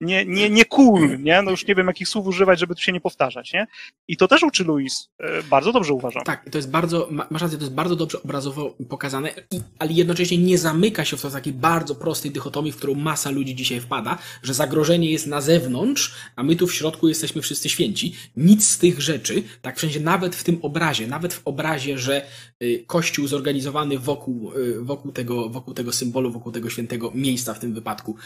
nie, 0.00 0.24
nie, 0.24 0.50
nie 0.50 0.64
cool, 0.64 1.22
nie? 1.22 1.42
No 1.42 1.50
już 1.50 1.66
nie 1.66 1.74
wiem, 1.74 1.86
jakich 1.86 2.08
słów 2.08 2.26
używać, 2.26 2.60
żeby 2.60 2.74
tu 2.74 2.82
się 2.82 2.92
nie 2.92 3.00
powtarzać, 3.00 3.52
nie? 3.52 3.66
I 4.08 4.16
to 4.16 4.28
też 4.28 4.42
uczy 4.42 4.64
Louis. 4.64 5.08
E, 5.18 5.42
bardzo 5.42 5.72
dobrze 5.72 5.94
uważam. 5.94 6.22
Tak, 6.24 6.50
to 6.50 6.58
jest 6.58 6.70
bardzo, 6.70 7.08
masz 7.30 7.42
rację, 7.42 7.58
to 7.58 7.64
jest 7.64 7.74
bardzo 7.74 7.96
dobrze 7.96 8.22
obrazowo 8.22 8.76
pokazane, 8.88 9.34
ale 9.78 9.92
jednocześnie 9.92 10.38
nie 10.38 10.58
zamyka 10.58 11.04
się 11.04 11.16
w 11.16 11.22
to 11.22 11.30
takiej 11.30 11.52
bardzo 11.52 11.94
prostej 11.94 12.30
dychotomii, 12.30 12.72
w 12.72 12.76
którą 12.76 12.94
masa 12.94 13.30
ludzi 13.30 13.54
dzisiaj 13.54 13.80
wpada, 13.80 14.18
że 14.42 14.54
zagrożenie 14.54 15.10
jest 15.10 15.26
na 15.26 15.40
zewnątrz, 15.40 16.14
a 16.36 16.42
my 16.42 16.56
tu 16.56 16.66
w 16.66 16.74
środku 16.74 17.08
jesteśmy 17.08 17.42
wszyscy 17.42 17.68
święci. 17.68 18.14
Nic 18.36 18.68
z 18.68 18.78
tych 18.78 19.00
rzeczy, 19.00 19.42
tak 19.62 19.76
w 19.76 19.80
sensie 19.80 20.00
nawet 20.00 20.36
w 20.36 20.44
tym 20.44 20.58
obrazie, 20.62 21.06
nawet 21.06 21.34
w 21.34 21.42
obrazie, 21.44 21.98
że 21.98 22.26
y, 22.62 22.84
Kościół 22.86 23.26
zorganizowany 23.26 23.98
wokół, 23.98 24.52
y, 24.56 24.84
wokół, 24.84 25.12
tego, 25.12 25.48
wokół 25.48 25.74
tego 25.74 25.92
symbolu, 25.92 26.32
wokół 26.32 26.52
tego 26.52 26.70
świętego 26.70 27.12
miejsca 27.14 27.54
w 27.54 27.58
tym 27.58 27.74
wypadku, 27.74 28.16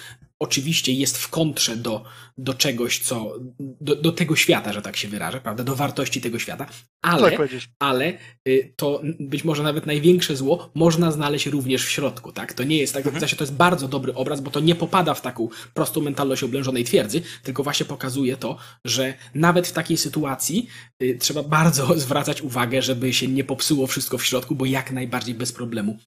oczywiście 0.44 0.92
jest 0.92 1.18
w 1.18 1.28
kontrze 1.28 1.76
do, 1.76 2.04
do 2.38 2.54
czegoś, 2.54 2.98
co, 2.98 3.34
do, 3.80 3.96
do 3.96 4.12
tego 4.12 4.36
świata, 4.36 4.72
że 4.72 4.82
tak 4.82 4.96
się 4.96 5.08
wyrażę, 5.08 5.40
prawda, 5.40 5.64
do 5.64 5.76
wartości 5.76 6.20
tego 6.20 6.38
świata, 6.38 6.66
ale, 7.02 7.30
tak 7.30 7.50
ale 7.78 8.12
y, 8.48 8.72
to 8.76 9.02
być 9.20 9.44
może 9.44 9.62
nawet 9.62 9.86
największe 9.86 10.36
zło 10.36 10.70
można 10.74 11.12
znaleźć 11.12 11.46
również 11.46 11.86
w 11.86 11.90
środku, 11.90 12.32
tak? 12.32 12.52
To 12.52 12.64
nie 12.64 12.76
jest 12.76 12.94
tak, 12.94 13.06
mhm. 13.06 13.36
to 13.36 13.44
jest 13.44 13.54
bardzo 13.54 13.88
dobry 13.88 14.14
obraz, 14.14 14.40
bo 14.40 14.50
to 14.50 14.60
nie 14.60 14.74
popada 14.74 15.14
w 15.14 15.20
taką 15.20 15.48
prostą 15.74 16.00
mentalność 16.00 16.42
oblężonej 16.42 16.84
twierdzy, 16.84 17.22
tylko 17.42 17.62
właśnie 17.62 17.86
pokazuje 17.86 18.36
to, 18.36 18.56
że 18.84 19.14
nawet 19.34 19.66
w 19.66 19.72
takiej 19.72 19.96
sytuacji 19.96 20.68
y, 21.02 21.18
trzeba 21.20 21.42
bardzo 21.42 21.94
zwracać 22.04 22.42
uwagę, 22.42 22.82
żeby 22.82 23.12
się 23.12 23.28
nie 23.28 23.44
popsuło 23.44 23.86
wszystko 23.86 24.18
w 24.18 24.24
środku, 24.24 24.54
bo 24.54 24.66
jak 24.66 24.90
najbardziej 24.90 25.34
bez 25.34 25.52
problemu 25.52 25.98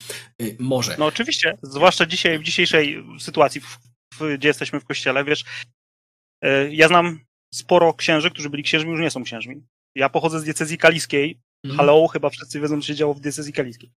y, 0.42 0.56
może. 0.58 0.96
No 0.98 1.06
oczywiście, 1.06 1.58
zwłaszcza 1.62 2.06
dzisiaj, 2.06 2.38
w 2.38 2.42
dzisiejszej 2.42 3.04
sytuacji, 3.18 3.60
w 3.60 3.78
gdzie 4.38 4.48
jesteśmy 4.48 4.80
w 4.80 4.84
kościele, 4.84 5.24
wiesz, 5.24 5.44
e, 6.44 6.74
ja 6.74 6.88
znam 6.88 7.20
sporo 7.54 7.94
księży, 7.94 8.30
którzy 8.30 8.50
byli 8.50 8.62
księżmi, 8.62 8.90
już 8.90 9.00
nie 9.00 9.10
są 9.10 9.24
księżmi. 9.24 9.62
Ja 9.94 10.08
pochodzę 10.08 10.40
z 10.40 10.44
diecezji 10.44 10.78
kaliskiej. 10.78 11.38
Mhm. 11.64 11.78
Hello, 11.78 12.06
chyba 12.08 12.30
wszyscy 12.30 12.60
wiedzą, 12.60 12.80
co 12.80 12.86
się 12.86 12.94
działo 12.94 13.14
w 13.14 13.20
diecezji 13.20 13.52
kaliskiej. 13.52 13.90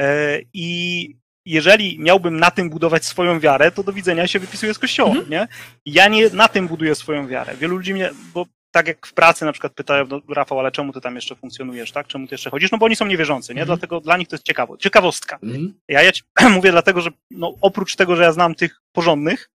E, 0.00 0.38
I 0.52 1.16
jeżeli 1.46 1.98
miałbym 1.98 2.40
na 2.40 2.50
tym 2.50 2.70
budować 2.70 3.04
swoją 3.04 3.40
wiarę, 3.40 3.70
to 3.70 3.82
do 3.82 3.92
widzenia 3.92 4.26
się 4.26 4.38
wypisuję 4.38 4.74
z 4.74 4.78
kościoła, 4.78 5.10
mhm. 5.10 5.30
nie? 5.30 5.48
Ja 5.86 6.08
nie 6.08 6.30
na 6.30 6.48
tym 6.48 6.68
buduję 6.68 6.94
swoją 6.94 7.28
wiarę. 7.28 7.56
Wielu 7.56 7.76
ludzi 7.76 7.94
mnie, 7.94 8.10
bo 8.34 8.46
tak 8.72 8.86
jak 8.86 9.06
w 9.06 9.14
pracy 9.14 9.44
na 9.44 9.52
przykład 9.52 9.72
pytają, 9.72 10.06
no, 10.06 10.20
Rafał, 10.28 10.58
ale 10.58 10.72
czemu 10.72 10.92
ty 10.92 11.00
tam 11.00 11.14
jeszcze 11.14 11.36
funkcjonujesz, 11.36 11.92
tak? 11.92 12.06
Czemu 12.06 12.26
ty 12.26 12.34
jeszcze 12.34 12.50
chodzisz? 12.50 12.72
No 12.72 12.78
bo 12.78 12.86
oni 12.86 12.96
są 12.96 13.06
niewierzący, 13.06 13.54
nie? 13.54 13.60
Mm. 13.60 13.66
Dlatego 13.66 14.00
dla 14.00 14.16
nich 14.16 14.28
to 14.28 14.36
jest 14.36 14.44
ciekawo, 14.44 14.76
ciekawostka. 14.76 15.38
Mm. 15.42 15.74
Ja, 15.88 16.02
ja 16.02 16.12
ci, 16.12 16.22
mówię 16.54 16.70
dlatego, 16.70 17.00
że 17.00 17.10
no, 17.30 17.54
oprócz 17.60 17.96
tego, 17.96 18.16
że 18.16 18.22
ja 18.22 18.32
znam 18.32 18.54
tych 18.54 18.80
porządnych, 18.92 19.50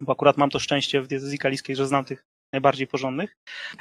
bo 0.00 0.12
akurat 0.12 0.36
mam 0.36 0.50
to 0.50 0.58
szczęście 0.58 1.02
w 1.02 1.06
diecezji 1.06 1.38
kaliskiej, 1.38 1.76
że 1.76 1.86
znam 1.86 2.04
tych 2.04 2.24
najbardziej 2.52 2.86
porządnych, 2.86 3.36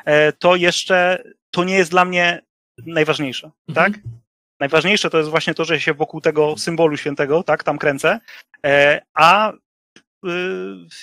e, 0.05 0.33
to 0.33 0.55
jeszcze 0.55 1.23
to 1.51 1.63
nie 1.63 1.75
jest 1.75 1.91
dla 1.91 2.05
mnie 2.05 2.41
najważniejsze, 2.85 3.51
mm. 3.67 3.75
tak? 3.75 4.01
Najważniejsze 4.59 5.09
to 5.09 5.17
jest 5.17 5.29
właśnie 5.29 5.53
to, 5.53 5.65
że 5.65 5.79
się 5.79 5.93
wokół 5.93 6.21
tego 6.21 6.57
symbolu 6.57 6.97
świętego, 6.97 7.43
tak, 7.43 7.63
tam 7.63 7.77
kręcę, 7.77 8.19
e, 8.65 9.01
a 9.13 9.51
y, 9.51 10.29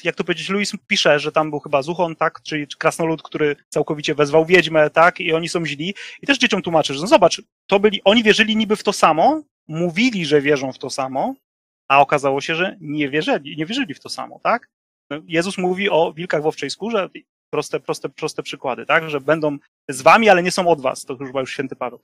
jak 0.05 0.14
to 0.14 0.25
powiedzieć, 0.25 0.49
Louis 0.49 0.73
pisze, 0.87 1.21
że 1.21 1.33
tam 1.33 1.51
był 1.51 1.61
chyba 1.61 1.83
Zuchon, 1.83 2.17
tak, 2.17 2.43
czyli 2.43 2.67
krasnolud, 2.79 3.23
który 3.23 3.57
całkowicie 3.69 4.14
wezwał 4.14 4.47
wiedźmę, 4.47 4.91
tak, 4.91 5.21
i 5.21 5.33
oni 5.33 5.49
są 5.49 5.67
źli. 5.67 5.95
I 6.23 6.27
też 6.27 6.39
dzieciom 6.39 6.62
tłumaczy, 6.62 6.95
że 6.95 7.01
no 7.01 7.07
zobacz, 7.07 7.43
to 7.67 7.81
byli, 7.81 8.01
oni 8.05 8.23
wierzyli 8.23 8.57
niby 8.57 8.77
w 8.77 8.83
to 8.83 8.93
samo, 8.93 9.43
mówili, 9.69 10.27
że 10.27 10.41
wierzą 10.41 10.73
w 10.73 10.79
to 10.79 10.91
samo, 10.91 11.35
a 11.89 12.01
okazało 12.01 12.41
się, 12.41 12.55
że 12.55 12.77
nie 12.81 13.09
wierzyli, 13.09 13.57
nie 13.57 13.67
wierzyli 13.67 13.95
w 13.95 14.01
to 14.01 14.09
samo, 14.09 14.41
tak? 14.43 14.69
Jezus 15.27 15.59
mówi 15.59 15.91
o 15.91 16.13
wilkach 16.13 16.43
w 16.43 16.47
owczej 16.47 16.71
skórze, 16.71 17.09
proste, 17.51 17.81
proste, 17.81 18.09
proste 18.09 18.43
przykłady, 18.43 18.87
tak? 18.87 19.11
Że 19.11 19.21
będą 19.21 19.59
z 19.89 20.03
wami, 20.03 20.29
ale 20.29 20.43
nie 20.43 20.51
są 20.51 20.69
od 20.69 20.81
was. 20.81 21.05
To 21.05 21.13
już 21.13 21.27
chyba 21.27 21.41
już 21.41 21.53
święty 21.53 21.77
Paweł. 21.77 22.01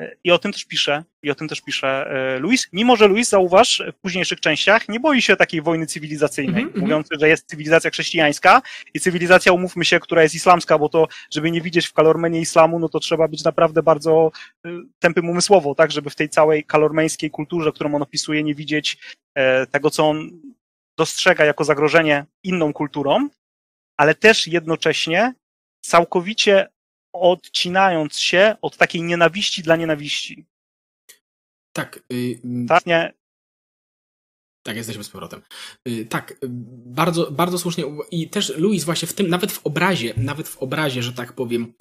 E, 0.00 0.16
I 0.24 0.30
o 0.30 0.38
tym 0.38 0.52
też 0.52 0.64
pisze, 0.64 1.04
i 1.22 1.30
o 1.30 1.34
tym 1.34 1.48
też 1.48 1.60
pisze 1.60 2.10
e, 2.10 2.38
Luis. 2.38 2.68
Mimo, 2.72 2.96
że 2.96 3.08
Luis, 3.08 3.28
zauważ, 3.28 3.82
w 3.92 4.00
późniejszych 4.00 4.40
częściach 4.40 4.88
nie 4.88 5.00
boi 5.00 5.22
się 5.22 5.36
takiej 5.36 5.62
wojny 5.62 5.86
cywilizacyjnej, 5.86 6.62
mm 6.62 6.74
-hmm. 6.74 6.80
mówiąc, 6.80 7.08
że 7.20 7.28
jest 7.28 7.48
cywilizacja 7.48 7.90
chrześcijańska 7.90 8.62
i 8.94 9.00
cywilizacja, 9.00 9.52
umówmy 9.52 9.84
się, 9.84 10.00
która 10.00 10.22
jest 10.22 10.34
islamska, 10.34 10.78
bo 10.78 10.88
to, 10.88 11.08
żeby 11.30 11.50
nie 11.50 11.60
widzieć 11.60 11.86
w 11.86 11.92
kalormenie 11.92 12.40
islamu, 12.40 12.78
no 12.78 12.88
to 12.88 13.00
trzeba 13.00 13.28
być 13.28 13.44
naprawdę 13.44 13.82
bardzo 13.82 14.30
e, 14.66 14.70
tępym 14.98 15.30
umysłowo, 15.30 15.74
tak, 15.74 15.92
żeby 15.92 16.10
w 16.10 16.16
tej 16.16 16.28
całej 16.28 16.64
kalormeńskiej 16.64 17.30
kulturze, 17.30 17.72
którą 17.72 17.94
on 17.94 18.02
opisuje, 18.02 18.42
nie 18.42 18.54
widzieć 18.54 18.98
tego, 19.70 19.90
co 19.90 20.08
on 20.08 20.30
dostrzega 20.98 21.44
jako 21.44 21.64
zagrożenie 21.64 22.26
inną 22.42 22.72
kulturą, 22.72 23.28
ale 23.96 24.14
też 24.14 24.46
jednocześnie 24.46 25.34
całkowicie 25.84 26.68
odcinając 27.12 28.18
się 28.18 28.56
od 28.62 28.76
takiej 28.76 29.02
nienawiści 29.02 29.62
dla 29.62 29.76
nienawiści. 29.76 30.46
Tak. 31.72 32.00
Yy, 32.10 32.66
tak, 32.68 32.86
nie, 32.86 33.12
tak, 34.66 34.76
jesteśmy 34.76 35.04
z 35.04 35.10
powrotem. 35.10 35.42
Yy, 35.84 36.06
tak, 36.06 36.30
yy, 36.30 36.48
bardzo, 36.86 37.30
bardzo 37.30 37.58
słusznie. 37.58 37.84
I 38.10 38.30
też 38.30 38.56
Louis 38.56 38.84
właśnie 38.84 39.08
w 39.08 39.12
tym, 39.12 39.28
nawet 39.28 39.52
w 39.52 39.66
obrazie, 39.66 40.14
nawet 40.16 40.48
w 40.48 40.58
obrazie, 40.58 41.02
że 41.02 41.12
tak 41.12 41.32
powiem, 41.32 41.74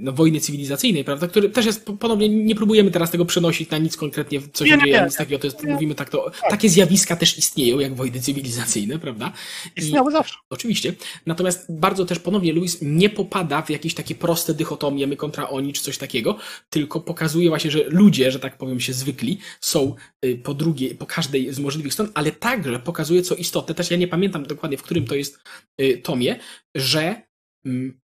no, 0.00 0.12
wojny 0.12 0.40
cywilizacyjnej, 0.40 1.04
prawda, 1.04 1.28
który 1.28 1.50
też 1.50 1.66
jest, 1.66 1.86
ponownie 2.00 2.28
nie 2.28 2.54
próbujemy 2.54 2.90
teraz 2.90 3.10
tego 3.10 3.24
przenosić 3.24 3.70
na 3.70 3.78
nic 3.78 3.96
konkretnie, 3.96 4.40
co 4.52 4.66
się 4.66 4.76
nie, 4.76 4.82
dzieje, 4.82 4.98
nie, 4.98 5.04
nic 5.04 5.16
takiego, 5.16 5.38
to 5.38 5.46
jest, 5.46 5.64
mówimy 5.64 5.94
tak, 5.94 6.10
to, 6.10 6.30
tak. 6.30 6.50
takie 6.50 6.68
zjawiska 6.68 7.16
też 7.16 7.38
istnieją, 7.38 7.78
jak 7.78 7.94
wojny 7.94 8.20
cywilizacyjne, 8.20 8.98
prawda? 8.98 9.32
Istniały 9.76 10.12
zawsze. 10.12 10.34
Oczywiście. 10.50 10.94
Natomiast 11.26 11.72
bardzo 11.72 12.04
też 12.04 12.18
ponownie 12.18 12.52
Louis 12.52 12.78
nie 12.82 13.10
popada 13.10 13.62
w 13.62 13.70
jakieś 13.70 13.94
takie 13.94 14.14
proste 14.14 14.54
dychotomie, 14.54 15.06
my 15.06 15.16
kontra 15.16 15.48
oni, 15.48 15.72
czy 15.72 15.82
coś 15.82 15.98
takiego, 15.98 16.38
tylko 16.70 17.00
pokazuje 17.00 17.48
właśnie, 17.48 17.70
że 17.70 17.84
ludzie, 17.88 18.30
że 18.30 18.38
tak 18.38 18.58
powiem, 18.58 18.80
się 18.80 18.92
zwykli, 18.92 19.38
są 19.60 19.94
y, 20.24 20.36
po 20.36 20.54
drugiej, 20.54 20.94
po 20.94 21.06
każdej 21.06 21.54
z 21.54 21.58
możliwych 21.58 21.92
stron, 21.92 22.10
ale 22.14 22.30
także 22.30 22.78
pokazuje, 22.78 23.22
co 23.22 23.34
istotne, 23.34 23.74
też 23.74 23.90
ja 23.90 23.96
nie 23.96 24.08
pamiętam 24.08 24.46
dokładnie, 24.46 24.76
w 24.76 24.82
którym 24.82 25.06
to 25.06 25.14
jest 25.14 25.38
y, 25.80 25.98
tomie, 25.98 26.38
że 26.74 27.22
mm, 27.64 28.01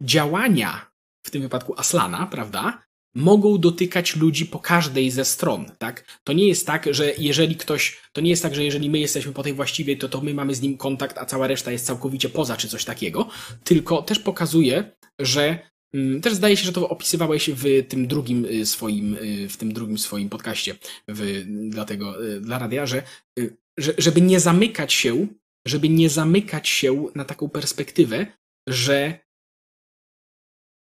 działania, 0.00 0.90
w 1.26 1.30
tym 1.30 1.42
wypadku 1.42 1.74
Aslana, 1.76 2.26
prawda, 2.26 2.88
mogą 3.14 3.58
dotykać 3.58 4.16
ludzi 4.16 4.46
po 4.46 4.58
każdej 4.58 5.10
ze 5.10 5.24
stron, 5.24 5.66
tak? 5.78 6.20
To 6.24 6.32
nie 6.32 6.48
jest 6.48 6.66
tak, 6.66 6.88
że 6.90 7.12
jeżeli 7.18 7.56
ktoś, 7.56 8.00
to 8.12 8.20
nie 8.20 8.30
jest 8.30 8.42
tak, 8.42 8.54
że 8.54 8.64
jeżeli 8.64 8.90
my 8.90 8.98
jesteśmy 8.98 9.32
po 9.32 9.42
tej 9.42 9.54
właściwej, 9.54 9.98
to 9.98 10.08
to 10.08 10.20
my 10.20 10.34
mamy 10.34 10.54
z 10.54 10.60
nim 10.60 10.76
kontakt, 10.76 11.18
a 11.18 11.26
cała 11.26 11.46
reszta 11.46 11.72
jest 11.72 11.86
całkowicie 11.86 12.28
poza, 12.28 12.56
czy 12.56 12.68
coś 12.68 12.84
takiego, 12.84 13.28
tylko 13.64 14.02
też 14.02 14.18
pokazuje, 14.18 14.92
że 15.18 15.58
mm, 15.94 16.20
też 16.20 16.34
zdaje 16.34 16.56
się, 16.56 16.66
że 16.66 16.72
to 16.72 16.88
opisywałeś 16.88 17.50
w 17.50 17.86
tym 17.88 18.06
drugim 18.06 18.44
y, 18.44 18.66
swoim, 18.66 19.14
y, 19.14 19.48
w 19.48 19.56
tym 19.56 19.72
drugim 19.72 19.98
swoim 19.98 20.28
podcaście 20.28 20.74
w, 21.08 21.44
dla 21.70 21.84
tego, 21.84 22.26
y, 22.26 22.40
dla 22.40 22.58
radia, 22.58 22.86
że, 22.86 23.02
że 23.78 23.92
żeby 23.98 24.20
nie 24.20 24.40
zamykać 24.40 24.92
się, 24.92 25.26
żeby 25.66 25.88
nie 25.88 26.10
zamykać 26.10 26.68
się 26.68 27.06
na 27.14 27.24
taką 27.24 27.48
perspektywę, 27.48 28.26
że 28.68 29.27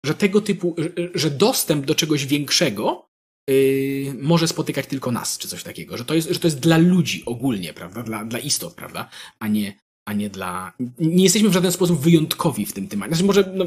że 0.06 0.14
tego 0.14 0.40
typu, 0.40 0.76
że 1.14 1.30
dostęp 1.30 1.86
do 1.86 1.94
czegoś 1.94 2.26
większego 2.26 3.08
yy, 3.48 4.14
może 4.20 4.48
spotykać 4.48 4.86
tylko 4.86 5.10
nas, 5.10 5.38
czy 5.38 5.48
coś 5.48 5.62
takiego, 5.62 5.96
że 5.96 6.04
to 6.04 6.14
jest, 6.14 6.28
że 6.28 6.38
to 6.38 6.46
jest 6.46 6.60
dla 6.60 6.76
ludzi 6.76 7.22
ogólnie, 7.26 7.72
prawda, 7.72 8.02
dla, 8.02 8.24
dla 8.24 8.38
istot, 8.38 8.74
prawda, 8.74 9.10
a 9.38 9.48
nie, 9.48 9.78
a 10.08 10.12
nie 10.12 10.30
dla... 10.30 10.72
Nie 10.98 11.24
jesteśmy 11.24 11.48
w 11.48 11.52
żaden 11.52 11.72
sposób 11.72 12.00
wyjątkowi 12.00 12.66
w 12.66 12.72
tym 12.72 12.88
temacie. 12.88 13.10
Znaczy 13.10 13.24
może 13.24 13.52
no, 13.54 13.64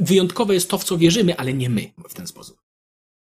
wyjątkowe 0.00 0.54
jest 0.54 0.70
to, 0.70 0.78
w 0.78 0.84
co 0.84 0.98
wierzymy, 0.98 1.36
ale 1.36 1.52
nie 1.52 1.70
my 1.70 1.92
w 2.08 2.14
ten 2.14 2.26
sposób. 2.26 2.62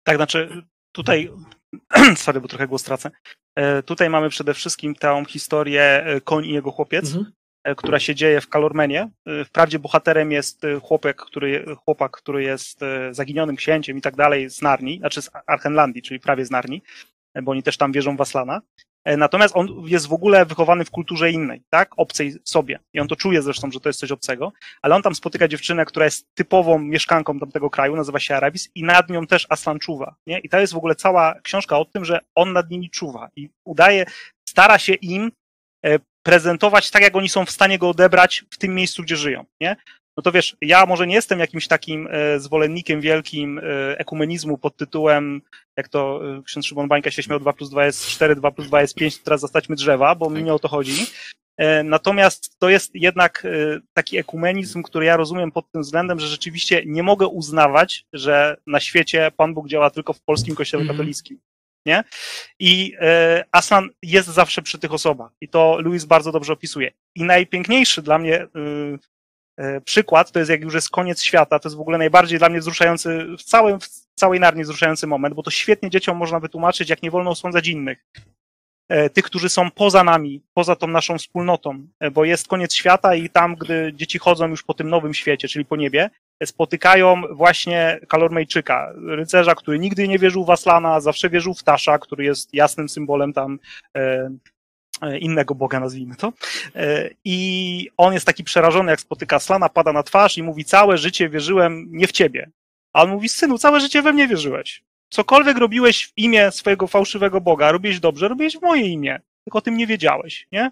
Tak, 0.03 0.15
znaczy 0.15 0.63
tutaj, 0.91 1.31
sorry, 2.15 2.41
bo 2.41 2.47
trochę 2.47 2.67
głos 2.67 2.83
tracę, 2.83 3.11
e, 3.55 3.83
tutaj 3.83 4.09
mamy 4.09 4.29
przede 4.29 4.53
wszystkim 4.53 4.95
tę 4.95 5.23
historię 5.27 6.05
e, 6.05 6.21
koń 6.21 6.45
i 6.45 6.53
jego 6.53 6.71
chłopiec, 6.71 7.05
mhm. 7.05 7.33
E, 7.63 7.75
która 7.75 7.99
się 7.99 8.15
dzieje 8.15 8.41
w 8.41 8.49
Kalormenie. 8.49 9.09
E, 9.25 9.45
wprawdzie 9.45 9.79
bohaterem 9.79 10.31
jest 10.31 10.63
e, 10.63 10.79
chłopak, 10.79 11.17
który, 11.17 11.65
chłopak, 11.85 12.11
który 12.11 12.43
jest 12.43 12.79
zaginionym 13.11 13.55
księciem 13.55 13.97
i 13.97 14.01
tak 14.01 14.15
dalej 14.15 14.49
z 14.49 14.61
Narni, 14.61 14.97
znaczy 14.97 15.21
z 15.21 15.29
Archenlandii, 15.47 16.01
czyli 16.01 16.19
prawie 16.19 16.45
z 16.45 16.51
Narni, 16.51 16.81
bo 17.43 17.51
oni 17.51 17.63
też 17.63 17.77
tam 17.77 17.91
wierzą 17.91 18.17
w 18.17 18.21
Aslana. 18.21 18.61
Natomiast 19.17 19.55
on 19.57 19.67
jest 19.85 20.07
w 20.07 20.13
ogóle 20.13 20.45
wychowany 20.45 20.85
w 20.85 20.91
kulturze 20.91 21.31
innej, 21.31 21.61
tak? 21.69 21.91
Obcej 21.97 22.33
sobie. 22.43 22.79
I 22.93 22.99
on 22.99 23.07
to 23.07 23.15
czuje 23.15 23.41
zresztą, 23.41 23.71
że 23.71 23.79
to 23.79 23.89
jest 23.89 23.99
coś 23.99 24.11
obcego, 24.11 24.53
ale 24.81 24.95
on 24.95 25.01
tam 25.01 25.15
spotyka 25.15 25.47
dziewczynę, 25.47 25.85
która 25.85 26.05
jest 26.05 26.27
typową 26.33 26.79
mieszkanką 26.79 27.39
tamtego 27.39 27.69
kraju, 27.69 27.95
nazywa 27.95 28.19
się 28.19 28.35
Arabis 28.35 28.69
i 28.75 28.83
nad 28.83 29.09
nią 29.09 29.27
też 29.27 29.47
Aslan 29.49 29.79
czuwa, 29.79 30.15
nie? 30.27 30.39
I 30.39 30.49
to 30.49 30.59
jest 30.59 30.73
w 30.73 30.77
ogóle 30.77 30.95
cała 30.95 31.35
książka 31.41 31.77
o 31.77 31.85
tym, 31.85 32.05
że 32.05 32.19
on 32.35 32.53
nad 32.53 32.69
nimi 32.69 32.89
czuwa 32.89 33.29
i 33.35 33.49
udaje, 33.65 34.05
stara 34.49 34.77
się 34.77 34.93
im 34.93 35.31
prezentować 36.23 36.91
tak, 36.91 37.01
jak 37.01 37.15
oni 37.15 37.29
są 37.29 37.45
w 37.45 37.51
stanie 37.51 37.79
go 37.79 37.89
odebrać 37.89 38.45
w 38.49 38.57
tym 38.57 38.75
miejscu, 38.75 39.03
gdzie 39.03 39.15
żyją, 39.15 39.45
nie? 39.61 39.75
No 40.17 40.23
to 40.23 40.31
wiesz, 40.31 40.55
ja 40.61 40.85
może 40.85 41.07
nie 41.07 41.15
jestem 41.15 41.39
jakimś 41.39 41.67
takim 41.67 42.07
e, 42.11 42.39
zwolennikiem 42.39 43.01
wielkim 43.01 43.59
e, 43.59 43.99
ekumenizmu 43.99 44.57
pod 44.57 44.77
tytułem, 44.77 45.41
jak 45.77 45.89
to 45.89 46.21
e, 46.37 46.43
ksiądz 46.43 46.65
Szymon 46.65 46.87
Bańka 46.87 47.11
się 47.11 47.23
śmiał, 47.23 47.39
2 47.39 47.53
plus 47.53 47.69
2 47.69 47.85
jest 47.85 48.07
4, 48.07 48.35
2 48.35 48.51
plus 48.51 48.67
2 48.67 48.81
jest 48.81 48.95
5, 48.95 49.17
teraz 49.17 49.41
zastaćmy 49.41 49.75
drzewa, 49.75 50.15
bo 50.15 50.29
mi 50.29 50.43
nie 50.43 50.53
o 50.53 50.59
to 50.59 50.67
chodzi. 50.67 51.05
Natomiast 51.83 52.59
to 52.59 52.69
jest 52.69 52.91
jednak 52.95 53.47
taki 53.93 54.17
ekumenizm, 54.17 54.83
który 54.83 55.05
ja 55.05 55.17
rozumiem 55.17 55.51
pod 55.51 55.71
tym 55.71 55.81
względem, 55.81 56.19
że 56.19 56.27
rzeczywiście 56.27 56.83
nie 56.85 57.03
mogę 57.03 57.27
uznawać, 57.27 58.05
że 58.13 58.57
na 58.67 58.79
świecie 58.79 59.31
Pan 59.37 59.53
Bóg 59.53 59.67
działa 59.67 59.89
tylko 59.89 60.13
w 60.13 60.21
polskim 60.21 60.55
kościele 60.55 60.83
mm 60.83 60.93
-hmm. 60.93 60.97
katolickim 60.97 61.39
nie? 61.85 62.03
I 62.59 62.93
e, 62.99 63.43
Aslan 63.51 63.89
jest 64.01 64.29
zawsze 64.29 64.61
przy 64.61 64.79
tych 64.79 64.93
osobach 64.93 65.31
i 65.41 65.49
to 65.49 65.77
Louis 65.81 66.05
bardzo 66.05 66.31
dobrze 66.31 66.53
opisuje. 66.53 66.91
I 67.15 67.23
najpiękniejszy 67.23 68.01
dla 68.01 68.17
mnie 68.17 68.43
y, 68.43 68.47
e, 69.57 69.81
przykład 69.81 70.31
to 70.31 70.39
jest 70.39 70.51
jak 70.51 70.61
już 70.61 70.73
jest 70.73 70.89
koniec 70.89 71.23
świata, 71.23 71.59
to 71.59 71.69
jest 71.69 71.77
w 71.77 71.81
ogóle 71.81 71.97
najbardziej 71.97 72.39
dla 72.39 72.49
mnie 72.49 72.59
wzruszający, 72.59 73.25
w, 73.39 73.43
całym, 73.43 73.79
w 73.79 73.87
całej 74.15 74.39
Narni 74.39 74.63
wzruszający 74.63 75.07
moment, 75.07 75.35
bo 75.35 75.43
to 75.43 75.51
świetnie 75.51 75.89
dzieciom 75.89 76.17
można 76.17 76.39
wytłumaczyć, 76.39 76.89
jak 76.89 77.03
nie 77.03 77.11
wolno 77.11 77.31
osądzać 77.31 77.67
innych. 77.67 78.05
E, 78.89 79.09
tych, 79.09 79.25
którzy 79.25 79.49
są 79.49 79.71
poza 79.71 80.03
nami, 80.03 80.41
poza 80.53 80.75
tą 80.75 80.87
naszą 80.87 81.17
wspólnotą, 81.17 81.87
bo 82.11 82.25
jest 82.25 82.47
koniec 82.47 82.73
świata 82.73 83.15
i 83.15 83.29
tam, 83.29 83.55
gdy 83.55 83.91
dzieci 83.95 84.19
chodzą 84.19 84.47
już 84.47 84.63
po 84.63 84.73
tym 84.73 84.89
nowym 84.89 85.13
świecie, 85.13 85.47
czyli 85.47 85.65
po 85.65 85.75
niebie, 85.75 86.09
spotykają 86.45 87.21
właśnie 87.31 87.99
Kalormejczyka, 88.07 88.93
rycerza, 88.95 89.55
który 89.55 89.79
nigdy 89.79 90.07
nie 90.07 90.19
wierzył 90.19 90.45
w 90.45 90.49
Aslana, 90.49 90.99
zawsze 90.99 91.29
wierzył 91.29 91.53
w 91.53 91.63
Tasza, 91.63 91.99
który 91.99 92.23
jest 92.23 92.53
jasnym 92.53 92.89
symbolem 92.89 93.33
tam 93.33 93.59
e, 93.97 94.29
e, 95.01 95.17
innego 95.17 95.55
boga, 95.55 95.79
nazwijmy 95.79 96.15
to. 96.15 96.33
E, 96.75 97.09
I 97.23 97.89
on 97.97 98.13
jest 98.13 98.25
taki 98.25 98.43
przerażony, 98.43 98.91
jak 98.91 99.01
spotyka 99.01 99.35
Aslana, 99.35 99.69
pada 99.69 99.93
na 99.93 100.03
twarz 100.03 100.37
i 100.37 100.43
mówi, 100.43 100.65
całe 100.65 100.97
życie 100.97 101.29
wierzyłem 101.29 101.87
nie 101.91 102.07
w 102.07 102.11
ciebie. 102.11 102.49
A 102.93 103.03
on 103.03 103.09
mówi, 103.09 103.29
synu, 103.29 103.57
całe 103.57 103.79
życie 103.79 104.01
we 104.01 104.13
mnie 104.13 104.27
wierzyłeś. 104.27 104.83
Cokolwiek 105.09 105.57
robiłeś 105.57 106.07
w 106.07 106.13
imię 106.17 106.51
swojego 106.51 106.87
fałszywego 106.87 107.41
boga, 107.41 107.71
robiłeś 107.71 107.99
dobrze, 107.99 108.27
robiłeś 108.27 108.57
w 108.57 108.61
moje 108.61 108.87
imię, 108.87 109.19
tylko 109.43 109.57
o 109.57 109.61
tym 109.61 109.77
nie 109.77 109.87
wiedziałeś, 109.87 110.47
nie? 110.51 110.71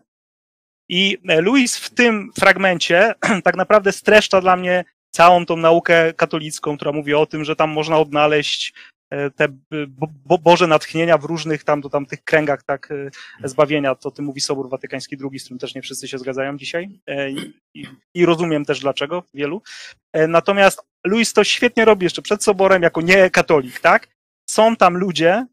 I 0.89 1.17
Louis 1.23 1.77
w 1.77 1.89
tym 1.89 2.31
fragmencie 2.39 3.13
tak 3.43 3.55
naprawdę 3.55 3.91
streszcza 3.91 4.41
dla 4.41 4.55
mnie 4.55 4.85
całą 5.11 5.45
tą 5.45 5.57
naukę 5.57 6.13
katolicką, 6.13 6.77
która 6.77 6.91
mówi 6.91 7.13
o 7.13 7.25
tym, 7.25 7.43
że 7.43 7.55
tam 7.55 7.69
można 7.69 7.99
odnaleźć 7.99 8.73
e, 9.09 9.31
te 9.31 9.47
bo, 10.25 10.37
Boże 10.37 10.67
natchnienia 10.67 11.17
w 11.17 11.25
różnych 11.25 11.63
tam, 11.63 11.81
do 11.81 11.89
tam 11.89 12.05
tych 12.05 12.23
kręgach 12.23 12.63
tak 12.63 12.89
e, 12.91 13.47
zbawienia, 13.47 13.95
to 13.95 14.11
tym 14.11 14.25
mówi 14.25 14.41
Sobór 14.41 14.69
Watykański 14.69 15.17
II, 15.23 15.39
z 15.39 15.43
którym 15.43 15.59
też 15.59 15.75
nie 15.75 15.81
wszyscy 15.81 16.07
się 16.07 16.17
zgadzają 16.17 16.57
dzisiaj 16.57 16.89
e, 17.07 17.31
i, 17.31 17.53
i, 18.13 18.25
rozumiem 18.25 18.65
też 18.65 18.79
dlaczego, 18.79 19.23
wielu. 19.33 19.61
Natomiast 20.27 20.81
Louis 21.05 21.33
to 21.33 21.43
świetnie 21.43 21.85
robi 21.85 22.03
jeszcze 22.03 22.21
przed 22.21 22.43
Soborem 22.43 22.83
jako 22.83 23.01
nie 23.01 23.29
katolik, 23.29 23.79
tak? 23.79 24.07
Są 24.49 24.75
tam 24.75 24.97
ludzie, 24.97 25.45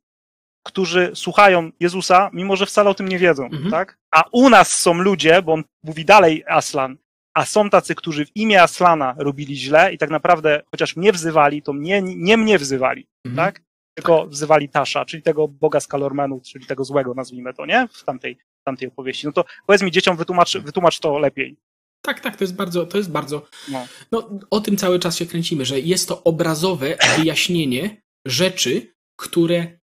którzy 0.67 1.11
słuchają 1.15 1.71
Jezusa, 1.81 2.31
mimo 2.33 2.57
że 2.57 2.67
wcale 2.67 2.91
o 2.91 2.95
tym 2.95 3.09
nie 3.09 3.19
wiedzą, 3.19 3.45
mhm. 3.45 3.71
tak? 3.71 3.99
A 4.11 4.25
u 4.33 4.51
nas 4.51 4.81
są 4.81 4.95
ludzie, 4.95 5.43
bo 5.43 5.53
on 5.53 5.65
mówi 5.85 6.05
dalej 6.05 6.45
Aslan, 6.49 6.97
a 7.39 7.45
są 7.45 7.71
tacy, 7.71 7.95
którzy 7.95 8.27
w 8.27 8.37
imię 8.37 8.63
Aslana 8.63 9.15
robili 9.19 9.57
źle 9.57 9.95
i 9.95 9.99
tak 9.99 10.11
naprawdę, 10.11 10.63
chociaż 10.71 10.97
mnie 10.97 11.13
wzywali, 11.13 11.63
to 11.63 11.73
mnie, 11.73 12.03
nie 12.03 12.37
mnie 12.37 12.59
wzywali, 12.59 13.07
mhm. 13.25 13.47
tak? 13.47 13.63
tylko 13.95 14.27
wzywali 14.27 14.69
Tasza, 14.69 15.05
czyli 15.05 15.23
tego 15.23 15.49
boga 15.49 15.81
z 15.81 15.87
Kalormenów, 15.87 16.43
czyli 16.43 16.67
tego 16.67 16.85
złego, 16.85 17.15
nazwijmy 17.15 17.55
to, 17.55 17.67
nie? 17.67 17.89
W 17.93 18.05
tamtej, 18.05 18.39
tamtej 18.65 18.89
opowieści. 18.89 19.27
No 19.27 19.33
to 19.33 19.45
powiedz 19.67 19.83
mi 19.83 19.91
dzieciom, 19.91 20.17
wytłumacz, 20.17 20.57
wytłumacz 20.59 20.99
to 20.99 21.19
lepiej. 21.19 21.57
Tak, 22.03 22.21
tak, 22.21 22.37
to 22.37 22.45
jest 22.45 22.57
bardzo, 22.57 22.87
to 22.87 22.99
jest 22.99 23.11
bardzo. 23.11 23.47
No. 23.69 23.87
no, 24.13 24.31
o 24.51 24.61
tym 24.61 24.77
cały 24.77 24.99
czas 24.99 25.17
się 25.17 25.27
kręcimy, 25.27 25.65
że 25.65 25.81
jest 25.81 26.09
to 26.09 26.25
obrazowe 26.25 26.97
wyjaśnienie 27.17 28.03
rzeczy, 28.27 28.95
które 29.17 29.79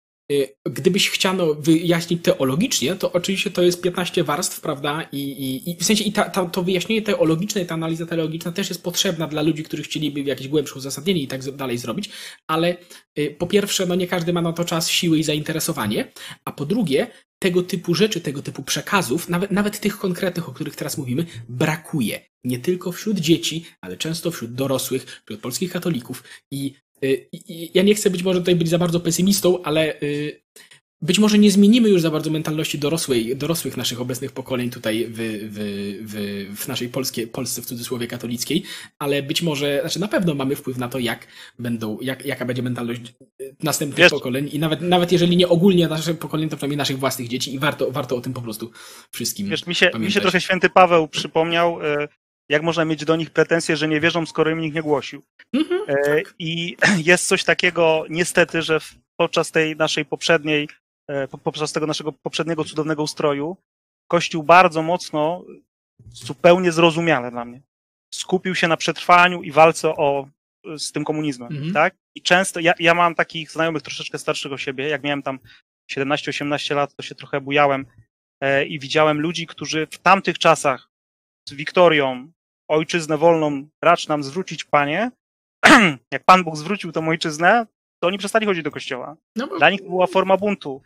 gdybyś 0.64 1.10
chciano 1.10 1.54
wyjaśnić 1.54 2.24
teologicznie, 2.24 2.96
to 2.96 3.12
oczywiście 3.12 3.50
to 3.50 3.62
jest 3.62 3.82
15 3.82 4.24
warstw, 4.24 4.60
prawda? 4.60 5.08
I, 5.12 5.18
i, 5.18 5.70
i 5.70 5.76
w 5.76 5.84
sensie 5.84 6.04
i 6.04 6.12
ta, 6.12 6.30
ta, 6.30 6.44
to 6.44 6.62
wyjaśnienie 6.62 7.02
teologiczne, 7.02 7.64
ta 7.64 7.74
analiza 7.74 8.06
teologiczna 8.06 8.52
też 8.52 8.68
jest 8.68 8.82
potrzebna 8.82 9.26
dla 9.26 9.42
ludzi, 9.42 9.62
którzy 9.62 9.82
chcieliby 9.82 10.20
jakieś 10.20 10.48
głębsze 10.48 10.74
uzasadnienie 10.74 11.22
i 11.22 11.28
tak 11.28 11.50
dalej 11.50 11.78
zrobić, 11.78 12.10
ale 12.46 12.76
y, 13.18 13.36
po 13.38 13.46
pierwsze, 13.46 13.86
no 13.86 13.94
nie 13.94 14.06
każdy 14.06 14.32
ma 14.32 14.42
na 14.42 14.52
to 14.52 14.64
czas, 14.64 14.88
siły 14.88 15.18
i 15.18 15.22
zainteresowanie, 15.22 16.12
a 16.44 16.52
po 16.52 16.66
drugie, 16.66 17.06
tego 17.42 17.62
typu 17.62 17.94
rzeczy, 17.94 18.20
tego 18.20 18.42
typu 18.42 18.62
przekazów, 18.62 19.28
nawet, 19.28 19.50
nawet 19.50 19.80
tych 19.80 19.98
konkretnych, 19.98 20.48
o 20.48 20.52
których 20.52 20.76
teraz 20.76 20.98
mówimy, 20.98 21.26
brakuje. 21.48 22.20
Nie 22.44 22.58
tylko 22.58 22.92
wśród 22.92 23.18
dzieci, 23.18 23.64
ale 23.80 23.96
często 23.96 24.30
wśród 24.30 24.54
dorosłych, 24.54 25.22
wśród 25.24 25.40
polskich 25.40 25.72
katolików. 25.72 26.20
Y, 26.20 26.24
i 26.50 26.74
ja 27.74 27.82
nie 27.82 27.94
chcę 27.94 28.10
być 28.10 28.22
może 28.22 28.38
tutaj 28.38 28.56
być 28.56 28.68
za 28.68 28.78
bardzo 28.78 29.00
pesymistą, 29.00 29.62
ale 29.62 30.00
y, 30.00 30.40
być 31.02 31.18
może 31.18 31.38
nie 31.38 31.50
zmienimy 31.50 31.88
już 31.88 32.02
za 32.02 32.10
bardzo 32.10 32.30
mentalności 32.30 32.78
dorosłej, 32.78 33.36
dorosłych 33.36 33.76
naszych 33.76 34.00
obecnych 34.00 34.32
pokoleń 34.32 34.70
tutaj 34.70 35.06
w, 35.08 35.16
w, 35.50 35.58
w, 36.02 36.56
w 36.56 36.68
naszej 36.68 36.88
polskie, 36.88 37.26
Polsce 37.26 37.62
w 37.62 37.66
cudzysłowie 37.66 38.06
katolickiej, 38.06 38.62
ale 38.98 39.22
być 39.22 39.42
może, 39.42 39.80
znaczy 39.80 40.00
na 40.00 40.08
pewno 40.08 40.34
mamy 40.34 40.56
wpływ 40.56 40.78
na 40.78 40.88
to, 40.88 40.98
jak 40.98 41.26
będą, 41.58 41.98
jak, 42.00 42.26
jaka 42.26 42.44
będzie 42.44 42.62
mentalność 42.62 43.00
następnych 43.62 43.98
Wiesz, 43.98 44.10
pokoleń 44.10 44.48
i 44.52 44.58
nawet, 44.58 44.80
nawet 44.80 45.12
jeżeli 45.12 45.36
nie 45.36 45.48
ogólnie 45.48 45.88
naszych 45.88 46.18
pokoleń, 46.18 46.48
to 46.48 46.56
przynajmniej 46.56 46.78
naszych 46.78 46.98
własnych 46.98 47.28
dzieci 47.28 47.54
i 47.54 47.58
warto, 47.58 47.90
warto 47.90 48.16
o 48.16 48.20
tym 48.20 48.32
po 48.32 48.42
prostu 48.42 48.70
wszystkim 49.10 49.48
Wiesz, 49.48 49.66
mi 49.66 49.74
się, 49.74 49.90
mi 49.98 50.12
się 50.12 50.20
trochę 50.20 50.40
święty 50.40 50.70
Paweł 50.70 51.08
przypomniał, 51.08 51.78
jak 52.50 52.62
można 52.62 52.84
mieć 52.84 53.04
do 53.04 53.16
nich 53.16 53.30
pretensje, 53.30 53.76
że 53.76 53.88
nie 53.88 54.00
wierzą, 54.00 54.26
skoro 54.26 54.50
im 54.50 54.60
nikt 54.60 54.74
nie 54.74 54.82
głosił. 54.82 55.22
Mhm, 55.54 55.80
e, 55.88 55.94
tak. 55.94 56.34
I 56.38 56.76
jest 57.10 57.26
coś 57.26 57.44
takiego, 57.44 58.04
niestety, 58.08 58.62
że 58.62 58.78
podczas 59.16 59.50
tej 59.50 59.76
naszej 59.76 60.04
poprzedniej 60.04 60.68
E, 61.10 61.28
podczas 61.28 61.72
tego 61.72 61.86
naszego 61.86 62.12
poprzedniego 62.12 62.64
cudownego 62.64 63.02
ustroju, 63.02 63.56
Kościół 64.10 64.42
bardzo 64.42 64.82
mocno, 64.82 65.44
zupełnie 66.12 66.72
zrozumiale 66.72 67.30
dla 67.30 67.44
mnie, 67.44 67.62
skupił 68.14 68.54
się 68.54 68.68
na 68.68 68.76
przetrwaniu 68.76 69.42
i 69.42 69.52
walce 69.52 69.88
o, 69.88 70.28
z 70.76 70.92
tym 70.92 71.04
komunizmem, 71.04 71.52
mhm. 71.52 71.72
tak? 71.72 71.94
I 72.14 72.22
często, 72.22 72.60
ja, 72.60 72.74
ja 72.78 72.94
mam 72.94 73.14
takich 73.14 73.50
znajomych 73.50 73.82
troszeczkę 73.82 74.18
starszych 74.18 74.52
o 74.52 74.58
siebie, 74.58 74.88
jak 74.88 75.02
miałem 75.02 75.22
tam 75.22 75.38
17-18 75.92 76.74
lat, 76.74 76.94
to 76.94 77.02
się 77.02 77.14
trochę 77.14 77.40
bujałem 77.40 77.86
e, 78.40 78.64
i 78.64 78.78
widziałem 78.78 79.20
ludzi, 79.20 79.46
którzy 79.46 79.86
w 79.86 79.98
tamtych 79.98 80.38
czasach 80.38 80.90
z 81.48 81.52
Wiktorią, 81.52 82.32
ojczyznę 82.70 83.18
wolną 83.18 83.68
racz 83.82 84.08
nam 84.08 84.22
zwrócić, 84.22 84.64
Panie, 84.64 85.10
jak 86.12 86.24
Pan 86.24 86.44
Bóg 86.44 86.56
zwrócił 86.56 86.92
tą 86.92 87.08
ojczyznę, 87.08 87.66
to 88.02 88.08
oni 88.08 88.18
przestali 88.18 88.46
chodzić 88.46 88.64
do 88.64 88.70
kościoła. 88.70 89.16
No 89.36 89.46
bo... 89.46 89.58
Dla 89.58 89.70
nich 89.70 89.80
to 89.80 89.88
była 89.88 90.06
forma 90.06 90.36
buntu. 90.36 90.82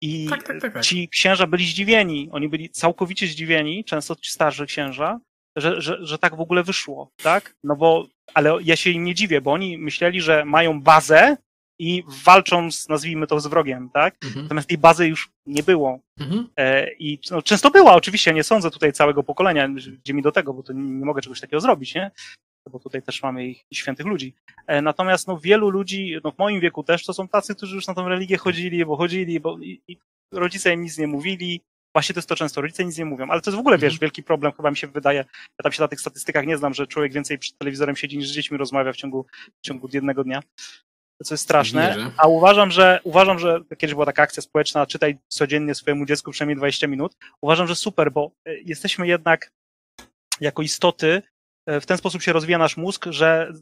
I 0.00 0.26
tak, 0.30 0.42
tak, 0.42 0.60
tak, 0.60 0.72
tak, 0.72 0.82
ci 0.82 1.08
księża 1.08 1.46
byli 1.46 1.66
zdziwieni. 1.66 2.28
Oni 2.32 2.48
byli 2.48 2.70
całkowicie 2.70 3.26
zdziwieni, 3.26 3.84
często 3.84 4.16
ci 4.16 4.30
starszy 4.30 4.66
księża, 4.66 5.20
że, 5.56 5.80
że, 5.80 5.98
że 6.00 6.18
tak 6.18 6.36
w 6.36 6.40
ogóle 6.40 6.62
wyszło, 6.62 7.10
tak? 7.22 7.54
No 7.64 7.76
bo, 7.76 8.06
ale 8.34 8.58
ja 8.62 8.76
się 8.76 8.90
im 8.90 9.04
nie 9.04 9.14
dziwię, 9.14 9.40
bo 9.40 9.52
oni 9.52 9.78
myśleli, 9.78 10.20
że 10.20 10.44
mają 10.44 10.80
bazę 10.82 11.36
i 11.78 12.04
walczą 12.24 12.70
z, 12.70 12.88
nazwijmy 12.88 13.26
to, 13.26 13.40
z 13.40 13.46
wrogiem, 13.46 13.90
tak? 13.94 14.16
Mhm. 14.24 14.42
Natomiast 14.42 14.68
tej 14.68 14.78
bazy 14.78 15.08
już 15.08 15.30
nie 15.46 15.62
było. 15.62 15.98
Mhm. 16.20 16.48
E, 16.56 16.92
I 16.92 17.18
no, 17.30 17.42
często 17.42 17.70
była, 17.70 17.94
oczywiście, 17.94 18.34
nie 18.34 18.44
sądzę 18.44 18.70
tutaj 18.70 18.92
całego 18.92 19.22
pokolenia, 19.22 19.68
gdzie 19.68 20.14
mi 20.14 20.22
do 20.22 20.32
tego, 20.32 20.54
bo 20.54 20.62
to 20.62 20.72
nie, 20.72 20.82
nie 20.82 21.04
mogę 21.04 21.22
czegoś 21.22 21.40
takiego 21.40 21.60
zrobić, 21.60 21.94
nie? 21.94 22.10
bo 22.70 22.78
tutaj 22.78 23.02
też 23.02 23.22
mamy 23.22 23.46
ich 23.46 23.64
świętych 23.74 24.06
ludzi. 24.06 24.34
E, 24.66 24.82
natomiast 24.82 25.28
no, 25.28 25.38
wielu 25.38 25.70
ludzi, 25.70 26.16
no, 26.24 26.32
w 26.32 26.38
moim 26.38 26.60
wieku 26.60 26.82
też, 26.82 27.04
to 27.04 27.14
są 27.14 27.28
tacy, 27.28 27.54
którzy 27.54 27.74
już 27.74 27.86
na 27.86 27.94
tą 27.94 28.08
religię 28.08 28.36
chodzili, 28.36 28.84
bo 28.84 28.96
chodzili, 28.96 29.40
bo 29.40 29.58
i, 29.58 29.82
i 29.88 29.98
rodzice 30.32 30.72
im 30.72 30.82
nic 30.82 30.98
nie 30.98 31.06
mówili. 31.06 31.60
Właśnie 31.94 32.14
to 32.14 32.18
jest 32.18 32.28
to 32.28 32.36
często, 32.36 32.60
rodzice 32.60 32.84
nic 32.84 32.98
nie 32.98 33.04
mówią, 33.04 33.26
ale 33.28 33.40
to 33.40 33.50
jest 33.50 33.56
w 33.56 33.60
ogóle, 33.60 33.78
wiesz, 33.78 33.92
mhm. 33.92 34.00
wielki 34.00 34.22
problem, 34.22 34.52
chyba 34.52 34.70
mi 34.70 34.76
się 34.76 34.86
wydaje, 34.86 35.18
ja 35.18 35.62
tam 35.62 35.72
się 35.72 35.82
na 35.82 35.88
tych 35.88 36.00
statystykach 36.00 36.46
nie 36.46 36.56
znam, 36.56 36.74
że 36.74 36.86
człowiek 36.86 37.12
więcej 37.12 37.38
przed 37.38 37.58
telewizorem 37.58 37.96
siedzi 37.96 38.18
niż 38.18 38.28
z 38.28 38.32
dziećmi 38.32 38.58
rozmawia 38.58 38.92
w 38.92 38.96
ciągu, 38.96 39.26
w 39.62 39.66
ciągu 39.66 39.88
jednego 39.92 40.24
dnia 40.24 40.42
co 41.24 41.34
jest 41.34 41.44
straszne, 41.44 42.10
a 42.16 42.28
uważam, 42.28 42.70
że 42.70 43.00
uważam, 43.04 43.38
że 43.38 43.60
kiedyś 43.78 43.94
była 43.94 44.06
taka 44.06 44.22
akcja 44.22 44.42
społeczna, 44.42 44.86
czytaj 44.86 45.18
codziennie 45.28 45.74
swojemu 45.74 46.06
dziecku 46.06 46.30
przynajmniej 46.30 46.56
20 46.56 46.86
minut. 46.86 47.16
Uważam, 47.40 47.66
że 47.66 47.76
super, 47.76 48.12
bo 48.12 48.30
e, 48.44 48.54
jesteśmy 48.58 49.06
jednak 49.06 49.52
jako 50.40 50.62
istoty 50.62 51.22
E, 51.66 51.80
w 51.80 51.86
ten 51.86 51.98
sposób 51.98 52.22
się 52.22 52.32
rozwija 52.32 52.58
nasz 52.58 52.76
mózg, 52.76 53.06
że 53.10 53.52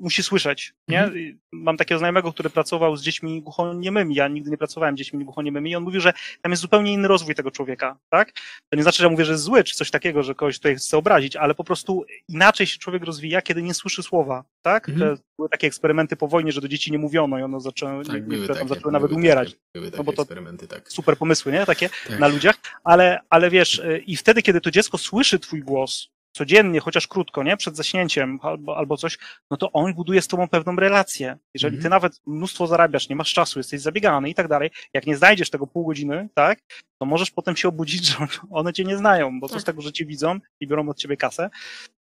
musi 0.00 0.22
słyszeć. 0.22 0.74
Nie? 0.88 1.04
Mhm. 1.04 1.38
Mam 1.52 1.76
takiego 1.76 1.98
znajomego, 1.98 2.32
który 2.32 2.50
pracował 2.50 2.96
z 2.96 3.02
dziećmi 3.02 3.42
głuchoniemymi. 3.42 4.14
Ja 4.14 4.28
nigdy 4.28 4.50
nie 4.50 4.58
pracowałem 4.58 4.94
z 4.94 4.98
dziećmi 4.98 5.24
głuchoniemymi 5.24 5.70
i 5.70 5.76
on 5.76 5.82
mówił, 5.82 6.00
że 6.00 6.12
tam 6.42 6.52
jest 6.52 6.62
zupełnie 6.62 6.92
inny 6.92 7.08
rozwój 7.08 7.34
tego 7.34 7.50
człowieka. 7.50 7.98
Tak? 8.10 8.32
To 8.68 8.76
nie 8.76 8.82
znaczy, 8.82 9.02
że 9.02 9.08
mówię, 9.08 9.24
że 9.24 9.32
jest 9.32 9.44
zły, 9.44 9.64
czy 9.64 9.76
coś 9.76 9.90
takiego, 9.90 10.22
że 10.22 10.34
kogoś 10.34 10.56
tutaj 10.56 10.76
chce 10.76 10.96
obrazić, 10.96 11.36
ale 11.36 11.54
po 11.54 11.64
prostu 11.64 12.04
inaczej 12.28 12.66
się 12.66 12.78
człowiek 12.78 13.04
rozwija, 13.04 13.42
kiedy 13.42 13.62
nie 13.62 13.74
słyszy 13.74 14.02
słowa. 14.02 14.44
Tak? 14.62 14.88
Mhm. 14.88 15.16
Były 15.38 15.48
takie 15.48 15.66
eksperymenty 15.66 16.16
po 16.16 16.28
wojnie, 16.28 16.52
że 16.52 16.60
do 16.60 16.68
dzieci 16.68 16.92
nie 16.92 16.98
mówiono 16.98 17.38
i 17.38 17.42
one 17.42 17.60
zaczęły, 17.60 18.04
tak, 18.04 18.28
niektóre 18.28 18.54
tam 18.54 18.68
zaczęły 18.68 18.92
nawet 18.92 19.12
umierać. 19.12 19.56
były 19.74 19.86
takie 19.86 19.98
no 19.98 20.04
bo 20.04 20.12
to 20.12 20.22
eksperymenty, 20.22 20.68
tak. 20.68 20.92
Super 20.92 21.16
pomysły, 21.16 21.52
nie? 21.52 21.66
Takie 21.66 21.88
tak. 22.08 22.18
na 22.18 22.28
ludziach. 22.28 22.56
Ale, 22.84 23.20
ale 23.30 23.50
wiesz, 23.50 23.78
y, 23.78 24.02
i 24.06 24.16
wtedy, 24.16 24.42
kiedy 24.42 24.60
to 24.60 24.70
dziecko 24.70 24.98
słyszy 24.98 25.38
twój 25.38 25.60
głos, 25.60 26.10
codziennie, 26.38 26.80
chociaż 26.80 27.06
krótko, 27.06 27.42
nie? 27.42 27.56
Przed 27.56 27.76
zaśnięciem 27.76 28.38
albo, 28.42 28.76
albo 28.76 28.96
coś, 28.96 29.18
no 29.50 29.56
to 29.56 29.72
on 29.72 29.94
buduje 29.94 30.22
z 30.22 30.28
tobą 30.28 30.48
pewną 30.48 30.76
relację. 30.76 31.38
Jeżeli 31.54 31.74
mm 31.74 31.82
ty 31.82 31.88
nawet 31.88 32.20
mnóstwo 32.26 32.66
zarabiasz, 32.66 33.08
nie 33.08 33.16
masz 33.16 33.32
czasu, 33.32 33.58
jesteś 33.58 33.80
zabiegany 33.80 34.30
i 34.30 34.34
tak 34.34 34.48
dalej, 34.48 34.70
jak 34.94 35.06
nie 35.06 35.16
znajdziesz 35.16 35.50
tego 35.50 35.66
pół 35.66 35.86
godziny, 35.86 36.28
tak? 36.34 36.58
To 36.98 37.06
możesz 37.06 37.30
potem 37.30 37.56
się 37.56 37.68
obudzić, 37.68 38.06
że 38.10 38.16
one 38.50 38.72
cię 38.72 38.84
nie 38.84 38.96
znają, 38.96 39.40
bo 39.40 39.48
tak. 39.48 39.54
co 39.54 39.60
z 39.60 39.64
tego, 39.64 39.82
że 39.82 39.92
cię 39.92 40.06
widzą 40.06 40.38
i 40.60 40.66
biorą 40.66 40.88
od 40.88 40.98
ciebie 40.98 41.16
kasę, 41.16 41.50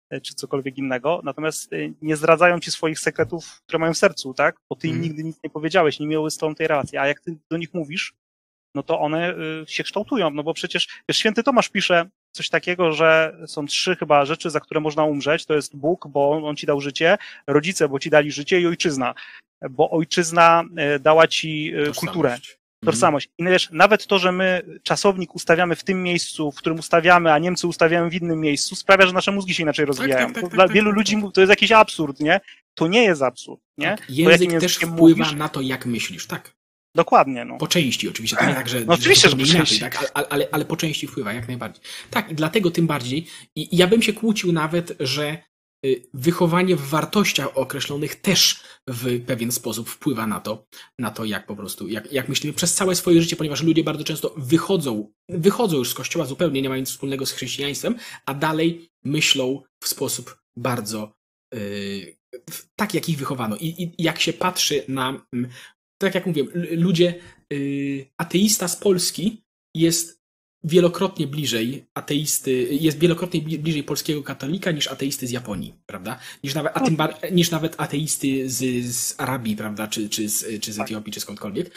e, 0.10 0.22
czy 0.22 0.34
cokolwiek 0.34 0.78
innego, 0.78 1.22
natomiast 1.24 1.74
e, 1.74 1.78
nie 2.02 2.16
zdradzają 2.16 2.60
ci 2.60 2.72
swoich 2.72 3.00
sekretów, 3.00 3.62
które 3.68 3.80
mają 3.80 3.94
w 3.94 3.98
sercu, 3.98 4.34
tak? 4.34 4.56
Bo 4.70 4.76
ty 4.76 4.88
im 4.88 4.94
mm. 4.94 5.04
nigdy 5.04 5.24
nic 5.24 5.38
nie 5.44 5.50
powiedziałeś, 5.50 6.00
nie 6.00 6.08
miały 6.08 6.32
z 6.32 6.38
tobą 6.38 6.56
tej 6.56 6.68
relacji, 6.68 6.98
a 6.98 7.08
jak 7.08 7.22
ty 7.22 7.38
do 7.52 7.58
nich 7.58 7.74
mówisz, 7.74 8.14
no 8.76 8.84
to 8.84 9.00
one 9.00 9.36
y, 9.36 9.66
się 9.68 9.84
kształtują, 9.84 10.30
no 10.30 10.44
bo 10.44 10.54
przecież 10.54 10.88
wiesz, 11.10 11.18
święty 11.18 11.44
Tomasz 11.44 11.70
pisze 11.70 12.10
coś 12.38 12.50
takiego, 12.50 12.94
że 12.94 13.38
są 13.48 13.66
trzy 13.66 13.96
chyba 13.96 14.26
rzeczy, 14.26 14.50
za 14.50 14.60
które 14.60 14.80
można 14.80 15.04
umrzeć. 15.04 15.46
To 15.46 15.54
jest 15.54 15.76
Bóg, 15.76 16.08
bo 16.08 16.48
on 16.48 16.56
ci 16.56 16.66
dał 16.66 16.82
życie, 16.82 17.18
rodzice, 17.48 17.90
bo 17.90 18.00
ci 18.00 18.10
dali 18.10 18.32
życie 18.32 18.62
i 18.62 18.68
ojczyzna, 18.68 19.14
bo 19.70 19.90
ojczyzna 19.90 20.64
y, 20.96 21.00
dała 21.00 21.28
ci 21.28 21.68
y, 21.68 21.78
Tożsamość. 21.78 22.00
kulturę. 22.00 22.30
Mhm. 22.30 22.58
Tożsamość. 22.86 23.30
I 23.38 23.44
wiesz, 23.44 23.70
nawet 23.72 24.08
to, 24.08 24.20
że 24.20 24.32
my 24.32 24.62
czasownik 24.84 25.36
ustawiamy 25.36 25.76
w 25.76 25.84
tym 25.84 26.04
miejscu, 26.04 26.52
w 26.52 26.56
którym 26.56 26.80
ustawiamy, 26.80 27.34
a 27.34 27.40
Niemcy 27.40 27.68
ustawiają 27.68 28.10
w 28.10 28.14
innym 28.14 28.40
miejscu, 28.40 28.76
sprawia, 28.76 29.08
że 29.08 29.14
nasze 29.14 29.32
mózgi 29.32 29.54
się 29.54 29.64
inaczej 29.64 29.84
tak, 29.84 29.88
rozwijają. 29.88 30.26
Tak, 30.26 30.36
tak, 30.36 30.44
tak, 30.44 30.54
Dla 30.54 30.66
tak, 30.66 30.74
wielu 30.74 30.90
tak, 30.90 30.98
ludzi 30.98 31.18
to 31.34 31.42
jest 31.42 31.50
jakiś 31.50 31.72
absurd, 31.72 32.20
nie? 32.20 32.40
To 32.76 32.88
nie 32.88 33.04
jest 33.04 33.22
absurd, 33.22 33.62
nie? 33.78 33.96
Język 34.10 34.60
też 34.60 34.76
wpływa 34.78 34.96
mówisz, 34.96 35.34
na 35.34 35.50
to, 35.50 35.62
jak 35.62 35.86
myślisz, 35.86 36.28
tak. 36.28 36.57
Dokładnie. 36.98 37.46
No. 37.46 37.58
Po 37.58 37.68
części 37.68 38.10
oczywiście, 38.10 38.38
to 38.38 38.46
nie 38.46 38.54
tak, 38.54 38.70
że, 38.70 38.86
no, 38.86 38.94
oczywiście, 38.94 39.30
że, 39.30 39.38
że 39.38 39.46
po 39.46 39.52
inaczej, 39.52 39.80
tak, 39.80 40.12
ale, 40.14 40.28
ale, 40.28 40.48
ale 40.52 40.66
po 40.66 40.78
części 40.78 41.08
wpływa, 41.08 41.34
jak 41.34 41.48
najbardziej. 41.48 41.84
Tak, 42.10 42.32
i 42.32 42.36
dlatego 42.36 42.72
tym 42.72 42.88
bardziej, 42.88 43.28
i 43.56 43.78
ja 43.78 43.88
bym 43.88 44.02
się 44.02 44.14
kłócił 44.14 44.52
nawet, 44.52 44.96
że 45.00 45.38
y, 45.86 46.10
wychowanie 46.14 46.76
w 46.76 46.82
wartościach 46.82 47.58
określonych 47.58 48.16
też 48.16 48.64
w 48.88 49.26
pewien 49.26 49.52
sposób 49.52 49.90
wpływa 49.90 50.28
na 50.28 50.40
to, 50.40 50.68
na 51.00 51.12
to 51.12 51.26
jak 51.26 51.46
po 51.46 51.56
prostu, 51.56 51.88
jak, 51.88 52.12
jak 52.14 52.30
myślimy 52.30 52.54
przez 52.54 52.74
całe 52.74 52.96
swoje 52.96 53.22
życie, 53.22 53.36
ponieważ 53.36 53.64
ludzie 53.64 53.84
bardzo 53.84 54.04
często 54.04 54.34
wychodzą, 54.38 55.12
wychodzą 55.30 55.78
już 55.78 55.90
z 55.90 55.94
kościoła 55.94 56.26
zupełnie 56.26 56.62
nie 56.62 56.70
mają 56.70 56.80
nic 56.80 56.90
wspólnego 56.90 57.26
z 57.26 57.32
chrześcijaństwem, 57.32 57.96
a 58.26 58.34
dalej 58.34 58.90
myślą 59.04 59.62
w 59.84 59.88
sposób 59.88 60.38
bardzo 60.56 61.14
yy, 61.54 62.18
tak, 62.76 62.94
jak 62.94 63.10
ich 63.10 63.18
wychowano. 63.18 63.56
I, 63.56 63.84
I, 63.84 64.04
jak 64.04 64.20
się 64.20 64.34
patrzy 64.34 64.84
na 64.88 65.10
mm, 65.34 65.52
tak 65.98 66.16
jak 66.16 66.26
mówię, 66.26 66.44
ludzie, 66.72 67.14
yy, 67.50 68.06
ateista 68.18 68.68
z 68.68 68.76
Polski 68.76 69.44
jest 69.76 70.17
wielokrotnie 70.64 71.28
bliżej 71.28 71.88
ateisty, 71.94 72.68
jest 72.72 73.00
wielokrotnie 73.00 73.42
bliżej 73.42 73.84
polskiego 73.84 74.24
katolika 74.24 74.72
niż 74.72 74.88
ateisty 74.88 75.28
z 75.28 75.32
Japonii, 75.32 75.74
prawda? 75.86 76.20
Niż 76.44 76.56
nawet, 76.56 76.72
a 76.76 76.80
tym 76.80 76.98
niż 77.32 77.52
nawet 77.52 77.76
ateisty 77.78 78.50
z, 78.50 78.86
z 78.96 79.16
Arabii, 79.18 79.56
prawda? 79.56 79.88
Czy, 79.88 80.10
czy, 80.10 80.30
z, 80.30 80.62
czy 80.62 80.74
z 80.74 80.80
Etiopii, 80.80 81.14
czy 81.14 81.20
skądkolwiek. 81.20 81.72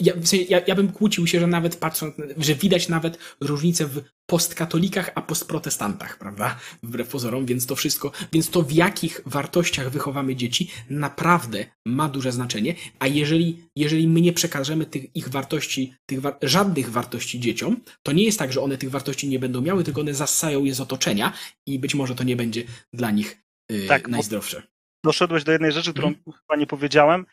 Ja, 0.00 0.12
ja, 0.48 0.60
ja 0.66 0.74
bym 0.74 0.92
kłócił 0.92 1.26
się, 1.26 1.40
że 1.40 1.46
nawet 1.46 1.76
patrząc, 1.76 2.14
że 2.36 2.54
widać 2.54 2.88
nawet 2.88 3.18
różnicę 3.40 3.86
w 3.86 4.02
postkatolikach, 4.26 5.10
a 5.14 5.22
postprotestantach, 5.22 6.18
prawda? 6.18 6.58
Wbrew 6.82 7.08
pozorom, 7.08 7.46
więc 7.46 7.66
to 7.66 7.76
wszystko, 7.76 8.12
więc 8.32 8.50
to 8.50 8.62
w 8.62 8.72
jakich 8.72 9.20
wartościach 9.26 9.90
wychowamy 9.90 10.36
dzieci 10.36 10.70
naprawdę 10.90 11.66
ma 11.86 12.08
duże 12.08 12.32
znaczenie, 12.32 12.74
a 12.98 13.06
jeżeli, 13.06 13.64
jeżeli 13.76 14.08
my 14.08 14.20
nie 14.20 14.32
przekażemy 14.32 14.86
tych 14.86 15.16
ich 15.16 15.28
wartości, 15.28 15.94
tych 16.06 16.20
żadnych 16.42 16.90
wartości 16.90 17.40
dzieciom, 17.40 17.76
to 18.02 18.11
nie 18.12 18.24
jest 18.24 18.38
tak, 18.38 18.52
że 18.52 18.60
one 18.60 18.78
tych 18.78 18.90
wartości 18.90 19.28
nie 19.28 19.38
będą 19.38 19.60
miały, 19.60 19.84
tylko 19.84 20.00
one 20.00 20.14
zassają 20.14 20.64
je 20.64 20.74
z 20.74 20.80
otoczenia 20.80 21.32
i 21.66 21.78
być 21.78 21.94
może 21.94 22.14
to 22.14 22.24
nie 22.24 22.36
będzie 22.36 22.62
dla 22.92 23.10
nich 23.10 23.42
yy, 23.70 23.86
tak, 23.86 24.08
najzdrowsze. 24.08 24.62
Doszedłeś 25.04 25.44
do 25.44 25.52
jednej 25.52 25.72
rzeczy, 25.72 25.92
którą 25.92 26.08
hmm. 26.08 26.22
chyba 26.24 26.56
nie 26.56 26.66
powiedziałem, 26.66 27.26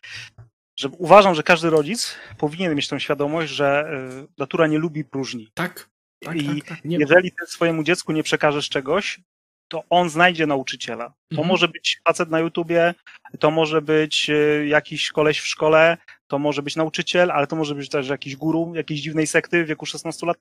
że 0.79 0.89
uważam, 0.89 1.35
że 1.35 1.43
każdy 1.43 1.69
rodzic 1.69 2.15
powinien 2.37 2.75
mieć 2.75 2.87
tą 2.87 2.99
świadomość, 2.99 3.51
że 3.51 3.91
y, 4.23 4.27
natura 4.37 4.67
nie 4.67 4.77
lubi 4.77 5.05
próżni. 5.05 5.51
Tak. 5.53 5.89
tak 6.23 6.35
I 6.35 6.61
tak, 6.61 6.69
tak. 6.69 6.79
jeżeli 6.83 7.31
ty 7.31 7.45
swojemu 7.47 7.83
dziecku 7.83 8.11
nie 8.11 8.23
przekażesz 8.23 8.69
czegoś, 8.69 9.19
to 9.67 9.83
on 9.89 10.09
znajdzie 10.09 10.47
nauczyciela. 10.47 11.07
To 11.07 11.13
mhm. 11.31 11.47
może 11.47 11.67
być 11.67 12.01
facet 12.07 12.29
na 12.29 12.39
YouTubie, 12.39 12.93
to 13.39 13.51
może 13.51 13.81
być 13.81 14.29
y, 14.29 14.65
jakiś 14.67 15.09
koleś 15.09 15.39
w 15.39 15.47
szkole, 15.47 15.97
to 16.27 16.39
może 16.39 16.61
być 16.61 16.75
nauczyciel, 16.75 17.31
ale 17.31 17.47
to 17.47 17.55
może 17.55 17.75
być 17.75 17.89
też 17.89 18.07
jakiś 18.07 18.35
guru 18.35 18.75
jakiejś 18.75 19.01
dziwnej 19.01 19.27
sekty 19.27 19.63
w 19.63 19.67
wieku 19.67 19.85
16 19.85 20.25
lat. 20.25 20.37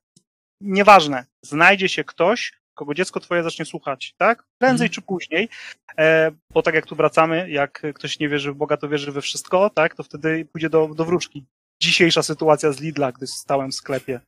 Nieważne. 0.61 1.25
Znajdzie 1.43 1.89
się 1.89 2.05
ktoś, 2.05 2.53
kogo 2.75 2.95
dziecko 2.95 3.21
twoje 3.21 3.43
zacznie 3.43 3.65
słuchać, 3.65 4.15
tak? 4.17 4.45
Prędzej 4.59 4.87
mhm. 4.87 4.95
czy 4.95 5.03
później, 5.03 5.49
e, 5.99 6.31
bo 6.55 6.63
tak 6.63 6.75
jak 6.75 6.87
tu 6.87 6.97
wracamy, 6.97 7.51
jak 7.51 7.83
ktoś 7.95 8.19
nie 8.19 8.29
wierzy 8.29 8.53
w 8.53 8.57
Boga, 8.57 8.77
to 8.77 8.89
wierzy 8.89 9.13
we 9.13 9.21
wszystko, 9.21 9.71
tak? 9.71 9.95
To 9.95 10.03
wtedy 10.03 10.45
pójdzie 10.53 10.71
do, 10.71 10.89
do 10.89 11.05
wróżki. 11.05 11.45
Dzisiejsza 11.83 12.23
sytuacja 12.23 12.73
z 12.73 12.81
Lidla, 12.81 13.13
gdy 13.13 13.27
stałem 13.27 13.71
w 13.71 13.75
sklepie 13.75 14.21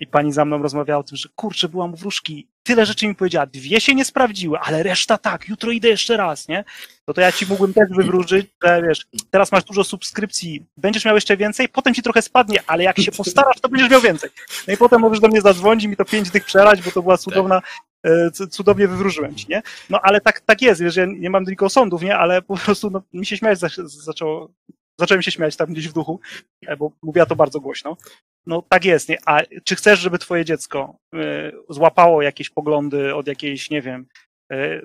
i 0.00 0.06
pani 0.06 0.32
za 0.32 0.44
mną 0.44 0.62
rozmawiała 0.62 1.00
o 1.00 1.02
tym, 1.02 1.16
że 1.16 1.28
kurczę, 1.34 1.68
byłam 1.68 1.94
u 1.94 1.96
wróżki, 1.96 2.48
tyle 2.62 2.86
rzeczy 2.86 3.08
mi 3.08 3.14
powiedziała, 3.14 3.46
dwie 3.46 3.80
się 3.80 3.94
nie 3.94 4.04
sprawdziły, 4.04 4.58
ale 4.58 4.82
reszta 4.82 5.18
tak, 5.18 5.48
jutro 5.48 5.70
idę 5.70 5.88
jeszcze 5.88 6.16
raz, 6.16 6.48
nie? 6.48 6.64
No 7.08 7.14
to 7.14 7.20
ja 7.20 7.32
ci 7.32 7.46
mógłbym 7.46 7.74
też 7.74 7.88
wywróżyć, 7.96 8.46
że 8.64 8.82
wiesz, 8.88 9.06
teraz 9.30 9.52
masz 9.52 9.64
dużo 9.64 9.84
subskrypcji, 9.84 10.66
będziesz 10.76 11.04
miał 11.04 11.14
jeszcze 11.14 11.36
więcej, 11.36 11.68
potem 11.68 11.94
ci 11.94 12.02
trochę 12.02 12.22
spadnie, 12.22 12.58
ale 12.66 12.84
jak 12.84 13.00
się 13.00 13.12
postarasz, 13.12 13.60
to 13.60 13.68
będziesz 13.68 13.90
miał 13.90 14.00
więcej. 14.00 14.30
No 14.66 14.74
i 14.74 14.76
potem 14.76 15.00
możesz 15.00 15.20
do 15.20 15.28
mnie 15.28 15.40
zadzwonić 15.40 15.86
mi 15.86 15.96
to 15.96 16.04
pięć 16.04 16.30
tych 16.30 16.44
przelać, 16.44 16.82
bo 16.82 16.90
to 16.90 17.02
była 17.02 17.18
cudowna, 17.18 17.62
e, 18.06 18.30
cudownie 18.30 18.88
wywróżyłem 18.88 19.34
ci, 19.34 19.46
nie? 19.48 19.62
No 19.90 20.00
ale 20.02 20.20
tak, 20.20 20.40
tak 20.40 20.62
jest, 20.62 20.82
wiesz, 20.82 20.96
ja 20.96 21.06
nie 21.06 21.30
mam 21.30 21.44
tylko 21.44 21.68
sądów, 21.68 22.02
nie? 22.02 22.16
Ale 22.16 22.42
po 22.42 22.56
prostu 22.56 22.90
no, 22.90 23.02
mi 23.12 23.26
się 23.26 23.36
śmiać 23.36 23.58
zaczęło, 23.84 24.50
zacząłem 24.98 25.22
się 25.22 25.30
śmiać 25.30 25.56
tam 25.56 25.72
gdzieś 25.72 25.88
w 25.88 25.92
duchu, 25.92 26.20
e, 26.66 26.76
bo 26.76 26.92
mówiła 27.02 27.26
to 27.26 27.36
bardzo 27.36 27.60
głośno. 27.60 27.96
No 28.46 28.62
tak 28.68 28.84
jest, 28.84 29.08
nie? 29.08 29.18
A 29.26 29.42
czy 29.64 29.76
chcesz, 29.76 30.00
żeby 30.00 30.18
twoje 30.18 30.44
dziecko 30.44 30.98
y, 31.14 31.18
złapało 31.68 32.22
jakieś 32.22 32.50
poglądy 32.50 33.14
od 33.14 33.26
jakiejś, 33.26 33.70
nie 33.70 33.82
wiem, 33.82 34.06
y, 34.52 34.82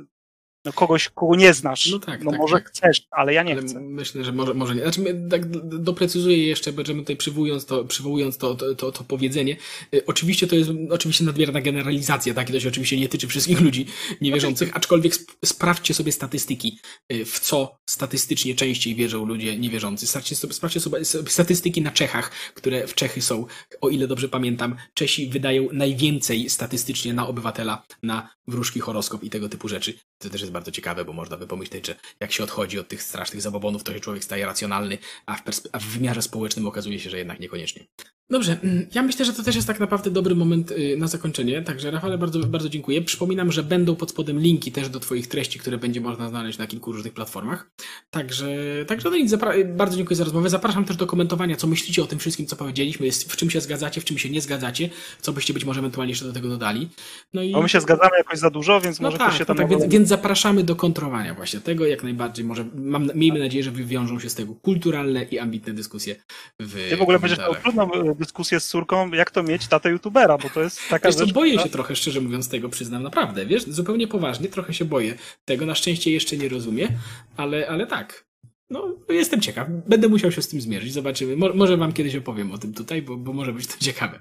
no 0.65 0.73
kogoś, 0.73 1.09
kogo 1.09 1.35
nie 1.35 1.53
znasz. 1.53 1.91
No 1.91 1.99
tak, 1.99 2.23
no 2.23 2.31
tak, 2.31 2.39
może 2.39 2.53
tak. 2.53 2.69
chcesz, 2.69 3.07
ale 3.11 3.33
ja 3.33 3.43
nie 3.43 3.53
ale 3.53 3.61
chcę. 3.61 3.79
Myślę, 3.79 4.23
że 4.23 4.31
może, 4.31 4.53
może 4.53 4.75
nie. 4.75 4.81
Znaczy, 4.81 5.27
tak 5.29 5.49
doprecyzuję 5.79 6.47
jeszcze, 6.47 6.73
będziemy 6.73 6.99
tutaj 6.99 7.15
przywołując 7.15 7.65
to, 7.65 7.85
przywołując 7.85 8.37
to, 8.37 8.55
to, 8.55 8.75
to, 8.75 8.91
to 8.91 9.03
powiedzenie. 9.03 9.57
Y, 9.93 10.05
oczywiście 10.05 10.47
to 10.47 10.55
jest 10.55 10.69
oczywiście 10.89 11.25
nadmierna 11.25 11.61
generalizacja, 11.61 12.33
tak? 12.33 12.49
I 12.49 12.53
to 12.53 12.59
się 12.59 12.67
oczywiście 12.67 12.99
nie 12.99 13.09
tyczy 13.09 13.27
wszystkich 13.27 13.61
ludzi 13.61 13.85
niewierzących, 14.21 14.75
aczkolwiek 14.77 15.13
sp 15.19 15.27
sprawdźcie 15.45 15.93
sobie 15.93 16.11
statystyki, 16.11 16.79
y, 17.13 17.25
w 17.25 17.39
co 17.39 17.77
statystycznie 17.89 18.55
częściej 18.55 18.95
wierzą 18.95 19.25
ludzie 19.25 19.57
niewierzący. 19.57 20.07
Sprawdźcie 20.07 20.35
sobie, 20.35 20.53
sprawdźcie 20.53 20.79
sobie 20.79 21.05
statystyki 21.05 21.81
na 21.81 21.91
Czechach, 21.91 22.31
które 22.53 22.87
w 22.87 22.93
Czechy 22.93 23.21
są, 23.21 23.45
o 23.81 23.89
ile 23.89 24.07
dobrze 24.07 24.29
pamiętam, 24.29 24.75
Czesi 24.93 25.27
wydają 25.29 25.67
najwięcej 25.73 26.49
statystycznie 26.49 27.13
na 27.13 27.27
obywatela 27.27 27.83
na 28.03 28.29
wróżki, 28.47 28.79
horoskop 28.79 29.23
i 29.23 29.29
tego 29.29 29.49
typu 29.49 29.67
rzeczy. 29.67 29.93
To 30.17 30.29
też 30.29 30.41
jest 30.41 30.52
bardzo 30.53 30.71
ciekawe, 30.71 31.05
bo 31.05 31.13
można 31.13 31.37
by 31.37 31.47
pomyśleć, 31.47 31.87
że 31.87 31.95
jak 32.19 32.31
się 32.31 32.43
odchodzi 32.43 32.79
od 32.79 32.87
tych 32.87 33.03
strasznych 33.03 33.41
zabobonów, 33.41 33.83
to 33.83 33.93
się 33.93 33.99
człowiek 33.99 34.23
staje 34.23 34.45
racjonalny, 34.45 34.97
a 35.25 35.35
w, 35.35 35.41
a 35.71 35.79
w 35.79 35.83
wymiarze 35.83 36.21
społecznym 36.21 36.67
okazuje 36.67 36.99
się, 36.99 37.09
że 37.09 37.17
jednak 37.17 37.39
niekoniecznie. 37.39 37.85
Dobrze, 38.33 38.57
mm, 38.63 38.85
ja 38.93 39.01
myślę, 39.01 39.25
że 39.25 39.33
to 39.33 39.43
też 39.43 39.55
jest 39.55 39.67
tak 39.67 39.79
naprawdę 39.79 40.11
dobry 40.11 40.35
moment 40.35 40.71
y, 40.71 40.95
na 40.97 41.07
zakończenie, 41.07 41.61
także 41.61 41.91
Rafale 41.91 42.17
bardzo, 42.17 42.39
bardzo 42.39 42.69
dziękuję. 42.69 43.01
Przypominam, 43.01 43.51
że 43.51 43.63
będą 43.63 43.95
pod 43.95 44.09
spodem 44.09 44.39
linki 44.39 44.71
też 44.71 44.89
do 44.89 44.99
Twoich 44.99 45.27
treści, 45.27 45.59
które 45.59 45.77
będzie 45.77 46.01
można 46.01 46.29
znaleźć 46.29 46.57
na 46.57 46.67
kilku 46.67 46.91
różnych 46.91 47.13
platformach. 47.13 47.71
Także, 48.09 48.55
także 48.87 49.09
no 49.09 49.17
nic, 49.17 49.35
bardzo 49.65 49.97
dziękuję 49.97 50.17
za 50.17 50.23
rozmowę. 50.23 50.49
Zapraszam 50.49 50.85
też 50.85 50.95
do 50.95 51.07
komentowania, 51.07 51.55
co 51.55 51.67
myślicie 51.67 52.03
o 52.03 52.07
tym 52.07 52.19
wszystkim, 52.19 52.45
co 52.45 52.55
powiedzieliśmy, 52.55 53.11
w 53.11 53.35
czym 53.35 53.49
się 53.49 53.61
zgadzacie, 53.61 54.01
w 54.01 54.05
czym 54.05 54.17
się 54.17 54.29
nie 54.29 54.41
zgadzacie, 54.41 54.89
co 55.21 55.33
byście 55.33 55.53
być 55.53 55.65
może 55.65 55.79
ewentualnie 55.79 56.11
jeszcze 56.11 56.25
do 56.25 56.33
tego 56.33 56.49
dodali. 56.49 56.89
No 57.33 57.41
i... 57.41 57.51
Bo 57.51 57.61
my 57.61 57.69
się 57.69 57.81
zgadzamy 57.81 58.17
jakoś 58.17 58.39
za 58.39 58.49
dużo, 58.49 58.81
więc 58.81 58.99
no 58.99 59.07
może 59.07 59.17
tak, 59.17 59.27
ktoś 59.27 59.39
się 59.39 59.45
tam... 59.45 59.57
No 59.57 59.63
tak, 59.63 59.71
więc, 59.71 59.93
więc 59.93 60.07
zapraszamy 60.07 60.63
do 60.63 60.75
kontrowania 60.75 61.33
właśnie 61.33 61.59
tego, 61.59 61.85
jak 61.85 62.03
najbardziej. 62.03 62.45
Może 62.45 62.65
mam, 62.75 63.09
miejmy 63.15 63.39
nadzieję, 63.39 63.63
że 63.63 63.71
wywiążą 63.71 64.19
się 64.19 64.29
z 64.29 64.35
tego 64.35 64.55
kulturalne 64.55 65.23
i 65.23 65.39
ambitne 65.39 65.73
dyskusje 65.73 66.15
w 66.59 66.89
Ty 66.89 66.97
w 66.97 67.01
ogóle 67.01 67.19
będziesz 67.19 67.39
miał 67.39 67.55
trudną 67.55 67.93
e, 67.93 68.15
dyskusję 68.23 68.59
z 68.59 68.67
córką, 68.67 69.11
jak 69.11 69.31
to 69.31 69.43
mieć 69.43 69.67
tatę 69.67 69.89
youtubera, 69.89 70.37
bo 70.37 70.49
to 70.49 70.61
jest 70.61 70.79
taka 70.89 71.09
wiesz, 71.09 71.17
rzecz... 71.17 71.33
boję 71.33 71.59
się 71.59 71.69
trochę, 71.69 71.95
szczerze 71.95 72.21
mówiąc, 72.21 72.49
tego, 72.49 72.69
przyznam, 72.69 73.03
naprawdę, 73.03 73.45
wiesz, 73.45 73.63
zupełnie 73.63 74.07
poważnie, 74.07 74.49
trochę 74.49 74.73
się 74.73 74.85
boję 74.85 75.15
tego, 75.45 75.65
na 75.65 75.75
szczęście 75.75 76.11
jeszcze 76.11 76.37
nie 76.37 76.49
rozumiem, 76.49 76.89
ale, 77.37 77.69
ale 77.69 77.87
tak, 77.87 78.25
no, 78.69 78.95
jestem 79.09 79.41
ciekaw. 79.41 79.67
Będę 79.87 80.07
musiał 80.07 80.31
się 80.31 80.41
z 80.41 80.47
tym 80.47 80.61
zmierzyć. 80.61 80.93
Zobaczymy. 80.93 81.37
Mo 81.37 81.53
może 81.53 81.77
wam 81.77 81.93
kiedyś 81.93 82.15
opowiem 82.15 82.51
o 82.51 82.57
tym 82.57 82.73
tutaj, 82.73 83.01
bo, 83.01 83.17
bo 83.17 83.33
może 83.33 83.53
być 83.53 83.67
to 83.67 83.73
ciekawe. 83.85 84.19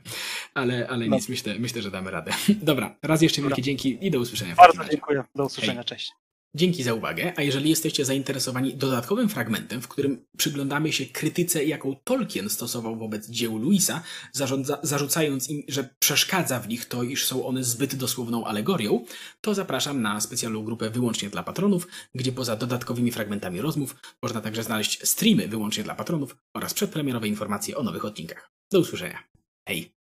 Ale, 0.55 0.88
ale 0.88 1.07
no. 1.07 1.16
nic, 1.16 1.28
myślę, 1.28 1.55
myślę, 1.59 1.82
że 1.82 1.90
damy 1.90 2.11
radę. 2.11 2.32
Dobra, 2.62 2.96
raz 3.03 3.22
jeszcze 3.22 3.42
wielkie 3.42 3.62
dzięki 3.62 3.98
i 4.07 4.11
do 4.11 4.20
usłyszenia. 4.20 4.55
Bardzo 4.55 4.84
dziękuję. 4.90 5.24
Do 5.34 5.44
usłyszenia. 5.44 5.74
Hej. 5.80 5.84
Cześć. 5.84 6.12
Dzięki 6.55 6.82
za 6.82 6.94
uwagę, 6.94 7.32
a 7.36 7.42
jeżeli 7.42 7.70
jesteście 7.70 8.05
zainteresowani 8.05 8.74
dodatkowym 8.74 9.28
fragmentem, 9.28 9.82
w 9.82 9.88
którym 9.88 10.24
przyglądamy 10.36 10.92
się 10.92 11.07
krytyce, 11.07 11.64
jaką 11.64 11.96
Tolkien 12.05 12.50
stosował 12.50 12.96
wobec 12.96 13.28
dzieł 13.28 13.59
Louisa, 13.59 14.03
zarzucając 14.82 15.50
im, 15.50 15.62
że 15.68 15.94
przeszkadza 15.98 16.61
w 16.61 16.68
nich 16.68 16.84
to, 16.84 17.03
iż 17.03 17.26
są 17.26 17.46
one 17.46 17.64
zbyt 17.64 17.94
dosłowną 17.94 18.44
alegorią, 18.44 19.05
to 19.40 19.55
zapraszam 19.55 20.03
na 20.03 20.20
specjalną 20.20 20.64
grupę 20.64 20.90
wyłącznie 20.90 21.30
dla 21.30 21.42
patronów, 21.42 21.88
gdzie 22.14 22.32
poza 22.32 22.57
dodatkowymi 22.57 23.12
fragmentami 23.12 23.61
rozmów 23.61 23.96
można 24.22 24.40
także 24.40 24.62
znaleźć 24.62 25.09
streamy 25.09 25.48
wyłącznie 25.48 25.84
dla 25.84 25.94
patronów 25.94 26.36
oraz 26.55 26.74
przedpremierowe 26.74 27.28
informacje 27.28 27.76
o 27.76 27.82
nowych 27.82 28.05
odcinkach. 28.05 28.50
Do 28.72 28.80
usłyszenia. 28.80 29.18
Hej! 29.68 30.01